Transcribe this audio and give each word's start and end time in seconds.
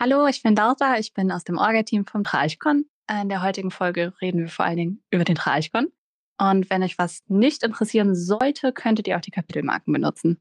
Hallo, 0.00 0.28
ich 0.28 0.44
bin 0.44 0.54
Dausa, 0.54 0.96
ich 0.96 1.12
bin 1.12 1.32
aus 1.32 1.42
dem 1.42 1.58
Orga-Team 1.58 2.06
vom 2.06 2.22
Traichcon. 2.22 2.84
In 3.10 3.28
der 3.28 3.42
heutigen 3.42 3.72
Folge 3.72 4.12
reden 4.20 4.42
wir 4.42 4.48
vor 4.48 4.64
allen 4.64 4.76
Dingen 4.76 5.02
über 5.10 5.24
den 5.24 5.34
Traichcon. 5.34 5.88
Und 6.40 6.70
wenn 6.70 6.84
euch 6.84 6.98
was 6.98 7.24
nicht 7.26 7.64
interessieren 7.64 8.14
sollte, 8.14 8.72
könntet 8.72 9.08
ihr 9.08 9.16
auch 9.16 9.20
die 9.20 9.32
Kapitelmarken 9.32 9.92
benutzen. 9.92 10.40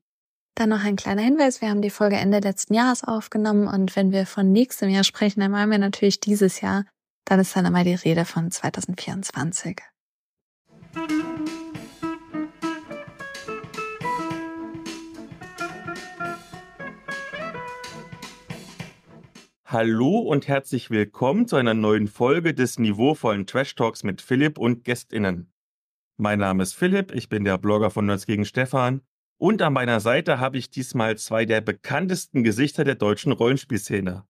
Dann 0.53 0.69
noch 0.69 0.83
ein 0.83 0.95
kleiner 0.95 1.23
Hinweis. 1.23 1.59
Wir 1.59 1.69
haben 1.69 1.81
die 1.81 1.89
Folge 1.89 2.17
Ende 2.17 2.37
letzten 2.37 2.75
Jahres 2.75 3.03
aufgenommen 3.03 3.67
und 3.67 3.95
wenn 3.95 4.11
wir 4.11 4.27
von 4.27 4.51
nächstem 4.51 4.89
Jahr 4.89 5.03
sprechen, 5.03 5.39
dann 5.39 5.49
meinen 5.49 5.71
wir 5.71 5.79
natürlich 5.79 6.19
dieses 6.19 6.61
Jahr. 6.61 6.85
Dann 7.25 7.39
ist 7.39 7.55
dann 7.55 7.65
einmal 7.65 7.83
die 7.83 7.95
Rede 7.95 8.25
von 8.25 8.51
2024. 8.51 9.81
Hallo 19.69 20.19
und 20.19 20.47
herzlich 20.47 20.91
willkommen 20.91 21.45
zu 21.45 21.57
einer 21.57 21.73
neuen 21.73 22.07
Folge 22.07 22.53
des 22.53 22.79
niveauvollen 22.79 23.45
Trash 23.45 23.75
Talks 23.75 24.01
mit 24.01 24.21
Philipp 24.21 24.57
und 24.57 24.85
GästInnen. 24.85 25.51
Mein 26.15 26.39
Name 26.39 26.63
ist 26.63 26.71
Philipp, 26.71 27.13
ich 27.13 27.27
bin 27.27 27.43
der 27.43 27.57
Blogger 27.57 27.91
von 27.91 28.05
Nerds 28.05 28.25
gegen 28.25 28.45
Stefan 28.45 29.01
und 29.37 29.61
an 29.61 29.73
meiner 29.73 29.99
Seite 29.99 30.39
habe 30.39 30.57
ich 30.57 30.69
diesmal 30.69 31.17
zwei 31.17 31.43
der 31.43 31.59
bekanntesten 31.59 32.45
Gesichter 32.45 32.85
der 32.85 32.95
deutschen 32.95 33.33
Rollenspielszene. 33.33 34.25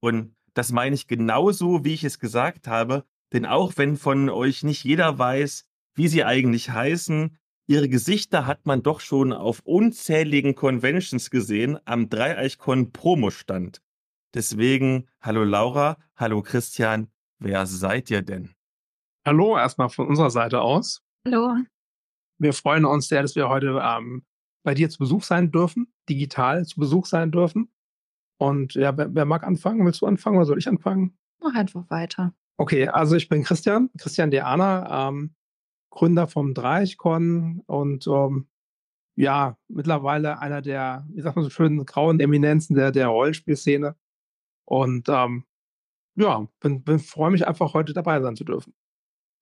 Und 0.00 0.34
das 0.54 0.72
meine 0.72 0.96
ich 0.96 1.06
genauso, 1.06 1.84
wie 1.84 1.94
ich 1.94 2.02
es 2.02 2.18
gesagt 2.18 2.66
habe, 2.66 3.04
denn 3.32 3.46
auch 3.46 3.74
wenn 3.76 3.96
von 3.96 4.28
euch 4.28 4.64
nicht 4.64 4.82
jeder 4.82 5.16
weiß, 5.16 5.66
wie 5.94 6.08
sie 6.08 6.24
eigentlich 6.24 6.70
heißen, 6.70 7.38
ihre 7.68 7.88
Gesichter 7.88 8.48
hat 8.48 8.66
man 8.66 8.82
doch 8.82 8.98
schon 8.98 9.32
auf 9.32 9.60
unzähligen 9.60 10.56
Conventions 10.56 11.30
gesehen 11.30 11.78
am 11.84 12.08
Dreieichkon 12.08 12.90
Promo-Stand. 12.90 13.80
Deswegen, 14.34 15.08
hallo 15.20 15.44
Laura, 15.44 15.96
hallo 16.16 16.42
Christian, 16.42 17.06
wer 17.38 17.66
seid 17.66 18.10
ihr 18.10 18.20
denn? 18.20 18.50
Hallo, 19.24 19.56
erstmal 19.56 19.90
von 19.90 20.08
unserer 20.08 20.30
Seite 20.30 20.60
aus. 20.60 21.04
Hallo. 21.24 21.54
Wir 22.38 22.52
freuen 22.52 22.84
uns 22.84 23.06
sehr, 23.06 23.22
dass 23.22 23.36
wir 23.36 23.48
heute 23.48 23.80
ähm, 23.80 24.24
bei 24.64 24.74
dir 24.74 24.90
zu 24.90 24.98
Besuch 24.98 25.22
sein 25.22 25.52
dürfen, 25.52 25.86
digital 26.08 26.66
zu 26.66 26.80
Besuch 26.80 27.06
sein 27.06 27.30
dürfen. 27.30 27.72
Und 28.36 28.74
ja, 28.74 28.96
wer, 28.96 29.14
wer 29.14 29.24
mag 29.24 29.44
anfangen? 29.44 29.86
Willst 29.86 30.02
du 30.02 30.06
anfangen 30.06 30.36
oder 30.36 30.46
soll 30.46 30.58
ich 30.58 30.66
anfangen? 30.66 31.16
Mach 31.40 31.54
einfach 31.54 31.88
weiter. 31.88 32.34
Okay, 32.56 32.88
also 32.88 33.14
ich 33.14 33.28
bin 33.28 33.44
Christian, 33.44 33.88
Christian 33.98 34.32
Deana, 34.32 35.08
ähm, 35.08 35.36
Gründer 35.90 36.26
vom 36.26 36.54
Dreichcon 36.54 37.62
und 37.66 38.08
ähm, 38.08 38.48
ja, 39.14 39.56
mittlerweile 39.68 40.40
einer 40.40 40.60
der, 40.60 41.06
wie 41.12 41.20
sagt 41.20 41.36
man 41.36 41.44
so 41.44 41.50
schön, 41.50 41.86
grauen 41.86 42.18
Eminenzen 42.18 42.74
der, 42.74 42.90
der 42.90 43.06
Rollenspielszene. 43.06 43.94
Und 44.64 45.08
ähm, 45.08 45.44
ja, 46.16 46.46
bin, 46.60 46.82
bin 46.82 46.98
freue 46.98 47.30
mich 47.30 47.46
einfach 47.46 47.74
heute 47.74 47.92
dabei 47.92 48.20
sein 48.20 48.36
zu 48.36 48.44
dürfen. 48.44 48.74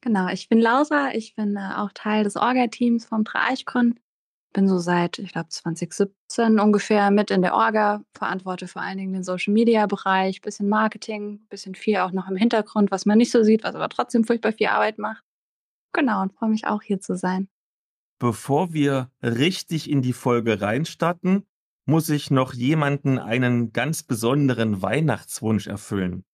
Genau, 0.00 0.28
ich 0.28 0.48
bin 0.48 0.60
Lausa, 0.60 1.10
ich 1.12 1.34
bin 1.36 1.56
äh, 1.56 1.74
auch 1.76 1.90
Teil 1.94 2.24
des 2.24 2.36
Orga-Teams 2.36 3.04
vom 3.04 3.24
Dreichcon. 3.24 4.00
Bin 4.52 4.68
so 4.68 4.78
seit, 4.78 5.18
ich 5.18 5.32
glaube, 5.32 5.48
2017 5.48 6.58
ungefähr 6.58 7.10
mit 7.10 7.30
in 7.30 7.40
der 7.40 7.54
Orga, 7.54 8.02
verantworte 8.12 8.68
vor 8.68 8.82
allen 8.82 8.98
Dingen 8.98 9.12
den 9.12 9.22
Social-Media-Bereich, 9.22 10.42
bisschen 10.42 10.68
Marketing, 10.68 11.46
bisschen 11.48 11.74
viel 11.74 11.98
auch 11.98 12.12
noch 12.12 12.28
im 12.28 12.36
Hintergrund, 12.36 12.90
was 12.90 13.06
man 13.06 13.16
nicht 13.16 13.30
so 13.30 13.44
sieht, 13.44 13.64
was 13.64 13.74
aber 13.74 13.88
trotzdem 13.88 14.24
furchtbar 14.24 14.52
viel 14.52 14.66
Arbeit 14.66 14.98
macht. 14.98 15.22
Genau, 15.94 16.20
und 16.20 16.32
freue 16.32 16.50
mich 16.50 16.66
auch 16.66 16.82
hier 16.82 17.00
zu 17.00 17.16
sein. 17.16 17.48
Bevor 18.18 18.72
wir 18.72 19.10
richtig 19.22 19.88
in 19.88 20.02
die 20.02 20.12
Folge 20.12 20.60
reinstarten, 20.60 21.46
muss 21.84 22.08
ich 22.08 22.30
noch 22.30 22.54
jemanden 22.54 23.18
einen 23.18 23.72
ganz 23.72 24.02
besonderen 24.02 24.82
Weihnachtswunsch 24.82 25.66
erfüllen. 25.66 26.24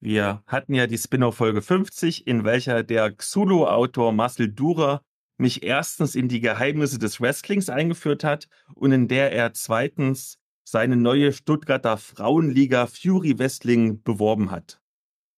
Wir 0.00 0.42
hatten 0.46 0.74
ja 0.74 0.86
die 0.86 0.98
Spin-off-Folge 0.98 1.60
50, 1.60 2.26
in 2.26 2.44
welcher 2.44 2.84
der 2.84 3.10
Xulu-Autor 3.10 4.12
Marcel 4.12 4.48
Durer 4.48 5.02
mich 5.36 5.62
erstens 5.62 6.14
in 6.14 6.28
die 6.28 6.40
Geheimnisse 6.40 6.98
des 6.98 7.20
Wrestlings 7.20 7.68
eingeführt 7.68 8.24
hat 8.24 8.48
und 8.74 8.92
in 8.92 9.08
der 9.08 9.32
er 9.32 9.52
zweitens 9.52 10.38
seine 10.64 10.96
neue 10.96 11.32
Stuttgarter 11.32 11.96
Frauenliga 11.96 12.86
Fury 12.86 13.38
Wrestling 13.38 14.02
beworben 14.02 14.50
hat. 14.50 14.80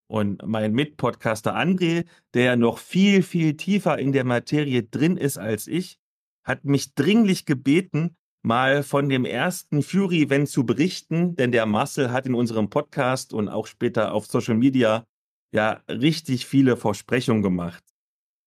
Und 0.09 0.45
mein 0.45 0.73
Mitpodcaster 0.73 1.57
André, 1.57 2.05
der 2.35 2.57
noch 2.57 2.79
viel, 2.79 3.23
viel 3.23 3.57
tiefer 3.57 3.99
in 3.99 4.13
der 4.13 4.25
Materie 4.25 4.83
drin 4.83 5.17
ist 5.17 5.39
als 5.39 5.69
ich, 5.69 5.99
hat 6.43 6.65
mich 6.65 6.95
dringlich 6.95 7.47
gebeten, 7.47 8.17
mal 8.43 8.83
von 8.83 9.09
dem 9.09 9.25
ersten 9.25 9.83
Fury-Event 9.83 10.49
zu 10.49 10.65
berichten, 10.65 11.37
denn 11.37 11.53
der 11.53 11.67
Marcel 11.67 12.11
hat 12.11 12.27
in 12.27 12.35
unserem 12.35 12.71
Podcast 12.71 13.33
und 13.33 13.49
auch 13.49 13.67
später 13.67 14.13
auf 14.13 14.27
Social 14.27 14.57
Media 14.57 15.05
ja 15.53 15.83
richtig 15.89 16.47
viele 16.47 16.77
Versprechungen 16.77 17.43
gemacht. 17.43 17.85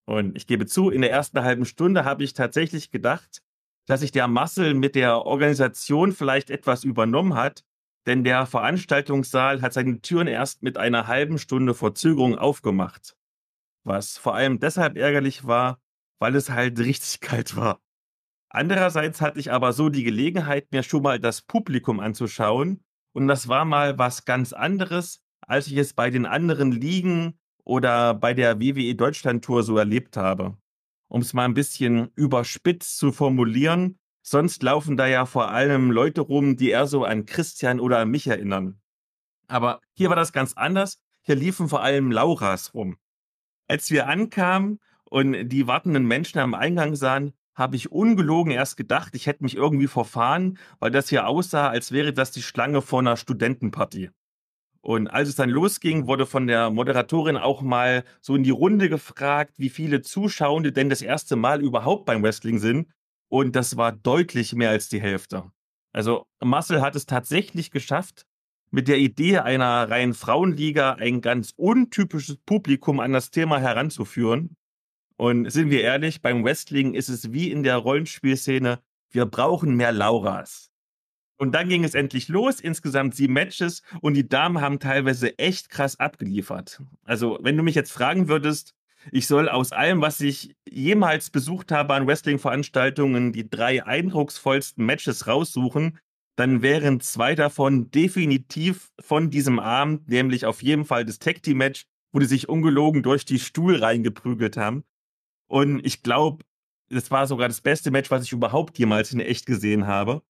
Und 0.06 0.36
ich 0.36 0.46
gebe 0.46 0.66
zu, 0.66 0.90
in 0.90 1.00
der 1.00 1.10
ersten 1.10 1.42
halben 1.42 1.64
Stunde 1.64 2.04
habe 2.04 2.24
ich 2.24 2.32
tatsächlich 2.32 2.90
gedacht, 2.90 3.40
dass 3.86 4.00
sich 4.00 4.12
der 4.12 4.28
Marcel 4.28 4.74
mit 4.74 4.94
der 4.94 5.18
Organisation 5.18 6.12
vielleicht 6.12 6.50
etwas 6.50 6.84
übernommen 6.84 7.34
hat, 7.34 7.64
denn 8.06 8.24
der 8.24 8.46
Veranstaltungssaal 8.46 9.62
hat 9.62 9.72
seine 9.72 10.00
Türen 10.00 10.26
erst 10.26 10.62
mit 10.62 10.76
einer 10.76 11.06
halben 11.06 11.38
Stunde 11.38 11.74
Verzögerung 11.74 12.36
aufgemacht. 12.36 13.16
Was 13.84 14.18
vor 14.18 14.34
allem 14.34 14.58
deshalb 14.58 14.96
ärgerlich 14.96 15.46
war, 15.46 15.80
weil 16.18 16.34
es 16.36 16.50
halt 16.50 16.78
richtig 16.80 17.20
kalt 17.20 17.56
war. 17.56 17.80
Andererseits 18.54 19.20
hatte 19.20 19.40
ich 19.40 19.50
aber 19.50 19.72
so 19.72 19.88
die 19.88 20.04
Gelegenheit, 20.04 20.70
mir 20.70 20.84
schon 20.84 21.02
mal 21.02 21.18
das 21.18 21.42
Publikum 21.42 21.98
anzuschauen. 21.98 22.84
Und 23.12 23.26
das 23.26 23.48
war 23.48 23.64
mal 23.64 23.98
was 23.98 24.26
ganz 24.26 24.52
anderes, 24.52 25.20
als 25.40 25.66
ich 25.66 25.76
es 25.76 25.92
bei 25.92 26.08
den 26.08 26.24
anderen 26.24 26.70
Ligen 26.70 27.36
oder 27.64 28.14
bei 28.14 28.32
der 28.32 28.60
WWE 28.60 28.94
Deutschland 28.94 29.44
Tour 29.44 29.64
so 29.64 29.76
erlebt 29.76 30.16
habe. 30.16 30.56
Um 31.08 31.20
es 31.20 31.32
mal 31.32 31.46
ein 31.46 31.54
bisschen 31.54 32.12
überspitzt 32.14 32.96
zu 32.96 33.10
formulieren, 33.10 33.98
sonst 34.22 34.62
laufen 34.62 34.96
da 34.96 35.08
ja 35.08 35.26
vor 35.26 35.50
allem 35.50 35.90
Leute 35.90 36.20
rum, 36.20 36.56
die 36.56 36.70
eher 36.70 36.86
so 36.86 37.04
an 37.04 37.26
Christian 37.26 37.80
oder 37.80 37.98
an 37.98 38.10
mich 38.10 38.28
erinnern. 38.28 38.80
Aber 39.48 39.80
hier 39.94 40.10
war 40.10 40.16
das 40.16 40.32
ganz 40.32 40.52
anders. 40.52 41.02
Hier 41.22 41.34
liefen 41.34 41.68
vor 41.68 41.82
allem 41.82 42.12
Lauras 42.12 42.72
rum. 42.72 42.98
Als 43.66 43.90
wir 43.90 44.06
ankamen 44.06 44.78
und 45.06 45.48
die 45.48 45.66
wartenden 45.66 46.06
Menschen 46.06 46.38
am 46.38 46.54
Eingang 46.54 46.94
sahen, 46.94 47.34
habe 47.54 47.76
ich 47.76 47.92
ungelogen 47.92 48.52
erst 48.52 48.76
gedacht, 48.76 49.14
ich 49.14 49.26
hätte 49.26 49.44
mich 49.44 49.56
irgendwie 49.56 49.86
verfahren, 49.86 50.58
weil 50.80 50.90
das 50.90 51.08
hier 51.08 51.26
aussah, 51.26 51.68
als 51.68 51.92
wäre 51.92 52.12
das 52.12 52.32
die 52.32 52.42
Schlange 52.42 52.82
vor 52.82 53.00
einer 53.00 53.16
Studentenparty. 53.16 54.10
Und 54.80 55.08
als 55.08 55.30
es 55.30 55.36
dann 55.36 55.48
losging, 55.48 56.06
wurde 56.06 56.26
von 56.26 56.46
der 56.46 56.68
Moderatorin 56.68 57.38
auch 57.38 57.62
mal 57.62 58.04
so 58.20 58.36
in 58.36 58.42
die 58.42 58.50
Runde 58.50 58.90
gefragt, 58.90 59.54
wie 59.56 59.70
viele 59.70 60.02
Zuschauende 60.02 60.72
denn 60.72 60.90
das 60.90 61.00
erste 61.00 61.36
Mal 61.36 61.62
überhaupt 61.62 62.04
beim 62.04 62.22
Wrestling 62.22 62.58
sind. 62.58 62.90
Und 63.28 63.56
das 63.56 63.78
war 63.78 63.92
deutlich 63.92 64.54
mehr 64.54 64.68
als 64.70 64.90
die 64.90 65.00
Hälfte. 65.00 65.50
Also 65.92 66.26
Marcel 66.42 66.82
hat 66.82 66.96
es 66.96 67.06
tatsächlich 67.06 67.70
geschafft, 67.70 68.26
mit 68.70 68.88
der 68.88 68.98
Idee 68.98 69.38
einer 69.38 69.88
reinen 69.88 70.12
Frauenliga 70.12 70.94
ein 70.94 71.20
ganz 71.20 71.54
untypisches 71.56 72.36
Publikum 72.44 73.00
an 73.00 73.12
das 73.12 73.30
Thema 73.30 73.60
heranzuführen. 73.60 74.56
Und 75.16 75.50
sind 75.50 75.70
wir 75.70 75.82
ehrlich, 75.82 76.22
beim 76.22 76.44
Wrestling 76.44 76.94
ist 76.94 77.08
es 77.08 77.32
wie 77.32 77.50
in 77.50 77.62
der 77.62 77.76
Rollenspielszene, 77.76 78.80
wir 79.10 79.26
brauchen 79.26 79.76
mehr 79.76 79.92
Lauras. 79.92 80.70
Und 81.36 81.52
dann 81.52 81.68
ging 81.68 81.84
es 81.84 81.94
endlich 81.94 82.28
los, 82.28 82.60
insgesamt 82.60 83.14
sieben 83.14 83.34
Matches 83.34 83.82
und 84.00 84.14
die 84.14 84.28
Damen 84.28 84.60
haben 84.60 84.78
teilweise 84.78 85.38
echt 85.38 85.68
krass 85.68 85.98
abgeliefert. 85.98 86.80
Also, 87.04 87.38
wenn 87.42 87.56
du 87.56 87.62
mich 87.62 87.74
jetzt 87.74 87.92
fragen 87.92 88.28
würdest, 88.28 88.74
ich 89.10 89.26
soll 89.26 89.48
aus 89.48 89.72
allem, 89.72 90.00
was 90.00 90.20
ich 90.20 90.56
jemals 90.68 91.30
besucht 91.30 91.72
habe 91.72 91.94
an 91.94 92.06
Wrestling-Veranstaltungen, 92.06 93.32
die 93.32 93.48
drei 93.48 93.84
eindrucksvollsten 93.84 94.84
Matches 94.84 95.26
raussuchen, 95.26 95.98
dann 96.36 96.62
wären 96.62 97.00
zwei 97.00 97.34
davon 97.34 97.90
definitiv 97.90 98.90
von 98.98 99.30
diesem 99.30 99.58
Abend, 99.58 100.08
nämlich 100.08 100.46
auf 100.46 100.62
jeden 100.62 100.84
Fall 100.84 101.04
das 101.04 101.18
Tag 101.18 101.42
Team 101.42 101.58
Match, 101.58 101.84
wo 102.12 102.18
die 102.18 102.26
sich 102.26 102.48
ungelogen 102.48 103.02
durch 103.02 103.24
die 103.24 103.38
Stuhlreihen 103.38 104.02
geprügelt 104.02 104.56
haben. 104.56 104.84
Und 105.46 105.84
ich 105.84 106.02
glaube, 106.02 106.44
das 106.88 107.10
war 107.10 107.26
sogar 107.26 107.48
das 107.48 107.60
beste 107.60 107.90
Match, 107.90 108.10
was 108.10 108.24
ich 108.24 108.32
überhaupt 108.32 108.78
jemals 108.78 109.12
in 109.12 109.20
echt 109.20 109.46
gesehen 109.46 109.86
habe. 109.86 110.22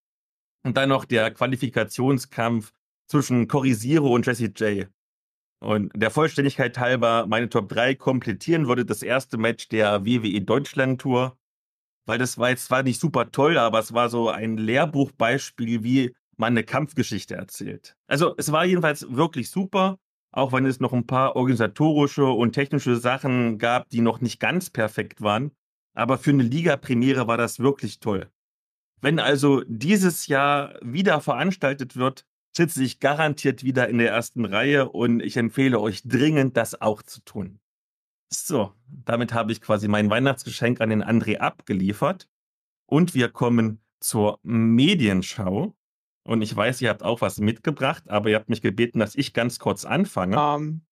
Und 0.64 0.76
dann 0.76 0.88
noch 0.88 1.04
der 1.04 1.30
Qualifikationskampf 1.30 2.72
zwischen 3.06 3.48
Cory 3.48 3.76
Zero 3.76 4.14
und 4.14 4.26
Jesse 4.26 4.46
J. 4.46 4.88
Und 5.60 5.92
der 5.94 6.10
Vollständigkeit 6.10 6.78
halber 6.78 7.26
meine 7.26 7.48
Top 7.48 7.68
3 7.68 7.94
komplettieren 7.94 8.66
würde 8.66 8.84
das 8.84 9.02
erste 9.02 9.38
Match 9.38 9.68
der 9.68 10.04
WWE 10.04 10.40
Deutschland 10.40 11.00
Tour. 11.00 11.38
Weil 12.06 12.18
das 12.18 12.36
war 12.38 12.50
jetzt 12.50 12.66
zwar 12.66 12.82
nicht 12.82 13.00
super 13.00 13.30
toll, 13.30 13.56
aber 13.56 13.78
es 13.78 13.94
war 13.94 14.10
so 14.10 14.28
ein 14.28 14.58
Lehrbuchbeispiel, 14.58 15.82
wie 15.82 16.14
man 16.36 16.52
eine 16.52 16.64
Kampfgeschichte 16.64 17.34
erzählt. 17.34 17.96
Also 18.06 18.34
es 18.36 18.52
war 18.52 18.64
jedenfalls 18.64 19.06
wirklich 19.08 19.50
super 19.50 19.98
auch 20.34 20.52
wenn 20.52 20.66
es 20.66 20.80
noch 20.80 20.92
ein 20.92 21.06
paar 21.06 21.36
organisatorische 21.36 22.26
und 22.26 22.52
technische 22.52 22.96
Sachen 22.96 23.58
gab, 23.58 23.88
die 23.90 24.00
noch 24.00 24.20
nicht 24.20 24.40
ganz 24.40 24.68
perfekt 24.68 25.22
waren. 25.22 25.52
Aber 25.94 26.18
für 26.18 26.30
eine 26.30 26.42
Liga-Premiere 26.42 27.28
war 27.28 27.36
das 27.36 27.60
wirklich 27.60 28.00
toll. 28.00 28.28
Wenn 29.00 29.20
also 29.20 29.62
dieses 29.68 30.26
Jahr 30.26 30.74
wieder 30.82 31.20
veranstaltet 31.20 31.94
wird, 31.94 32.26
sitze 32.56 32.82
ich 32.82 32.98
garantiert 32.98 33.62
wieder 33.62 33.88
in 33.88 33.98
der 33.98 34.10
ersten 34.10 34.44
Reihe 34.44 34.88
und 34.88 35.20
ich 35.20 35.36
empfehle 35.36 35.78
euch 35.78 36.02
dringend, 36.02 36.56
das 36.56 36.80
auch 36.80 37.02
zu 37.02 37.20
tun. 37.20 37.60
So, 38.28 38.72
damit 38.88 39.32
habe 39.34 39.52
ich 39.52 39.60
quasi 39.60 39.86
mein 39.86 40.10
Weihnachtsgeschenk 40.10 40.80
an 40.80 40.90
den 40.90 41.04
André 41.04 41.38
abgeliefert 41.38 42.28
und 42.86 43.14
wir 43.14 43.28
kommen 43.28 43.80
zur 44.00 44.40
Medienschau. 44.42 45.76
Und 46.26 46.40
ich 46.40 46.54
weiß, 46.54 46.80
ihr 46.80 46.88
habt 46.88 47.02
auch 47.02 47.20
was 47.20 47.38
mitgebracht, 47.38 48.08
aber 48.08 48.30
ihr 48.30 48.36
habt 48.36 48.48
mich 48.48 48.62
gebeten, 48.62 48.98
dass 48.98 49.14
ich 49.14 49.34
ganz 49.34 49.58
kurz 49.58 49.84
anfange. 49.84 50.36
Ähm, 50.38 50.82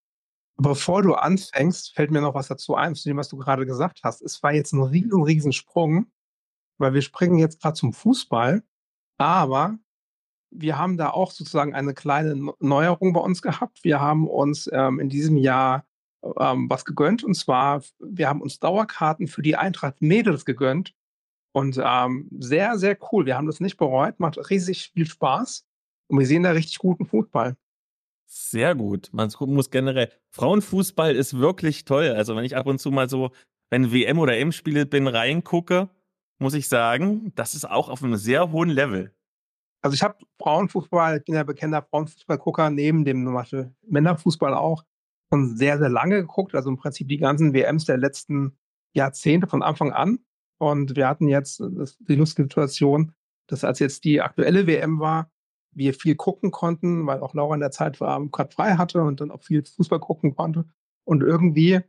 bevor 0.57 1.01
du 1.01 1.15
anfängst, 1.15 1.95
fällt 1.95 2.11
mir 2.11 2.21
noch 2.21 2.35
was 2.35 2.47
dazu 2.47 2.75
ein, 2.75 2.93
zu 2.93 3.09
dem, 3.09 3.17
was 3.17 3.29
du 3.29 3.37
gerade 3.37 3.65
gesagt 3.65 4.01
hast. 4.03 4.21
Es 4.21 4.41
war 4.43 4.53
jetzt 4.53 4.73
ein 4.73 4.83
riesen, 4.83 5.23
riesen 5.23 5.51
Sprung, 5.51 6.11
weil 6.77 6.93
wir 6.93 7.01
springen 7.01 7.39
jetzt 7.39 7.61
gerade 7.61 7.73
zum 7.73 7.93
Fußball, 7.93 8.63
aber 9.17 9.77
wir 10.51 10.77
haben 10.77 10.97
da 10.97 11.09
auch 11.09 11.31
sozusagen 11.31 11.73
eine 11.73 11.95
kleine 11.95 12.53
Neuerung 12.59 13.13
bei 13.13 13.21
uns 13.21 13.41
gehabt. 13.41 13.83
Wir 13.83 13.99
haben 13.99 14.27
uns 14.27 14.69
ähm, 14.71 14.99
in 14.99 15.09
diesem 15.09 15.37
Jahr 15.37 15.87
ähm, 16.37 16.69
was 16.69 16.85
gegönnt 16.85 17.23
und 17.23 17.33
zwar, 17.33 17.81
wir 17.99 18.29
haben 18.29 18.41
uns 18.41 18.59
Dauerkarten 18.59 19.27
für 19.27 19.41
die 19.41 19.55
Eintracht 19.55 19.99
Mädels 20.01 20.45
gegönnt 20.45 20.93
und 21.53 21.79
ähm, 21.81 22.27
sehr, 22.39 22.77
sehr 22.77 22.97
cool. 23.11 23.25
Wir 23.25 23.37
haben 23.37 23.47
das 23.47 23.59
nicht 23.59 23.77
bereut, 23.77 24.19
macht 24.19 24.37
riesig 24.49 24.91
viel 24.93 25.05
Spaß 25.05 25.65
und 26.07 26.19
wir 26.19 26.25
sehen 26.25 26.43
da 26.43 26.51
richtig 26.51 26.79
guten 26.79 27.05
Fußball. 27.05 27.55
Sehr 28.25 28.73
gut. 28.73 29.09
Man 29.13 29.31
muss 29.41 29.69
generell. 29.69 30.11
Frauenfußball 30.31 31.15
ist 31.15 31.37
wirklich 31.37 31.85
toll. 31.85 32.09
Also 32.09 32.35
wenn 32.35 32.45
ich 32.45 32.57
ab 32.57 32.65
und 32.65 32.79
zu 32.79 32.89
mal 32.89 33.07
so, 33.07 33.31
wenn 33.69 33.93
WM 33.93 34.17
oder 34.17 34.37
M-Spiele 34.37 34.87
bin, 34.87 35.07
reingucke, 35.07 35.89
muss 36.39 36.55
ich 36.55 36.67
sagen, 36.67 37.31
das 37.35 37.53
ist 37.53 37.69
auch 37.69 37.89
auf 37.89 38.03
einem 38.03 38.15
sehr 38.15 38.51
hohen 38.51 38.69
Level. 38.69 39.13
Also 39.83 39.93
ich 39.93 40.01
habe 40.01 40.17
Frauenfußball, 40.41 41.17
ich 41.17 41.25
bin 41.25 41.35
ja 41.35 41.43
bekannter 41.43 41.83
Frauenfußballgucker, 41.83 42.71
neben 42.71 43.05
dem 43.05 43.23
Männerfußball 43.83 44.55
auch, 44.55 44.83
schon 45.31 45.55
sehr, 45.55 45.77
sehr 45.77 45.89
lange 45.89 46.21
geguckt. 46.21 46.55
Also 46.55 46.69
im 46.69 46.77
Prinzip 46.77 47.09
die 47.09 47.17
ganzen 47.17 47.53
WMs 47.53 47.85
der 47.85 47.97
letzten 47.97 48.57
Jahrzehnte 48.95 49.45
von 49.45 49.61
Anfang 49.61 49.91
an. 49.91 50.19
Und 50.71 50.95
wir 50.95 51.07
hatten 51.07 51.27
jetzt 51.27 51.61
die 51.99 52.15
lustige 52.15 52.43
Situation, 52.43 53.13
dass 53.47 53.63
als 53.63 53.79
jetzt 53.79 54.03
die 54.03 54.21
aktuelle 54.21 54.67
WM 54.67 54.99
war, 54.99 55.29
wir 55.75 55.93
viel 55.93 56.15
gucken 56.15 56.51
konnten, 56.51 57.07
weil 57.07 57.19
auch 57.19 57.33
Laura 57.33 57.55
in 57.55 57.59
der 57.59 57.71
Zeit 57.71 57.99
gerade 57.99 58.53
frei 58.53 58.75
hatte 58.75 59.01
und 59.01 59.21
dann 59.21 59.31
auch 59.31 59.43
viel 59.43 59.63
Fußball 59.65 59.99
gucken 59.99 60.35
konnte. 60.35 60.65
Und 61.03 61.23
irgendwie 61.23 61.81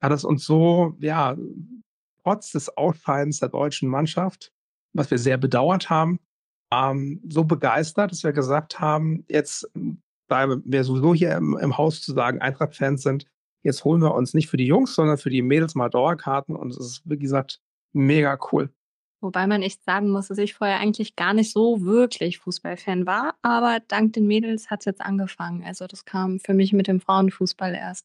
hat 0.00 0.12
es 0.12 0.24
uns 0.24 0.44
so, 0.44 0.94
ja, 1.00 1.36
trotz 2.22 2.52
des 2.52 2.76
Ausscheidens 2.76 3.40
der 3.40 3.48
deutschen 3.48 3.88
Mannschaft, 3.88 4.52
was 4.92 5.10
wir 5.10 5.18
sehr 5.18 5.38
bedauert 5.38 5.90
haben, 5.90 6.20
ähm, 6.72 7.20
so 7.28 7.44
begeistert, 7.44 8.12
dass 8.12 8.24
wir 8.24 8.32
gesagt 8.32 8.80
haben, 8.80 9.24
jetzt, 9.28 9.70
da 10.28 10.48
wir 10.64 10.84
sowieso 10.84 11.14
hier 11.14 11.32
im, 11.32 11.56
im 11.58 11.76
Haus 11.76 12.00
zu 12.00 12.12
sagen 12.12 12.40
Eintracht-Fans 12.40 13.02
sind, 13.02 13.26
jetzt 13.62 13.84
holen 13.84 14.02
wir 14.02 14.14
uns 14.14 14.34
nicht 14.34 14.48
für 14.48 14.56
die 14.56 14.66
Jungs, 14.66 14.94
sondern 14.94 15.18
für 15.18 15.30
die 15.30 15.42
Mädels 15.42 15.74
mal 15.74 15.88
Dauerkarten 15.88 16.56
und 16.56 16.70
es 16.70 16.78
ist, 16.78 17.02
wie 17.04 17.18
gesagt, 17.18 17.60
mega 17.92 18.38
cool. 18.50 18.72
Wobei 19.22 19.46
man 19.46 19.62
echt 19.62 19.84
sagen 19.84 20.10
muss, 20.10 20.28
dass 20.28 20.38
ich 20.38 20.54
vorher 20.54 20.80
eigentlich 20.80 21.14
gar 21.14 21.32
nicht 21.32 21.52
so 21.52 21.82
wirklich 21.82 22.38
Fußballfan 22.38 23.06
war, 23.06 23.36
aber 23.42 23.78
dank 23.86 24.14
den 24.14 24.26
Mädels 24.26 24.68
hat 24.68 24.80
es 24.80 24.86
jetzt 24.86 25.00
angefangen. 25.00 25.62
Also 25.64 25.86
das 25.86 26.04
kam 26.04 26.40
für 26.40 26.54
mich 26.54 26.72
mit 26.72 26.88
dem 26.88 27.00
Frauenfußball 27.00 27.72
erst. 27.74 28.04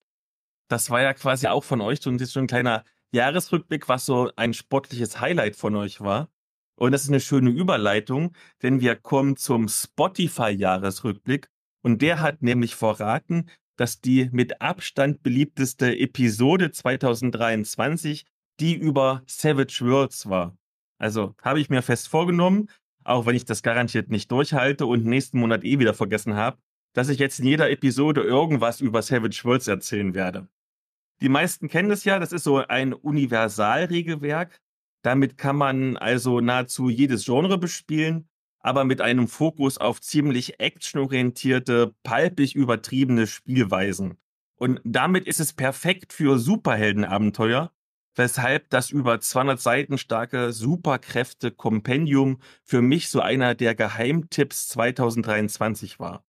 Das 0.70 0.92
war 0.92 1.02
ja 1.02 1.14
quasi 1.14 1.48
auch 1.48 1.64
von 1.64 1.82
euch 1.82 2.02
so 2.02 2.12
ein, 2.12 2.20
so 2.20 2.40
ein 2.40 2.46
kleiner 2.46 2.84
Jahresrückblick, 3.12 3.90
was 3.90 4.06
so 4.06 4.30
ein 4.36 4.54
sportliches 4.54 5.20
Highlight 5.20 5.56
von 5.56 5.76
euch 5.76 6.02
war. 6.02 6.30
Und 6.76 6.92
das 6.92 7.04
ist 7.04 7.10
eine 7.10 7.20
schöne 7.20 7.50
Überleitung, 7.50 8.34
denn 8.62 8.80
wir 8.80 8.96
kommen 8.96 9.38
zum 9.38 9.68
Spotify-Jahresrückblick. 9.68 11.50
Und 11.82 12.04
der 12.04 12.20
hat 12.20 12.44
nämlich 12.44 12.76
verraten, 12.76 13.50
dass 13.76 14.02
die 14.02 14.30
mit 14.32 14.62
Abstand 14.62 15.24
beliebteste 15.24 15.98
Episode 15.98 16.72
2023 16.72 18.26
die 18.60 18.76
über 18.76 19.24
Savage 19.28 19.80
Worlds 19.82 20.30
war. 20.30 20.58
Also 20.98 21.36
habe 21.42 21.60
ich 21.60 21.70
mir 21.70 21.82
fest 21.82 22.08
vorgenommen, 22.08 22.70
auch 23.04 23.26
wenn 23.26 23.36
ich 23.36 23.46
das 23.46 23.64
garantiert 23.64 24.10
nicht 24.10 24.32
durchhalte 24.32 24.86
und 24.86 25.06
nächsten 25.06 25.40
Monat 25.40 25.64
eh 25.64 25.80
wieder 25.80 25.94
vergessen 25.94 26.36
habe, 26.36 26.58
dass 26.94 27.10
ich 27.10 27.20
jetzt 27.20 27.40
in 27.40 27.46
jeder 27.46 27.70
Episode 27.70 28.22
irgendwas 28.22 28.82
über 28.82 29.02
Savage 29.02 29.42
Worlds 29.44 29.68
erzählen 29.68 30.14
werde. 30.14 30.48
Die 31.22 31.30
meisten 31.30 31.68
kennen 31.68 31.90
das 31.90 32.04
ja, 32.04 32.20
das 32.20 32.32
ist 32.32 32.44
so 32.44 32.58
ein 32.58 32.94
Universalregelwerk. 32.94 34.60
Damit 35.04 35.38
kann 35.38 35.56
man 35.56 35.98
also 35.98 36.42
nahezu 36.42 36.90
jedes 36.90 37.26
Genre 37.26 37.58
bespielen, 37.58 38.28
aber 38.60 38.84
mit 38.84 39.02
einem 39.02 39.28
Fokus 39.28 39.78
auf 39.78 40.02
ziemlich 40.02 40.60
actionorientierte, 40.60 41.96
palpig 42.04 42.56
übertriebene 42.56 43.26
Spielweisen. 43.26 44.18
Und 44.58 44.82
damit 44.84 45.28
ist 45.28 45.40
es 45.40 45.54
perfekt 45.54 46.14
für 46.14 46.38
Superheldenabenteuer, 46.40 47.72
weshalb 48.18 48.70
das 48.70 48.90
über 48.90 49.20
200 49.20 49.62
Seiten 49.62 49.98
starke 49.98 50.52
Superkräfte-Kompendium 50.52 52.40
für 52.64 52.82
mich 52.82 53.10
so 53.10 53.22
einer 53.22 53.56
der 53.56 53.76
Geheimtipps 53.76 54.68
2023 54.70 56.00
war. 56.00 56.26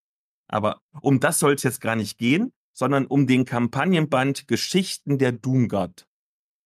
Aber 0.46 0.80
um 1.00 1.18
das 1.20 1.38
soll 1.38 1.54
es 1.54 1.62
jetzt 1.62 1.80
gar 1.80 1.96
nicht 1.96 2.18
gehen, 2.18 2.52
sondern 2.72 3.06
um 3.06 3.26
den 3.26 3.44
Kampagnenband 3.44 4.46
Geschichten 4.46 5.18
der 5.18 5.32
Doomguard. 5.32 6.06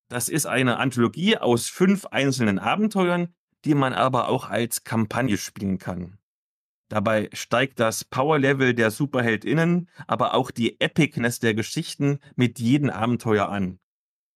Das 0.08 0.28
ist 0.28 0.46
eine 0.46 0.78
Anthologie 0.78 1.38
aus 1.38 1.68
fünf 1.68 2.06
einzelnen 2.06 2.58
Abenteuern, 2.58 3.34
die 3.64 3.74
man 3.74 3.94
aber 3.94 4.28
auch 4.28 4.50
als 4.50 4.84
Kampagne 4.84 5.38
spielen 5.38 5.78
kann. 5.78 6.18
Dabei 6.88 7.30
steigt 7.32 7.80
das 7.80 8.04
Powerlevel 8.04 8.74
der 8.74 8.90
SuperheldInnen, 8.90 9.88
aber 10.06 10.34
auch 10.34 10.50
die 10.50 10.78
Epicness 10.80 11.38
der 11.38 11.54
Geschichten 11.54 12.18
mit 12.36 12.58
jedem 12.58 12.90
Abenteuer 12.90 13.48
an. 13.48 13.78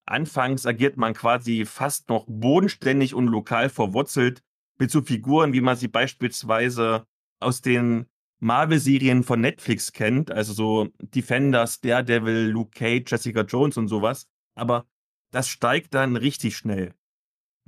Anfangs 0.07 0.65
agiert 0.65 0.97
man 0.97 1.13
quasi 1.13 1.65
fast 1.65 2.09
noch 2.09 2.25
bodenständig 2.27 3.13
und 3.13 3.27
lokal 3.27 3.69
verwurzelt 3.69 4.41
mit 4.79 4.89
so 4.89 5.01
Figuren, 5.01 5.53
wie 5.53 5.61
man 5.61 5.75
sie 5.75 5.87
beispielsweise 5.87 7.05
aus 7.39 7.61
den 7.61 8.05
Marvel-Serien 8.39 9.23
von 9.23 9.41
Netflix 9.41 9.91
kennt, 9.91 10.31
also 10.31 10.53
so 10.53 10.89
Defenders, 10.99 11.81
Daredevil, 11.81 12.49
Luke 12.49 12.71
Cage, 12.71 13.11
Jessica 13.11 13.41
Jones 13.41 13.77
und 13.77 13.87
sowas. 13.87 14.27
Aber 14.55 14.85
das 15.31 15.49
steigt 15.49 15.93
dann 15.93 16.15
richtig 16.15 16.55
schnell. 16.55 16.93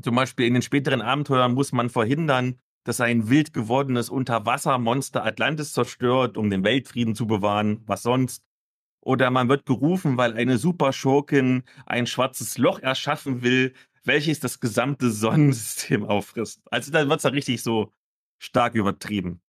Zum 0.02 0.16
Beispiel 0.16 0.46
in 0.46 0.54
den 0.54 0.62
späteren 0.62 1.02
Abenteuern 1.02 1.54
muss 1.54 1.72
man 1.72 1.90
verhindern, 1.90 2.60
dass 2.86 3.02
ein 3.02 3.30
wild 3.30 3.54
gewordenes 3.54 4.10
Unterwassermonster 4.10 5.26
Atlantis 5.26 5.74
zerstört, 5.74 6.38
um 6.38 6.50
den 6.50 6.64
Weltfrieden 6.64 7.16
zu 7.16 7.28
bewahren, 7.28 7.84
was 7.86 8.04
sonst. 8.04 8.44
Oder 9.02 9.32
man 9.32 9.50
wird 9.50 9.66
gerufen, 9.66 10.18
weil 10.18 10.34
eine 10.34 10.58
Superschurkin 10.58 11.64
ein 11.86 12.06
schwarzes 12.06 12.58
Loch 12.58 12.80
erschaffen 12.80 13.42
will, 13.44 13.74
welches 14.04 14.40
das 14.40 14.60
gesamte 14.60 15.12
Sonnensystem 15.12 16.06
auffrisst. 16.06 16.62
Also 16.72 16.92
da 16.92 17.08
wird 17.08 17.20
es 17.20 17.24
ja 17.24 17.30
richtig 17.30 17.64
so 17.64 17.94
stark 18.40 18.76
übertrieben. 18.76 19.42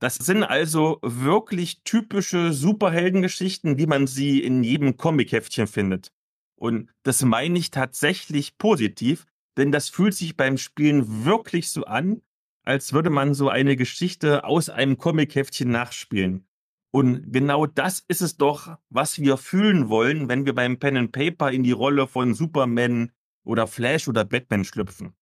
Das 0.00 0.14
sind 0.14 0.44
also 0.44 0.98
wirklich 1.02 1.82
typische 1.82 2.52
Superheldengeschichten, 2.52 3.78
wie 3.78 3.86
man 3.86 4.06
sie 4.06 4.42
in 4.42 4.62
jedem 4.62 4.96
Comic-Heftchen 4.96 5.66
findet. 5.66 6.12
Und 6.54 6.90
das 7.02 7.22
meine 7.22 7.58
ich 7.58 7.70
tatsächlich 7.70 8.58
positiv, 8.58 9.26
denn 9.56 9.72
das 9.72 9.88
fühlt 9.88 10.14
sich 10.14 10.36
beim 10.36 10.56
Spielen 10.56 11.24
wirklich 11.24 11.70
so 11.70 11.84
an, 11.84 12.22
als 12.64 12.92
würde 12.92 13.10
man 13.10 13.34
so 13.34 13.48
eine 13.48 13.76
Geschichte 13.76 14.44
aus 14.44 14.70
einem 14.70 14.98
Comic-Heftchen 14.98 15.70
nachspielen. 15.70 16.47
Und 16.90 17.32
genau 17.32 17.66
das 17.66 18.02
ist 18.08 18.22
es 18.22 18.36
doch, 18.36 18.76
was 18.88 19.18
wir 19.18 19.36
fühlen 19.36 19.88
wollen, 19.88 20.28
wenn 20.28 20.46
wir 20.46 20.54
beim 20.54 20.78
Pen 20.78 20.96
and 20.96 21.12
Paper 21.12 21.50
in 21.50 21.62
die 21.62 21.72
Rolle 21.72 22.06
von 22.06 22.34
Superman 22.34 23.12
oder 23.44 23.66
Flash 23.66 24.08
oder 24.08 24.24
Batman 24.24 24.64
schlüpfen. 24.64 25.14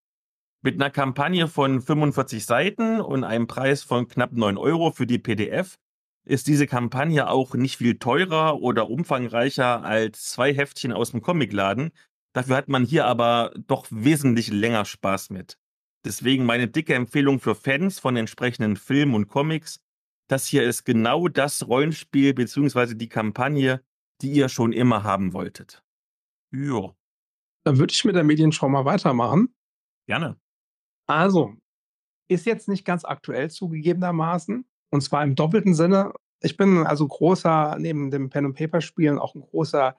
Mit 0.63 0.75
einer 0.77 0.91
Kampagne 0.91 1.49
von 1.49 1.81
45 1.81 2.45
Seiten 2.45 3.01
und 3.01 3.25
einem 3.25 3.47
Preis 3.47 3.83
von 3.83 4.09
knapp 4.09 4.33
9 4.33 4.57
Euro 4.57 4.91
für 4.91 5.07
die 5.07 5.19
PDF 5.19 5.77
ist 6.25 6.49
diese 6.49 6.67
Kampagne 6.67 7.29
auch 7.29 7.55
nicht 7.55 7.77
viel 7.77 7.99
teurer 7.99 8.61
oder 8.61 8.91
umfangreicher 8.91 9.85
als 9.85 10.25
zwei 10.25 10.53
Heftchen 10.53 10.93
aus 10.93 11.13
dem 11.13 11.23
Comicladen. 11.23 11.93
Dafür 12.33 12.57
hat 12.57 12.69
man 12.69 12.85
hier 12.85 13.07
aber 13.07 13.53
doch 13.67 13.87
wesentlich 13.91 14.51
länger 14.51 14.85
Spaß 14.85 15.31
mit. 15.31 15.57
Deswegen 16.05 16.45
meine 16.45 16.69
dicke 16.69 16.95
Empfehlung 16.95 17.41
für 17.41 17.55
Fans 17.55 17.99
von 17.99 18.17
entsprechenden 18.17 18.77
Filmen 18.77 19.15
und 19.15 19.29
Comics, 19.29 19.81
das 20.29 20.47
hier 20.47 20.65
ist 20.65 20.85
genau 20.85 21.29
das 21.29 21.67
Rollenspiel 21.67 22.35
bzw. 22.35 22.95
die 22.95 23.09
Kampagne, 23.09 23.83
die 24.21 24.33
ihr 24.33 24.49
schon 24.49 24.73
immer 24.73 25.05
haben 25.05 25.33
wolltet. 25.33 25.85
Ja. 26.53 26.95
Dann 27.65 27.79
würde 27.79 27.93
ich 27.93 28.05
mit 28.05 28.15
der 28.15 28.25
Medienschau 28.25 28.69
mal 28.69 28.85
weitermachen. 28.85 29.55
Gerne. 30.07 30.37
Also, 31.09 31.55
ist 32.29 32.47
jetzt 32.47 32.69
nicht 32.69 32.85
ganz 32.85 33.05
aktuell 33.05 33.51
zugegebenermaßen. 33.51 34.65
Und 34.91 35.01
zwar 35.01 35.23
im 35.25 35.35
doppelten 35.35 35.75
Sinne. 35.75 36.13
Ich 36.43 36.57
bin 36.57 36.87
also 36.87 37.07
großer, 37.07 37.77
neben 37.79 38.11
dem 38.11 38.31
Pen-and-Paper-Spielen, 38.31 39.19
auch 39.19 39.35
ein 39.35 39.41
großer 39.41 39.97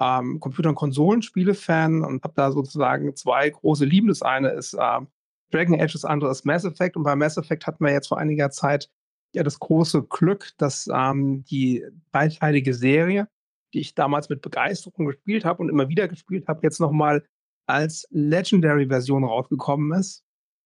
ähm, 0.00 0.38
Computer- 0.40 0.70
und 0.70 0.74
Konsolenspiele-Fan 0.76 2.04
und 2.04 2.22
habe 2.22 2.34
da 2.36 2.52
sozusagen 2.52 3.16
zwei 3.16 3.50
große 3.50 3.84
Lieben. 3.84 4.08
Das 4.08 4.22
eine 4.22 4.50
ist 4.50 4.76
ähm, 4.78 5.08
Dragon 5.50 5.80
Age, 5.80 5.92
das 5.92 6.04
andere 6.04 6.30
ist 6.30 6.44
Mass 6.44 6.64
Effect. 6.64 6.96
Und 6.96 7.02
bei 7.02 7.16
Mass 7.16 7.36
Effect 7.36 7.66
hatten 7.66 7.84
wir 7.84 7.92
jetzt 7.92 8.08
vor 8.08 8.18
einiger 8.18 8.50
Zeit 8.50 8.90
ja 9.34 9.42
das 9.42 9.58
große 9.58 10.04
Glück, 10.04 10.52
dass 10.58 10.88
ähm, 10.92 11.44
die 11.44 11.84
dreiteilige 12.12 12.74
Serie, 12.74 13.28
die 13.74 13.80
ich 13.80 13.94
damals 13.94 14.28
mit 14.28 14.42
Begeisterung 14.42 15.06
gespielt 15.06 15.44
habe 15.44 15.62
und 15.62 15.68
immer 15.68 15.88
wieder 15.88 16.08
gespielt 16.08 16.48
habe, 16.48 16.60
jetzt 16.62 16.80
nochmal 16.80 17.24
als 17.66 18.06
Legendary-Version 18.10 19.24
rausgekommen 19.24 19.98
ist. 19.98 20.24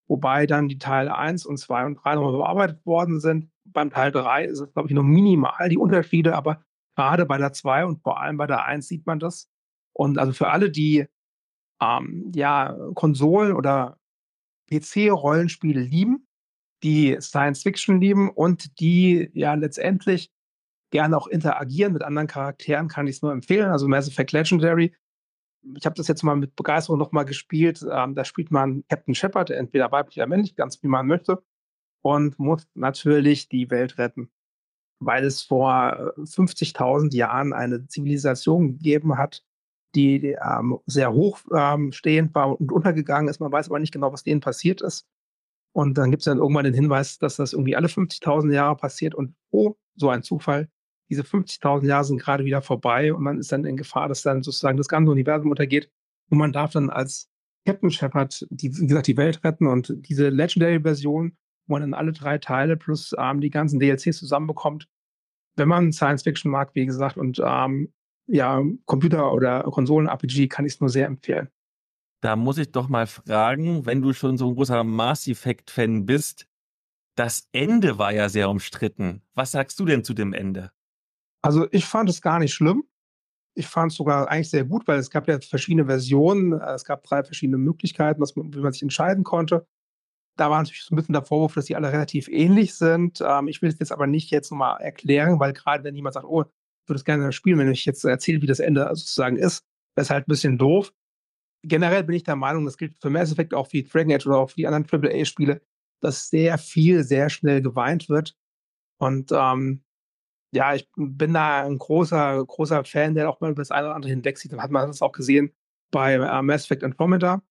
Wobei 0.09 0.47
dann 0.47 0.69
die 0.69 0.79
Teile 0.79 1.17
1 1.17 1.47
und 1.47 1.57
2 1.57 1.87
und 1.87 1.95
3 1.97 2.15
nochmal 2.17 2.33
bearbeitet 2.33 2.85
worden 2.87 3.21
sind. 3.21 3.51
Beim 3.65 3.91
Teil 3.91 4.13
3 4.13 4.45
ist 4.45 4.61
es, 4.61 4.73
glaube 4.73 4.89
ich, 4.89 4.95
nur 4.95 5.05
minimal 5.05 5.69
die 5.69 5.79
Unterschiede, 5.79 6.37
aber 6.37 6.63
gerade 6.97 7.27
bei 7.27 7.39
der 7.39 7.53
2 7.53 7.87
und 7.87 8.03
vor 8.03 8.21
allem 8.21 8.37
bei 8.37 8.47
der 8.47 8.65
1 8.65 8.87
sieht 8.87 9.07
man 9.07 9.19
das. 9.19 9.49
Und 9.93 10.19
also 10.19 10.33
für 10.33 10.49
alle, 10.49 10.71
die 10.71 11.07
ähm, 11.81 12.33
ja 12.35 12.77
Konsolen 12.95 13.53
oder 13.53 13.99
PC-Rollenspiele 14.71 15.81
lieben, 15.81 16.27
die 16.83 17.17
Science 17.21 17.63
Fiction 17.63 18.01
lieben 18.01 18.31
und 18.31 18.81
die 18.81 19.31
ja 19.35 19.55
letztendlich 19.55 20.33
gerne 20.91 21.17
auch 21.17 21.27
interagieren 21.27 21.93
mit 21.93 22.03
anderen 22.03 22.29
Charakteren, 22.29 22.89
kann 22.89 23.07
ich 23.07 23.17
es 23.17 23.23
nur 23.23 23.33
empfehlen. 23.33 23.71
Also 23.71 23.89
Mass 23.89 24.09
Effect 24.09 24.33
Legendary. 24.33 24.95
Ich 25.77 25.87
habe 25.87 25.95
das 25.95 26.09
jetzt 26.09 26.23
mal 26.23 26.37
mit 26.37 26.55
Begeisterung 26.55 26.99
nochmal 26.99 27.25
gespielt. 27.25 27.85
Ähm, 27.91 28.15
da 28.15 28.25
spielt 28.25 28.51
man 28.51 28.85
Captain 28.89 29.15
Shepard, 29.15 29.51
entweder 29.51 29.91
weiblich 29.91 30.19
oder 30.19 30.27
männlich, 30.27 30.55
ganz 30.55 30.83
wie 30.83 30.89
man 30.89 31.07
möchte, 31.07 31.43
und 32.03 32.39
muss 32.39 32.69
natürlich 32.75 33.49
die 33.49 33.71
Welt 33.71 33.99
retten. 33.99 34.31
Weil 34.99 35.25
es 35.25 35.43
vor 35.43 36.15
50.000 36.19 37.15
Jahren 37.15 37.53
eine 37.53 37.87
Zivilisation 37.87 38.73
gegeben 38.73 39.19
hat, 39.19 39.45
die, 39.95 40.21
die 40.21 40.37
ähm, 40.43 40.79
sehr 40.87 41.13
hoch 41.13 41.41
ähm, 41.55 41.93
stehend 41.93 42.35
war 42.35 42.61
und 42.61 42.73
untergegangen 42.73 43.29
ist. 43.29 43.41
Man 43.41 43.53
weiß 43.53 43.69
aber 43.69 43.79
nicht 43.79 43.93
genau, 43.93 44.13
was 44.13 44.23
denen 44.25 44.41
passiert 44.41 44.81
ist. 44.81 45.07
Und 45.73 45.97
dann 45.97 46.11
gibt 46.11 46.21
es 46.21 46.25
dann 46.27 46.39
irgendwann 46.39 46.65
den 46.65 46.75
Hinweis, 46.75 47.19
dass 47.19 47.37
das 47.37 47.53
irgendwie 47.53 47.77
alle 47.77 47.89
50.000 47.89 48.53
Jahre 48.53 48.77
passiert 48.77 49.15
und 49.15 49.35
oh, 49.51 49.75
so 49.97 50.11
ein 50.11 50.23
Zufall. 50.23 50.69
Diese 51.11 51.23
50.000 51.23 51.87
Jahre 51.87 52.05
sind 52.05 52.21
gerade 52.21 52.45
wieder 52.45 52.63
vorbei 52.63 53.13
und 53.13 53.23
man 53.23 53.39
ist 53.39 53.53
dann 53.53 53.65
in 53.65 53.77
Gefahr, 53.77 54.09
dass 54.09 54.23
dann 54.23 54.43
sozusagen 54.43 54.79
das 54.79 54.89
ganze 54.89 55.11
Universum 55.11 55.51
untergeht. 55.51 55.91
Und 56.31 56.39
man 56.39 56.53
darf 56.53 56.73
dann 56.73 56.91
als 56.91 57.31
Captain 57.67 57.91
Shepard, 57.91 58.47
die, 58.51 58.77
wie 58.77 58.87
gesagt, 58.87 59.07
die 59.07 59.17
Welt 59.17 59.45
retten 59.45 59.67
und 59.67 59.95
diese 60.09 60.29
Legendary-Version, 60.29 61.37
wo 61.67 61.75
man 61.75 61.83
dann 61.83 61.95
alle 61.95 62.13
drei 62.13 62.39
Teile 62.39 62.77
plus 62.77 63.15
ähm, 63.19 63.41
die 63.41 63.51
ganzen 63.51 63.79
DLCs 63.79 64.19
zusammenbekommt. 64.19 64.89
Wenn 65.57 65.69
man 65.69 65.93
Science 65.93 66.23
Fiction 66.23 66.51
mag, 66.51 66.75
wie 66.75 66.87
gesagt, 66.87 67.17
und 67.17 67.41
ähm, 67.45 67.93
ja, 68.27 68.63
Computer- 68.87 69.33
oder 69.33 69.63
Konsolen-RPG 69.65 70.49
kann 70.49 70.65
ich 70.65 70.75
es 70.75 70.81
nur 70.81 70.89
sehr 70.89 71.07
empfehlen. 71.07 71.49
Da 72.23 72.37
muss 72.37 72.57
ich 72.57 72.71
doch 72.71 72.89
mal 72.89 73.09
fragen, 73.09 73.85
wenn 73.85 74.01
du 74.01 74.13
schon 74.13 74.39
so 74.39 74.49
ein 74.49 74.55
großer 74.55 74.85
Mass 74.85 75.27
Effect-Fan 75.27 76.07
bist, 76.07 76.47
das 77.17 77.49
Ende 77.51 77.99
war 77.99 78.13
ja 78.13 78.29
sehr 78.29 78.49
umstritten. 78.49 79.23
Was 79.35 79.51
sagst 79.51 79.79
du 79.81 79.85
denn 79.85 80.05
zu 80.05 80.15
dem 80.15 80.33
Ende? 80.33 80.71
Also 81.43 81.67
ich 81.73 81.85
fand 81.85 82.09
es 82.09 82.23
gar 82.23 82.39
nicht 82.39 82.55
schlimm. 82.55 82.85
Ich 83.55 83.67
fand 83.67 83.91
es 83.91 83.99
sogar 83.99 84.29
eigentlich 84.29 84.51
sehr 84.51 84.65
gut, 84.65 84.87
weil 84.87 85.01
es 85.01 85.11
gab 85.11 85.27
ja 85.27 85.41
verschiedene 85.41 85.87
Versionen. 85.87 86.53
Es 86.53 86.85
gab 86.85 87.03
drei 87.03 87.25
verschiedene 87.25 87.59
Möglichkeiten, 87.59 88.21
was 88.21 88.37
man, 88.37 88.55
wie 88.55 88.61
man 88.61 88.73
sich 88.73 88.83
entscheiden 88.83 89.25
konnte. 89.25 89.67
Da 90.39 90.49
war 90.49 90.63
natürlich 90.63 90.85
so 90.85 90.95
ein 90.95 90.97
bisschen 90.97 91.15
der 91.15 91.25
Vorwurf, 91.25 91.55
dass 91.55 91.67
die 91.67 91.77
alle 91.77 91.93
relativ 91.93 92.29
ähnlich 92.29 92.75
sind. 92.77 93.21
Ähm, 93.21 93.49
ich 93.49 93.61
will 93.63 93.69
es 93.69 93.81
jetzt 93.81 93.93
aber 93.93 94.07
nicht 94.07 94.31
jetzt 94.31 94.53
nochmal 94.53 94.81
erklären, 94.81 95.41
weil 95.41 95.53
gerade 95.53 95.83
wenn 95.83 95.97
jemand 95.97 96.15
sagt, 96.15 96.27
oh, 96.27 96.43
ich 96.43 96.89
würde 96.89 96.99
es 96.99 97.05
gerne 97.05 97.33
spielen, 97.33 97.59
wenn 97.59 97.71
ich 97.71 97.85
jetzt 97.85 98.05
erzähle, 98.05 98.43
wie 98.43 98.47
das 98.47 98.61
Ende 98.61 98.89
sozusagen 98.95 99.37
ist, 99.37 99.65
wäre 99.97 100.05
es 100.05 100.11
halt 100.11 100.29
ein 100.29 100.31
bisschen 100.31 100.57
doof 100.57 100.93
generell 101.63 102.05
bin 102.05 102.17
ich 102.17 102.25
der 102.25 102.37
Meinung, 102.37 102.65
das 102.65 102.77
gilt 102.77 102.99
für 103.01 103.11
Mass 103.11 103.33
Effect 103.33 103.55
auch 103.55 103.73
wie 103.73 103.85
Dragon 103.85 104.13
Age 104.13 104.27
oder 104.27 104.39
auch 104.39 104.51
für 104.51 104.57
die 104.57 104.67
anderen 104.67 104.87
AAA-Spiele, 104.91 105.63
dass 106.01 106.29
sehr 106.29 106.59
viel, 106.59 107.05
sehr 107.05 107.31
schnell 107.31 107.63
geweint 107.63 108.09
wird. 108.09 108.37
Und 108.99 109.31
ähm, 109.33 109.85
ja, 110.53 110.75
ich 110.75 110.89
bin 110.97 111.33
da 111.33 111.65
ein 111.65 111.79
großer, 111.79 112.45
großer 112.45 112.85
Fan, 112.85 113.15
der 113.15 113.31
auch 113.31 113.41
mal 113.41 113.51
über 113.51 113.63
das 113.63 113.71
eine 113.71 113.87
oder 113.87 113.97
andere 113.97 114.11
hinwegsieht. 114.11 114.53
Dann 114.53 114.63
hat 114.63 114.71
man 114.71 114.89
das 114.89 115.03
auch 115.03 115.13
gesehen 115.13 115.53
bei 115.91 116.15
äh, 116.15 116.43
Mass 116.43 116.65
Effect 116.65 116.85
Andromeda. 116.85 117.43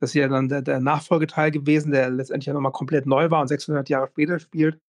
Das 0.00 0.10
ist 0.10 0.14
ja 0.14 0.28
dann 0.28 0.48
der, 0.48 0.62
der 0.62 0.80
Nachfolgeteil 0.80 1.52
gewesen, 1.52 1.92
der 1.92 2.10
letztendlich 2.10 2.46
ja 2.46 2.52
nochmal 2.52 2.72
komplett 2.72 3.06
neu 3.06 3.30
war 3.30 3.40
und 3.40 3.48
600 3.48 3.88
Jahre 3.88 4.08
später 4.08 4.38
spielt. 4.40 4.80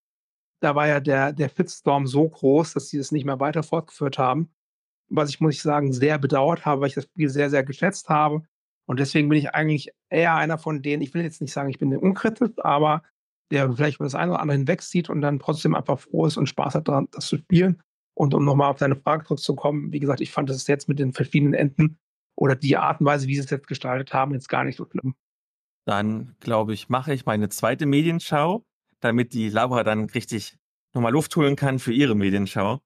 Da 0.62 0.76
war 0.76 0.88
ja 0.88 1.00
der, 1.00 1.34
der 1.34 1.50
Fitstorm 1.50 2.08
so 2.08 2.28
groß, 2.28 2.74
dass 2.74 2.90
sie 2.90 2.98
das 2.98 3.12
nicht 3.12 3.26
mehr 3.26 3.40
weiter 3.40 3.64
fortgeführt 3.64 4.18
haben. 4.18 4.52
Was 5.10 5.30
ich, 5.30 5.40
muss 5.40 5.56
ich 5.56 5.62
sagen, 5.62 5.94
sehr 5.94 6.18
bedauert 6.18 6.66
habe, 6.66 6.82
weil 6.82 6.88
ich 6.88 6.96
das 6.96 7.04
Spiel 7.04 7.30
sehr, 7.30 7.50
sehr 7.50 7.64
geschätzt 7.64 8.10
habe 8.10 8.44
und 8.86 9.00
deswegen 9.00 9.30
bin 9.30 9.38
ich 9.38 9.54
eigentlich 9.54 9.92
eher 10.10 10.36
einer 10.36 10.58
von 10.58 10.82
denen, 10.82 11.02
ich 11.02 11.14
will 11.14 11.24
jetzt 11.24 11.42
nicht 11.42 11.54
sagen, 11.54 11.70
ich 11.70 11.80
bin 11.80 11.96
unkritisch, 11.96 12.52
aber 12.58 13.04
der 13.52 13.72
vielleicht 13.74 13.98
über 13.98 14.06
das 14.06 14.16
eine 14.16 14.32
oder 14.32 14.42
andere 14.42 14.58
hinwegzieht 14.58 15.10
und 15.10 15.22
dann 15.22 15.40
trotzdem 15.40 15.76
einfach 15.76 16.00
froh 16.00 16.26
ist 16.26 16.38
und 16.38 16.48
Spaß 16.48 16.76
hat 16.76 16.88
daran, 16.88 17.08
das 17.12 17.28
zu 17.28 17.38
spielen. 17.38 17.82
Und 18.16 18.34
um 18.34 18.46
nochmal 18.46 18.70
auf 18.70 18.78
deine 18.78 18.96
Frage 18.96 19.26
zurückzukommen, 19.26 19.92
wie 19.92 20.00
gesagt, 20.00 20.22
ich 20.22 20.32
fand 20.32 20.50
es 20.50 20.68
jetzt 20.68 20.88
mit 20.88 21.00
den 21.00 21.14
verschiedenen 21.14 21.54
Enden 21.54 21.98
oder 22.36 22.56
die 22.56 22.78
Art 22.78 23.00
und 23.00 23.06
Weise, 23.06 23.28
wie 23.28 23.36
sie 23.36 23.42
es 23.42 23.50
jetzt 23.50 23.68
gestaltet 23.68 24.14
haben, 24.14 24.34
jetzt 24.34 24.50
gar 24.50 24.64
nicht 24.64 24.78
so 24.78 24.86
schlimm. 24.86 25.16
Dann, 25.86 26.36
glaube 26.40 26.74
ich, 26.74 26.90
mache 26.90 27.14
ich 27.14 27.26
meine 27.26 27.50
zweite 27.50 27.86
Medienschau, 27.86 28.64
damit 29.00 29.34
die 29.34 29.50
Laura 29.50 29.84
dann 29.84 30.06
richtig 30.06 30.58
nochmal 30.94 31.12
Luft 31.12 31.36
holen 31.36 31.56
kann 31.56 31.80
für 31.80 31.92
ihre 31.92 32.16
Medienschau. 32.16 32.80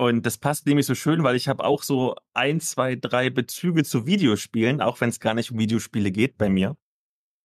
Und 0.00 0.24
das 0.24 0.38
passt 0.38 0.64
nämlich 0.64 0.86
so 0.86 0.94
schön, 0.94 1.24
weil 1.24 1.36
ich 1.36 1.46
habe 1.46 1.62
auch 1.62 1.82
so 1.82 2.16
ein, 2.32 2.58
zwei, 2.60 2.96
drei 2.96 3.28
Bezüge 3.28 3.84
zu 3.84 4.06
Videospielen, 4.06 4.80
auch 4.80 4.98
wenn 5.02 5.10
es 5.10 5.20
gar 5.20 5.34
nicht 5.34 5.50
um 5.50 5.58
Videospiele 5.58 6.10
geht 6.10 6.38
bei 6.38 6.48
mir. 6.48 6.78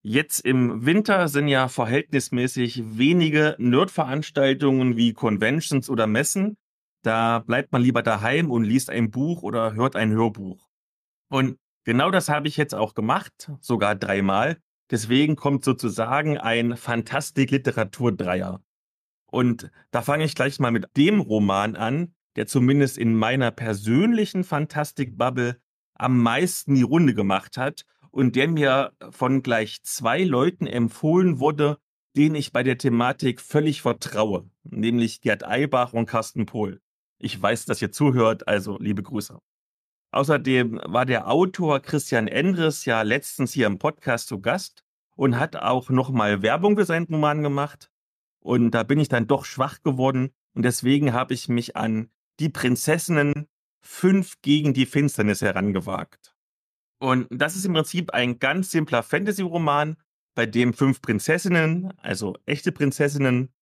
Jetzt 0.04 0.40
im 0.40 0.86
Winter 0.86 1.28
sind 1.28 1.50
ja 1.50 1.68
verhältnismäßig 1.68 2.98
wenige 2.98 3.58
Nerd-Veranstaltungen 3.60 4.96
wie 4.96 5.12
Conventions 5.12 5.90
oder 5.90 6.08
Messen. 6.08 6.56
Da 7.02 7.40
bleibt 7.40 7.74
man 7.74 7.82
lieber 7.82 8.02
daheim 8.02 8.50
und 8.50 8.64
liest 8.64 8.90
ein 8.90 9.12
Buch 9.12 9.44
oder 9.44 9.74
hört 9.74 9.98
ein 9.98 10.12
Hörbuch. 10.12 10.70
Und 11.28 11.58
genau 11.84 12.10
das 12.10 12.30
habe 12.30 12.48
ich 12.48 12.56
jetzt 12.56 12.74
auch 12.74 12.94
gemacht, 12.94 13.52
sogar 13.60 13.96
dreimal. 13.96 14.56
Deswegen 14.92 15.36
kommt 15.36 15.66
sozusagen 15.66 16.38
ein 16.38 16.78
Fantastik-Literatur-Dreier. 16.78 18.64
Und 19.30 19.70
da 19.92 20.02
fange 20.02 20.24
ich 20.24 20.36
gleich 20.36 20.58
mal 20.60 20.72
mit 20.72 20.96
dem 20.96 21.20
Roman 21.20 21.76
an, 21.76 22.15
der 22.36 22.48
zumindest 22.48 22.98
in 22.98 23.16
meiner 23.16 23.52
persönlichen 23.52 24.44
Fantastik-Bubble 24.44 25.60
am 25.94 26.22
meisten 26.22 26.76
die 26.76 26.82
Runde 26.82 27.14
gemacht 27.14 27.58
hat 27.58 27.86
und 28.12 28.36
der 28.36 28.48
mir 28.48 28.94
von 29.12 29.44
gleich 29.44 29.84
zwei 29.84 30.24
Leuten 30.24 30.68
empfohlen 30.68 31.40
wurde, 31.40 31.78
denen 32.16 32.36
ich 32.36 32.52
bei 32.52 32.64
der 32.64 32.78
Thematik 32.78 33.42
völlig 33.42 33.82
vertraue, 33.82 34.50
nämlich 34.64 35.22
Gerd 35.22 35.46
Eibach 35.46 35.94
und 35.94 36.06
Carsten 36.06 36.46
Pohl. 36.46 36.82
Ich 37.18 37.42
weiß, 37.42 37.66
dass 37.66 37.82
ihr 37.82 37.92
zuhört, 37.92 38.48
also 38.48 38.78
liebe 38.80 39.04
Grüße. 39.04 39.40
Außerdem 40.12 40.80
war 40.86 41.06
der 41.06 41.30
Autor 41.30 41.82
Christian 41.82 42.28
Endres 42.28 42.86
ja 42.86 43.02
letztens 43.02 43.52
hier 43.52 43.68
im 43.68 43.80
Podcast 43.80 44.28
zu 44.28 44.40
Gast 44.40 44.84
und 45.16 45.40
hat 45.40 45.58
auch 45.58 45.90
nochmal 45.90 46.42
Werbung 46.42 46.78
für 46.78 46.86
seinen 46.86 47.08
Roman 47.08 47.44
gemacht. 47.44 47.92
Und 48.40 48.72
da 48.72 48.84
bin 48.84 49.00
ich 49.00 49.10
dann 49.10 49.28
doch 49.28 49.44
schwach 49.44 49.82
geworden 49.82 50.30
und 50.54 50.64
deswegen 50.64 51.12
habe 51.12 51.34
ich 51.34 51.50
mich 51.50 51.76
an 51.76 52.10
die 52.40 52.50
Prinzessinnen 52.50 53.48
fünf 53.82 54.42
gegen 54.42 54.74
die 54.74 54.86
Finsternis 54.86 55.42
herangewagt. 55.42 56.36
Und 57.00 57.28
das 57.30 57.56
ist 57.56 57.66
im 57.66 57.74
Prinzip 57.74 58.12
ein 58.12 58.40
ganz 58.40 58.72
simpler 58.72 59.04
Fantasy-Roman, 59.04 59.98
bei 60.34 60.46
dem 60.46 60.74
fünf 60.74 61.02
Prinzessinnen, 61.02 61.94
also 61.98 62.36
echte 62.46 62.72
Prinzessinnen, 62.72 63.54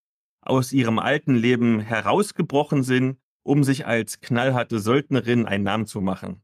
aus 0.41 0.73
ihrem 0.73 0.99
alten 0.99 1.35
Leben 1.35 1.79
herausgebrochen 1.79 2.83
sind, 2.83 3.19
um 3.43 3.63
sich 3.63 3.85
als 3.85 4.21
knallharte 4.21 4.79
Söldnerin 4.79 5.45
einen 5.45 5.63
Namen 5.63 5.85
zu 5.85 6.01
machen. 6.01 6.41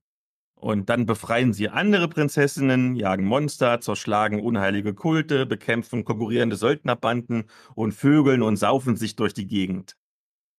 Und 0.55 0.89
dann 0.89 1.05
befreien 1.05 1.53
sie 1.53 1.69
andere 1.69 2.09
Prinzessinnen, 2.09 2.95
jagen 2.95 3.25
Monster, 3.25 3.79
zerschlagen 3.79 4.41
unheilige 4.41 4.93
Kulte, 4.93 5.45
bekämpfen 5.45 6.03
konkurrierende 6.03 6.57
Söldnerbanden 6.57 7.45
und 7.75 7.93
vögeln 7.93 8.41
und 8.41 8.57
saufen 8.57 8.97
sich 8.97 9.15
durch 9.15 9.33
die 9.33 9.47
Gegend. 9.47 9.95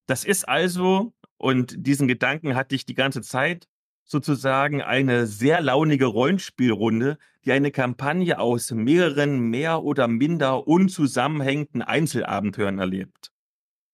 Das 0.07 0.25
ist 0.25 0.49
also 0.49 1.13
und 1.41 1.75
diesen 1.79 2.07
Gedanken 2.07 2.55
hatte 2.55 2.75
ich 2.75 2.85
die 2.85 2.95
ganze 2.95 3.23
Zeit 3.23 3.67
sozusagen 4.05 4.83
eine 4.83 5.27
sehr 5.27 5.63
launige 5.63 6.05
Rollenspielrunde, 6.05 7.17
die 7.47 7.53
eine 7.53 7.71
Kampagne 7.71 8.39
aus 8.39 8.73
mehreren 8.73 9.41
mehr 9.49 9.83
oder 9.83 10.07
minder 10.07 10.67
unzusammenhängenden 10.67 11.81
Einzelabenteuern 11.81 12.79
erlebt. 12.79 13.33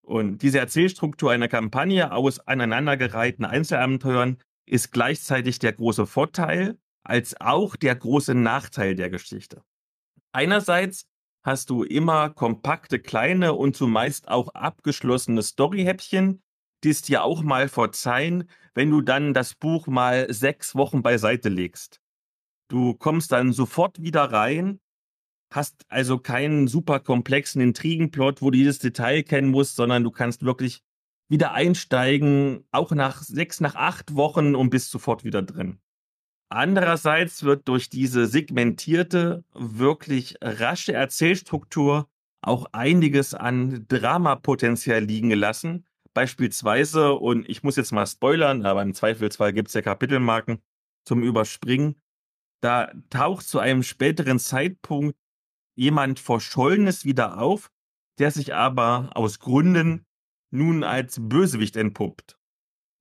Und 0.02 0.42
diese 0.42 0.58
Erzählstruktur 0.58 1.30
einer 1.30 1.46
Kampagne 1.46 2.10
aus 2.10 2.40
aneinandergereihten 2.40 3.44
Einzelabenteuern 3.44 4.38
ist 4.64 4.90
gleichzeitig 4.90 5.60
der 5.60 5.72
große 5.72 6.06
Vorteil 6.06 6.76
als 7.04 7.40
auch 7.40 7.76
der 7.76 7.94
große 7.94 8.34
Nachteil 8.34 8.96
der 8.96 9.08
Geschichte. 9.08 9.62
Einerseits 10.32 11.06
hast 11.44 11.70
du 11.70 11.84
immer 11.84 12.30
kompakte, 12.30 12.98
kleine 12.98 13.52
und 13.54 13.76
zumeist 13.76 14.26
auch 14.26 14.48
abgeschlossene 14.48 15.44
Storyhäppchen, 15.44 16.42
dies 16.84 17.02
dir 17.02 17.24
auch 17.24 17.42
mal 17.42 17.68
verzeihen, 17.68 18.48
wenn 18.74 18.90
du 18.90 19.00
dann 19.00 19.34
das 19.34 19.54
Buch 19.54 19.86
mal 19.86 20.32
sechs 20.32 20.74
Wochen 20.74 21.02
beiseite 21.02 21.48
legst. 21.48 22.00
Du 22.68 22.94
kommst 22.94 23.32
dann 23.32 23.52
sofort 23.52 24.00
wieder 24.00 24.24
rein 24.32 24.80
hast 25.50 25.84
also 25.88 26.18
keinen 26.18 26.68
super 26.68 27.00
komplexen 27.00 27.60
Intrigenplot, 27.60 28.42
wo 28.42 28.50
du 28.50 28.58
jedes 28.58 28.78
Detail 28.78 29.22
kennen 29.22 29.50
musst, 29.50 29.76
sondern 29.76 30.04
du 30.04 30.10
kannst 30.10 30.44
wirklich 30.44 30.82
wieder 31.28 31.52
einsteigen, 31.52 32.64
auch 32.70 32.92
nach 32.92 33.22
sechs, 33.22 33.60
nach 33.60 33.74
acht 33.74 34.14
Wochen 34.14 34.54
und 34.54 34.70
bist 34.70 34.90
sofort 34.90 35.24
wieder 35.24 35.42
drin. 35.42 35.80
Andererseits 36.48 37.42
wird 37.42 37.66
durch 37.66 37.88
diese 37.88 38.26
segmentierte, 38.26 39.44
wirklich 39.52 40.36
rasche 40.40 40.92
Erzählstruktur 40.92 42.08
auch 42.40 42.66
einiges 42.72 43.34
an 43.34 43.86
Dramapotenzial 43.88 45.02
liegen 45.02 45.30
gelassen. 45.30 45.85
Beispielsweise, 46.16 47.12
und 47.12 47.46
ich 47.46 47.62
muss 47.62 47.76
jetzt 47.76 47.92
mal 47.92 48.06
spoilern, 48.06 48.64
aber 48.64 48.80
im 48.80 48.94
Zweifelsfall 48.94 49.52
gibt 49.52 49.68
es 49.68 49.74
ja 49.74 49.82
Kapitelmarken 49.82 50.62
zum 51.04 51.22
Überspringen, 51.22 52.00
da 52.62 52.90
taucht 53.10 53.46
zu 53.46 53.58
einem 53.58 53.82
späteren 53.82 54.38
Zeitpunkt 54.38 55.14
jemand 55.74 56.18
Verschollenes 56.18 57.04
wieder 57.04 57.38
auf, 57.38 57.70
der 58.18 58.30
sich 58.30 58.54
aber 58.54 59.10
aus 59.14 59.40
Gründen 59.40 60.06
nun 60.50 60.84
als 60.84 61.18
Bösewicht 61.20 61.76
entpuppt. 61.76 62.38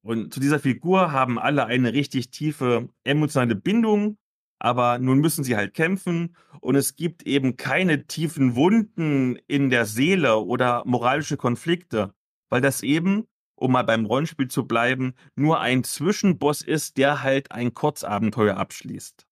Und 0.04 0.34
zu 0.34 0.42
dieser 0.42 0.60
Figur 0.60 1.14
haben 1.14 1.40
alle 1.40 1.68
eine 1.68 1.94
richtig 1.94 2.32
tiefe 2.32 2.90
emotionale 3.06 3.56
Bindung, 3.56 4.18
aber 4.60 5.00
nun 5.00 5.20
müssen 5.20 5.46
sie 5.46 5.56
halt 5.56 5.74
kämpfen. 5.74 6.36
Und 6.60 6.76
es 6.76 6.98
gibt 6.98 7.24
eben 7.24 7.56
keine 7.56 8.08
tiefen 8.08 8.58
Wunden 8.58 9.38
in 9.48 9.70
der 9.70 9.86
Seele 9.86 10.36
oder 10.40 10.84
moralische 10.86 11.38
Konflikte, 11.38 12.14
weil 12.56 12.62
das 12.62 12.84
eben, 12.84 13.28
um 13.56 13.74
mal 13.74 13.84
beim 13.84 14.06
Rollenspiel 14.06 14.48
zu 14.48 14.66
bleiben, 14.66 15.14
nur 15.36 15.60
ein 15.60 15.84
Zwischenboss 15.84 16.62
ist, 16.62 16.96
der 16.96 17.22
halt 17.22 17.52
ein 17.52 17.74
Kurzabenteuer 17.74 18.56
abschließt 18.56 19.28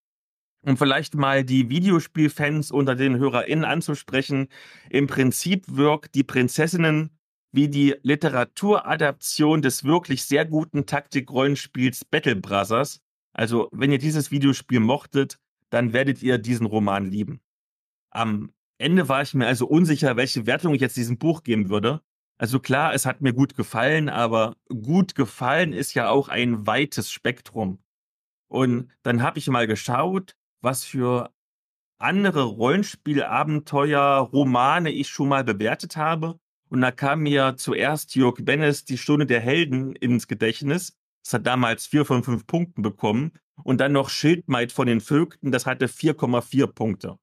um 0.66 0.78
vielleicht 0.78 1.16
mal 1.16 1.44
die 1.44 1.70
Videospielfans 1.70 2.72
unter 2.72 2.96
den 2.96 3.18
HörerInnen 3.18 3.66
anzusprechen, 3.66 4.48
im 4.90 5.08
Prinzip 5.08 5.66
wirkt 5.68 6.16
die 6.16 6.24
Prinzessinnen 6.24 7.10
wie 7.52 7.68
die 7.68 7.96
Literaturadaption 8.02 9.62
des 9.62 9.84
wirklich 9.84 10.26
sehr 10.26 10.46
guten 10.46 10.86
Taktik-Rollenspiels 10.86 12.06
Battle 12.06 12.38
Brothers. 12.38 13.02
Also, 13.34 13.70
wenn 13.72 13.92
ihr 13.92 14.00
dieses 14.00 14.32
Videospiel 14.32 14.80
mochtet, 14.80 15.38
dann 15.70 15.94
werdet 15.94 16.24
ihr 16.24 16.38
diesen 16.38 16.66
Roman 16.66 17.06
lieben. 17.06 17.42
Am 18.10 18.54
Ende 18.78 19.10
war 19.10 19.22
ich 19.22 19.34
mir 19.34 19.48
also 19.48 19.68
unsicher, 19.68 20.16
welche 20.16 20.46
Wertung 20.46 20.74
ich 20.74 20.82
jetzt 20.82 20.98
diesem 20.98 21.18
Buch 21.18 21.44
geben 21.44 21.70
würde. 21.70 22.02
Also 22.38 22.60
klar, 22.60 22.94
es 22.94 23.06
hat 23.06 23.22
mir 23.22 23.34
gut 23.34 23.56
gefallen, 23.56 24.10
aber 24.10 24.56
gut 24.68 25.16
gefallen 25.16 25.74
ist 25.74 25.94
ja 25.94 26.10
auch 26.10 26.30
ein 26.30 26.66
weites 26.68 27.12
Spektrum. 27.12 27.80
Und 28.48 28.92
dann 29.04 29.22
habe 29.22 29.40
ich 29.40 29.48
mal 29.48 29.68
geschaut, 29.68 30.36
was 30.62 30.84
für 30.84 31.32
andere 32.00 32.44
Rollenspielabenteuer, 32.44 34.20
Romane 34.20 34.92
ich 34.92 35.10
schon 35.10 35.30
mal 35.30 35.44
bewertet 35.44 35.96
habe. 35.96 36.38
Und 36.70 36.82
da 36.82 36.92
kam 36.92 37.22
mir 37.22 37.56
zuerst 37.58 38.16
Jörg 38.16 38.36
Bennes 38.42 38.86
Die 38.86 38.98
Stunde 38.98 39.26
der 39.26 39.40
Helden 39.40 39.96
ins 39.96 40.28
Gedächtnis. 40.28 40.98
Das 41.24 41.34
hat 41.34 41.48
damals 41.48 41.88
vier 41.88 42.06
von 42.06 42.24
fünf 42.24 42.46
Punkten 42.46 42.82
bekommen. 42.82 43.32
Und 43.64 43.80
dann 43.80 43.92
noch 43.92 44.10
Schildmaid 44.10 44.72
von 44.72 44.88
den 44.88 45.00
Vögten, 45.00 45.52
das 45.52 45.66
hatte 45.66 45.88
4,4 45.88 46.68
Punkte. 46.68 47.18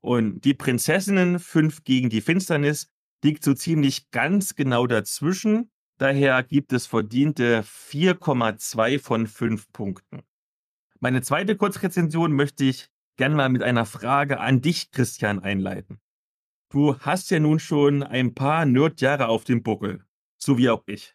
Und 0.00 0.40
die 0.44 0.54
Prinzessinnen, 0.54 1.40
fünf 1.40 1.82
gegen 1.82 2.08
die 2.08 2.20
Finsternis, 2.20 2.88
liegt 3.22 3.44
so 3.44 3.54
ziemlich 3.54 4.10
ganz 4.10 4.54
genau 4.54 4.86
dazwischen. 4.86 5.70
Daher 5.98 6.42
gibt 6.42 6.72
es 6.72 6.86
verdiente 6.86 7.62
4,2 7.62 8.98
von 9.00 9.26
fünf 9.26 9.72
Punkten. 9.72 10.22
Meine 11.00 11.22
zweite 11.22 11.56
Kurzrezension 11.56 12.32
möchte 12.32 12.64
ich 12.64 12.88
gerne 13.16 13.34
mal 13.34 13.48
mit 13.48 13.62
einer 13.62 13.86
Frage 13.86 14.40
an 14.40 14.60
dich, 14.60 14.90
Christian, 14.90 15.40
einleiten. 15.40 16.00
Du 16.70 16.98
hast 16.98 17.30
ja 17.30 17.38
nun 17.38 17.58
schon 17.58 18.02
ein 18.02 18.34
paar 18.34 18.66
Nerdjahre 18.66 19.28
auf 19.28 19.44
dem 19.44 19.62
Buckel, 19.62 20.04
so 20.36 20.58
wie 20.58 20.68
auch 20.68 20.82
ich. 20.86 21.14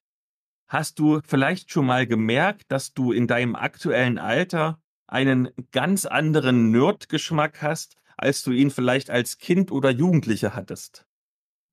Hast 0.67 0.99
du 0.99 1.19
vielleicht 1.25 1.71
schon 1.71 1.85
mal 1.85 2.07
gemerkt, 2.07 2.71
dass 2.71 2.93
du 2.93 3.11
in 3.11 3.27
deinem 3.27 3.55
aktuellen 3.55 4.17
Alter 4.17 4.81
einen 5.07 5.49
ganz 5.71 6.05
anderen 6.05 6.71
Nerd-Geschmack 6.71 7.61
hast, 7.61 7.97
als 8.17 8.43
du 8.43 8.51
ihn 8.51 8.71
vielleicht 8.71 9.09
als 9.09 9.37
Kind 9.37 9.71
oder 9.71 9.89
Jugendliche 9.89 10.55
hattest? 10.55 11.05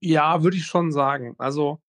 Ja, 0.00 0.42
würde 0.42 0.56
ich 0.56 0.66
schon 0.66 0.92
sagen. 0.92 1.34
Also 1.38 1.80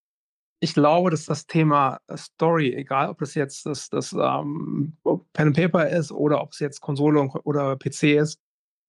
ich 0.62 0.74
glaube, 0.74 1.10
dass 1.10 1.26
das 1.26 1.48
Thema 1.48 2.00
äh, 2.08 2.18
Story, 2.18 2.74
egal 2.74 3.10
ob 3.10 3.20
das 3.20 3.36
jetzt 3.36 3.66
das, 3.66 3.90
das 3.90 4.14
ähm, 4.14 4.98
Pen 5.34 5.48
and 5.48 5.56
Paper 5.56 5.88
ist 5.90 6.12
oder 6.12 6.42
ob 6.42 6.52
es 6.52 6.60
jetzt 6.60 6.82
Konsole 6.82 7.22
oder 7.44 7.78
PC 7.78 8.16
ist, 8.18 8.40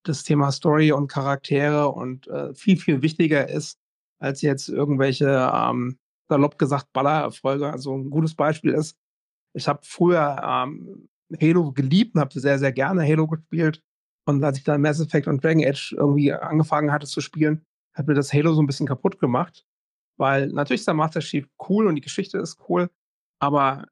das 0.04 0.24
Thema 0.24 0.50
Story 0.50 0.92
und 0.92 1.08
Charaktere 1.08 1.88
und 1.88 2.26
äh, 2.28 2.54
viel, 2.54 2.76
viel 2.76 3.02
wichtiger 3.02 3.48
ist, 3.48 3.78
als 4.18 4.42
jetzt 4.42 4.68
irgendwelche, 4.68 5.50
ähm, 5.54 5.98
salopp 6.28 6.58
gesagt, 6.58 6.92
Ballererfolge. 6.92 7.70
Also 7.70 7.96
ein 7.96 8.10
gutes 8.10 8.34
Beispiel 8.34 8.72
ist, 8.72 8.96
ich 9.54 9.68
habe 9.68 9.80
früher 9.82 10.40
ähm, 10.42 11.08
Halo 11.40 11.72
geliebt 11.72 12.14
und 12.14 12.20
habe 12.20 12.40
sehr, 12.40 12.58
sehr 12.58 12.72
gerne 12.72 13.06
Halo 13.06 13.26
gespielt. 13.26 13.82
Und 14.26 14.42
als 14.44 14.58
ich 14.58 14.64
dann 14.64 14.80
Mass 14.80 15.00
Effect 15.00 15.26
und 15.26 15.42
Dragon 15.42 15.64
Age 15.64 15.92
irgendwie 15.92 16.32
angefangen 16.32 16.92
hatte 16.92 17.06
zu 17.06 17.20
spielen, 17.20 17.64
hat 17.94 18.06
mir 18.06 18.14
das 18.14 18.32
Halo 18.32 18.54
so 18.54 18.62
ein 18.62 18.66
bisschen 18.66 18.86
kaputt 18.86 19.18
gemacht. 19.18 19.66
Weil 20.16 20.48
natürlich 20.48 20.82
ist 20.82 20.86
der 20.88 20.94
Master 20.94 21.20
Chief 21.20 21.48
cool 21.68 21.86
und 21.86 21.94
die 21.94 22.02
Geschichte 22.02 22.38
ist 22.38 22.58
cool, 22.68 22.90
aber 23.40 23.86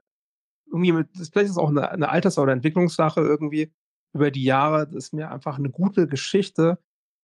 irgendwie 0.66 0.92
mit, 0.92 1.08
vielleicht 1.14 1.46
ist 1.46 1.52
es 1.52 1.58
auch 1.58 1.70
eine, 1.70 1.90
eine 1.90 2.10
Alters- 2.10 2.38
oder 2.38 2.52
Entwicklungssache 2.52 3.20
irgendwie 3.20 3.72
über 4.12 4.30
die 4.30 4.44
Jahre, 4.44 4.88
ist 4.94 5.14
mir 5.14 5.30
einfach 5.30 5.58
eine 5.58 5.70
gute 5.70 6.06
Geschichte 6.06 6.78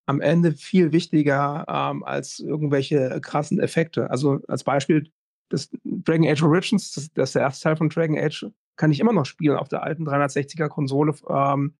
am 0.06 0.20
Ende 0.20 0.52
viel 0.52 0.92
wichtiger 0.92 1.64
ähm, 1.68 2.02
als 2.02 2.38
irgendwelche 2.38 3.20
krassen 3.20 3.60
Effekte. 3.60 4.10
Also 4.10 4.40
als 4.48 4.64
Beispiel 4.64 5.10
das 5.50 5.70
Dragon 5.84 6.26
Age 6.26 6.42
Origins, 6.42 6.92
das, 6.92 7.12
das 7.12 7.30
ist 7.30 7.34
der 7.34 7.42
erste 7.42 7.62
Teil 7.64 7.76
von 7.76 7.88
Dragon 7.88 8.18
Age, 8.18 8.46
kann 8.76 8.90
ich 8.90 9.00
immer 9.00 9.12
noch 9.12 9.26
spielen 9.26 9.56
auf 9.56 9.68
der 9.68 9.82
alten 9.82 10.08
360er 10.08 10.68
Konsole, 10.68 11.14
ähm, 11.28 11.76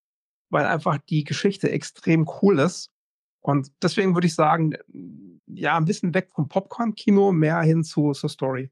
weil 0.51 0.67
einfach 0.67 0.99
die 1.09 1.25
Geschichte 1.25 1.71
extrem 1.71 2.29
cool 2.43 2.59
ist 2.59 2.94
und 3.45 3.71
deswegen 3.83 4.15
würde 4.15 4.27
ich 4.27 4.35
sagen, 4.35 4.73
ja, 5.47 5.77
ein 5.77 5.85
bisschen 5.85 6.15
weg 6.15 6.31
vom 6.35 6.49
Popcorn-Kino, 6.49 7.31
mehr 7.31 7.61
hin 7.61 7.85
zu, 7.85 8.13
zur 8.13 8.31
Story. 8.31 8.71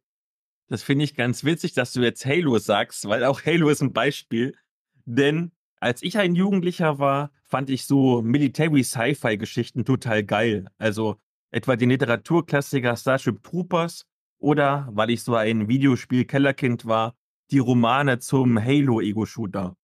Das 0.68 0.82
finde 0.82 1.04
ich 1.04 1.14
ganz 1.14 1.44
witzig, 1.44 1.74
dass 1.74 1.92
du 1.92 2.00
jetzt 2.00 2.24
Halo 2.24 2.56
sagst, 2.56 3.06
weil 3.06 3.24
auch 3.24 3.44
Halo 3.44 3.68
ist 3.68 3.82
ein 3.82 3.92
Beispiel. 3.92 4.56
Denn 5.04 5.52
als 5.78 6.02
ich 6.02 6.16
ein 6.16 6.34
Jugendlicher 6.34 6.98
war, 6.98 7.32
fand 7.44 7.68
ich 7.68 7.84
so 7.84 8.22
Military-Sci-Fi-Geschichten 8.22 9.84
total 9.84 10.24
geil. 10.24 10.68
Also 10.78 11.16
etwa 11.50 11.76
den 11.76 11.90
Literaturklassiker 11.90 12.96
Starship 12.96 13.42
Troopers 13.42 14.06
oder, 14.38 14.88
weil 14.90 15.10
ich 15.10 15.22
so 15.22 15.34
ein 15.34 15.68
Videospiel-Kellerkind 15.68 16.86
war, 16.86 17.14
die 17.50 17.58
Romane 17.58 18.20
zum 18.20 18.58
Halo-Ego-Shooter. 18.58 19.76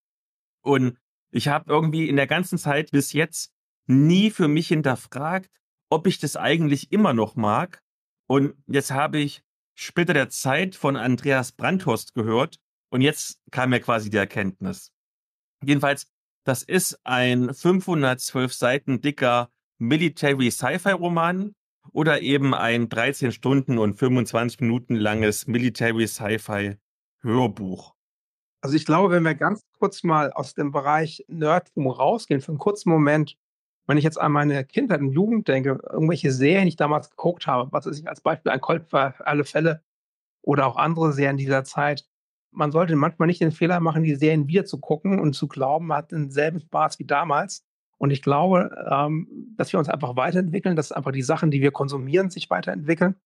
Und 0.63 0.97
ich 1.31 1.49
habe 1.49 1.71
irgendwie 1.71 2.09
in 2.09 2.17
der 2.17 2.27
ganzen 2.27 2.57
Zeit 2.57 2.91
bis 2.91 3.13
jetzt 3.13 3.53
nie 3.89 4.31
für 4.31 4.49
mich 4.49 4.69
hinterfragt, 4.69 5.51
ob 5.91 6.07
ich 6.07 6.19
das 6.19 6.37
eigentlich 6.37 6.93
immer 6.93 7.13
noch 7.13 7.37
mag. 7.37 7.83
Und 8.29 8.55
jetzt 8.67 8.91
habe 8.91 9.19
ich 9.19 9.43
später 9.75 10.13
der 10.13 10.29
Zeit 10.29 10.75
von 10.75 10.97
Andreas 10.97 11.53
Brandhorst 11.53 12.15
gehört 12.15 12.59
und 12.91 13.01
jetzt 13.01 13.41
kam 13.51 13.71
mir 13.71 13.81
quasi 13.81 14.11
die 14.11 14.17
Erkenntnis. 14.17 14.93
Jedenfalls, 15.65 16.07
das 16.45 16.63
ist 16.63 16.99
ein 17.05 17.53
512 17.55 18.53
Seiten 18.53 19.01
dicker 19.01 19.51
Military 19.79 20.51
Sci-Fi 20.51 20.91
Roman 20.91 21.55
oder 21.93 22.21
eben 22.21 22.55
ein 22.55 22.89
13 22.89 23.33
Stunden 23.33 23.79
und 23.79 23.95
25 23.95 24.61
Minuten 24.61 24.95
langes 24.95 25.47
Military 25.47 26.07
Sci-Fi 26.07 26.77
Hörbuch. 27.21 27.95
Also 28.61 28.77
ich 28.77 28.85
glaube, 28.85 29.15
wenn 29.15 29.23
wir 29.23 29.35
ganz 29.35 29.63
kurz 29.79 30.03
mal 30.03 30.33
aus 30.33 30.55
dem 30.55 30.73
Bereich 30.73 31.25
Nerdtum 31.29 31.87
rausgehen, 31.87 32.41
für 32.41 32.53
einen 32.53 32.59
kurzen 32.59 32.91
Moment 32.91 33.37
wenn 33.89 33.97
ich 33.97 34.05
jetzt 34.05 34.21
an 34.21 34.33
meine 34.33 34.65
Kindheit 34.65 35.01
und 35.01 35.13
Jugend 35.13 35.49
denke, 35.49 35.81
irgendwelche 35.91 36.31
Serien, 36.31 36.65
die 36.65 36.69
ich 36.69 36.77
damals 36.77 37.11
geguckt 37.11 37.47
habe, 37.47 37.73
was 37.73 37.87
ist 37.87 38.07
als 38.07 38.21
Beispiel 38.21 38.53
ein 38.53 38.61
Colt 38.61 38.85
für 38.89 39.15
alle 39.27 39.45
Fälle 39.45 39.83
oder 40.43 40.67
auch 40.67 40.77
andere 40.77 41.13
Serien 41.13 41.39
dieser 41.39 41.65
Zeit, 41.65 42.07
man 42.51 42.71
sollte 42.71 42.97
manchmal 42.97 43.27
nicht 43.29 43.41
den 43.41 43.51
Fehler 43.51 43.81
machen, 43.81 44.03
die 44.03 44.15
Serien 44.15 44.47
wieder 44.47 44.67
zu 44.67 44.79
gucken 44.79 45.19
und 45.19 45.33
zu 45.33 45.49
glauben, 45.49 45.87
man 45.87 45.99
hat 45.99 46.13
denselben 46.13 46.61
Spaß 46.61 46.99
wie 46.99 47.07
damals. 47.07 47.65
Und 47.97 48.11
ich 48.11 48.23
glaube, 48.23 48.71
ähm, 48.91 49.55
dass 49.57 49.73
wir 49.73 49.79
uns 49.79 49.89
einfach 49.89 50.17
weiterentwickeln, 50.17 50.77
dass 50.77 50.93
einfach 50.93 51.13
die 51.13 51.23
Sachen, 51.23 51.51
die 51.51 51.63
wir 51.63 51.73
konsumieren, 51.73 52.31
sich 52.31 52.51
weiterentwickeln 52.51 53.17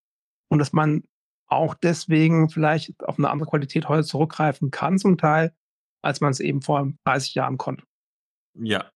und 0.49 0.61
dass 0.61 0.73
man 0.73 1.03
auch 1.49 1.75
deswegen 1.75 2.49
vielleicht 2.49 3.05
auf 3.05 3.19
eine 3.19 3.31
andere 3.31 3.51
Qualität 3.51 3.89
heute 3.89 4.05
zurückgreifen 4.05 4.71
kann 4.71 4.97
zum 4.97 5.19
Teil, 5.19 5.53
als 6.03 6.21
man 6.21 6.31
es 6.31 6.41
eben 6.41 6.63
vor 6.63 6.91
30 7.05 7.35
Jahren 7.35 7.59
konnte. 7.59 7.85
Ja, 8.55 8.92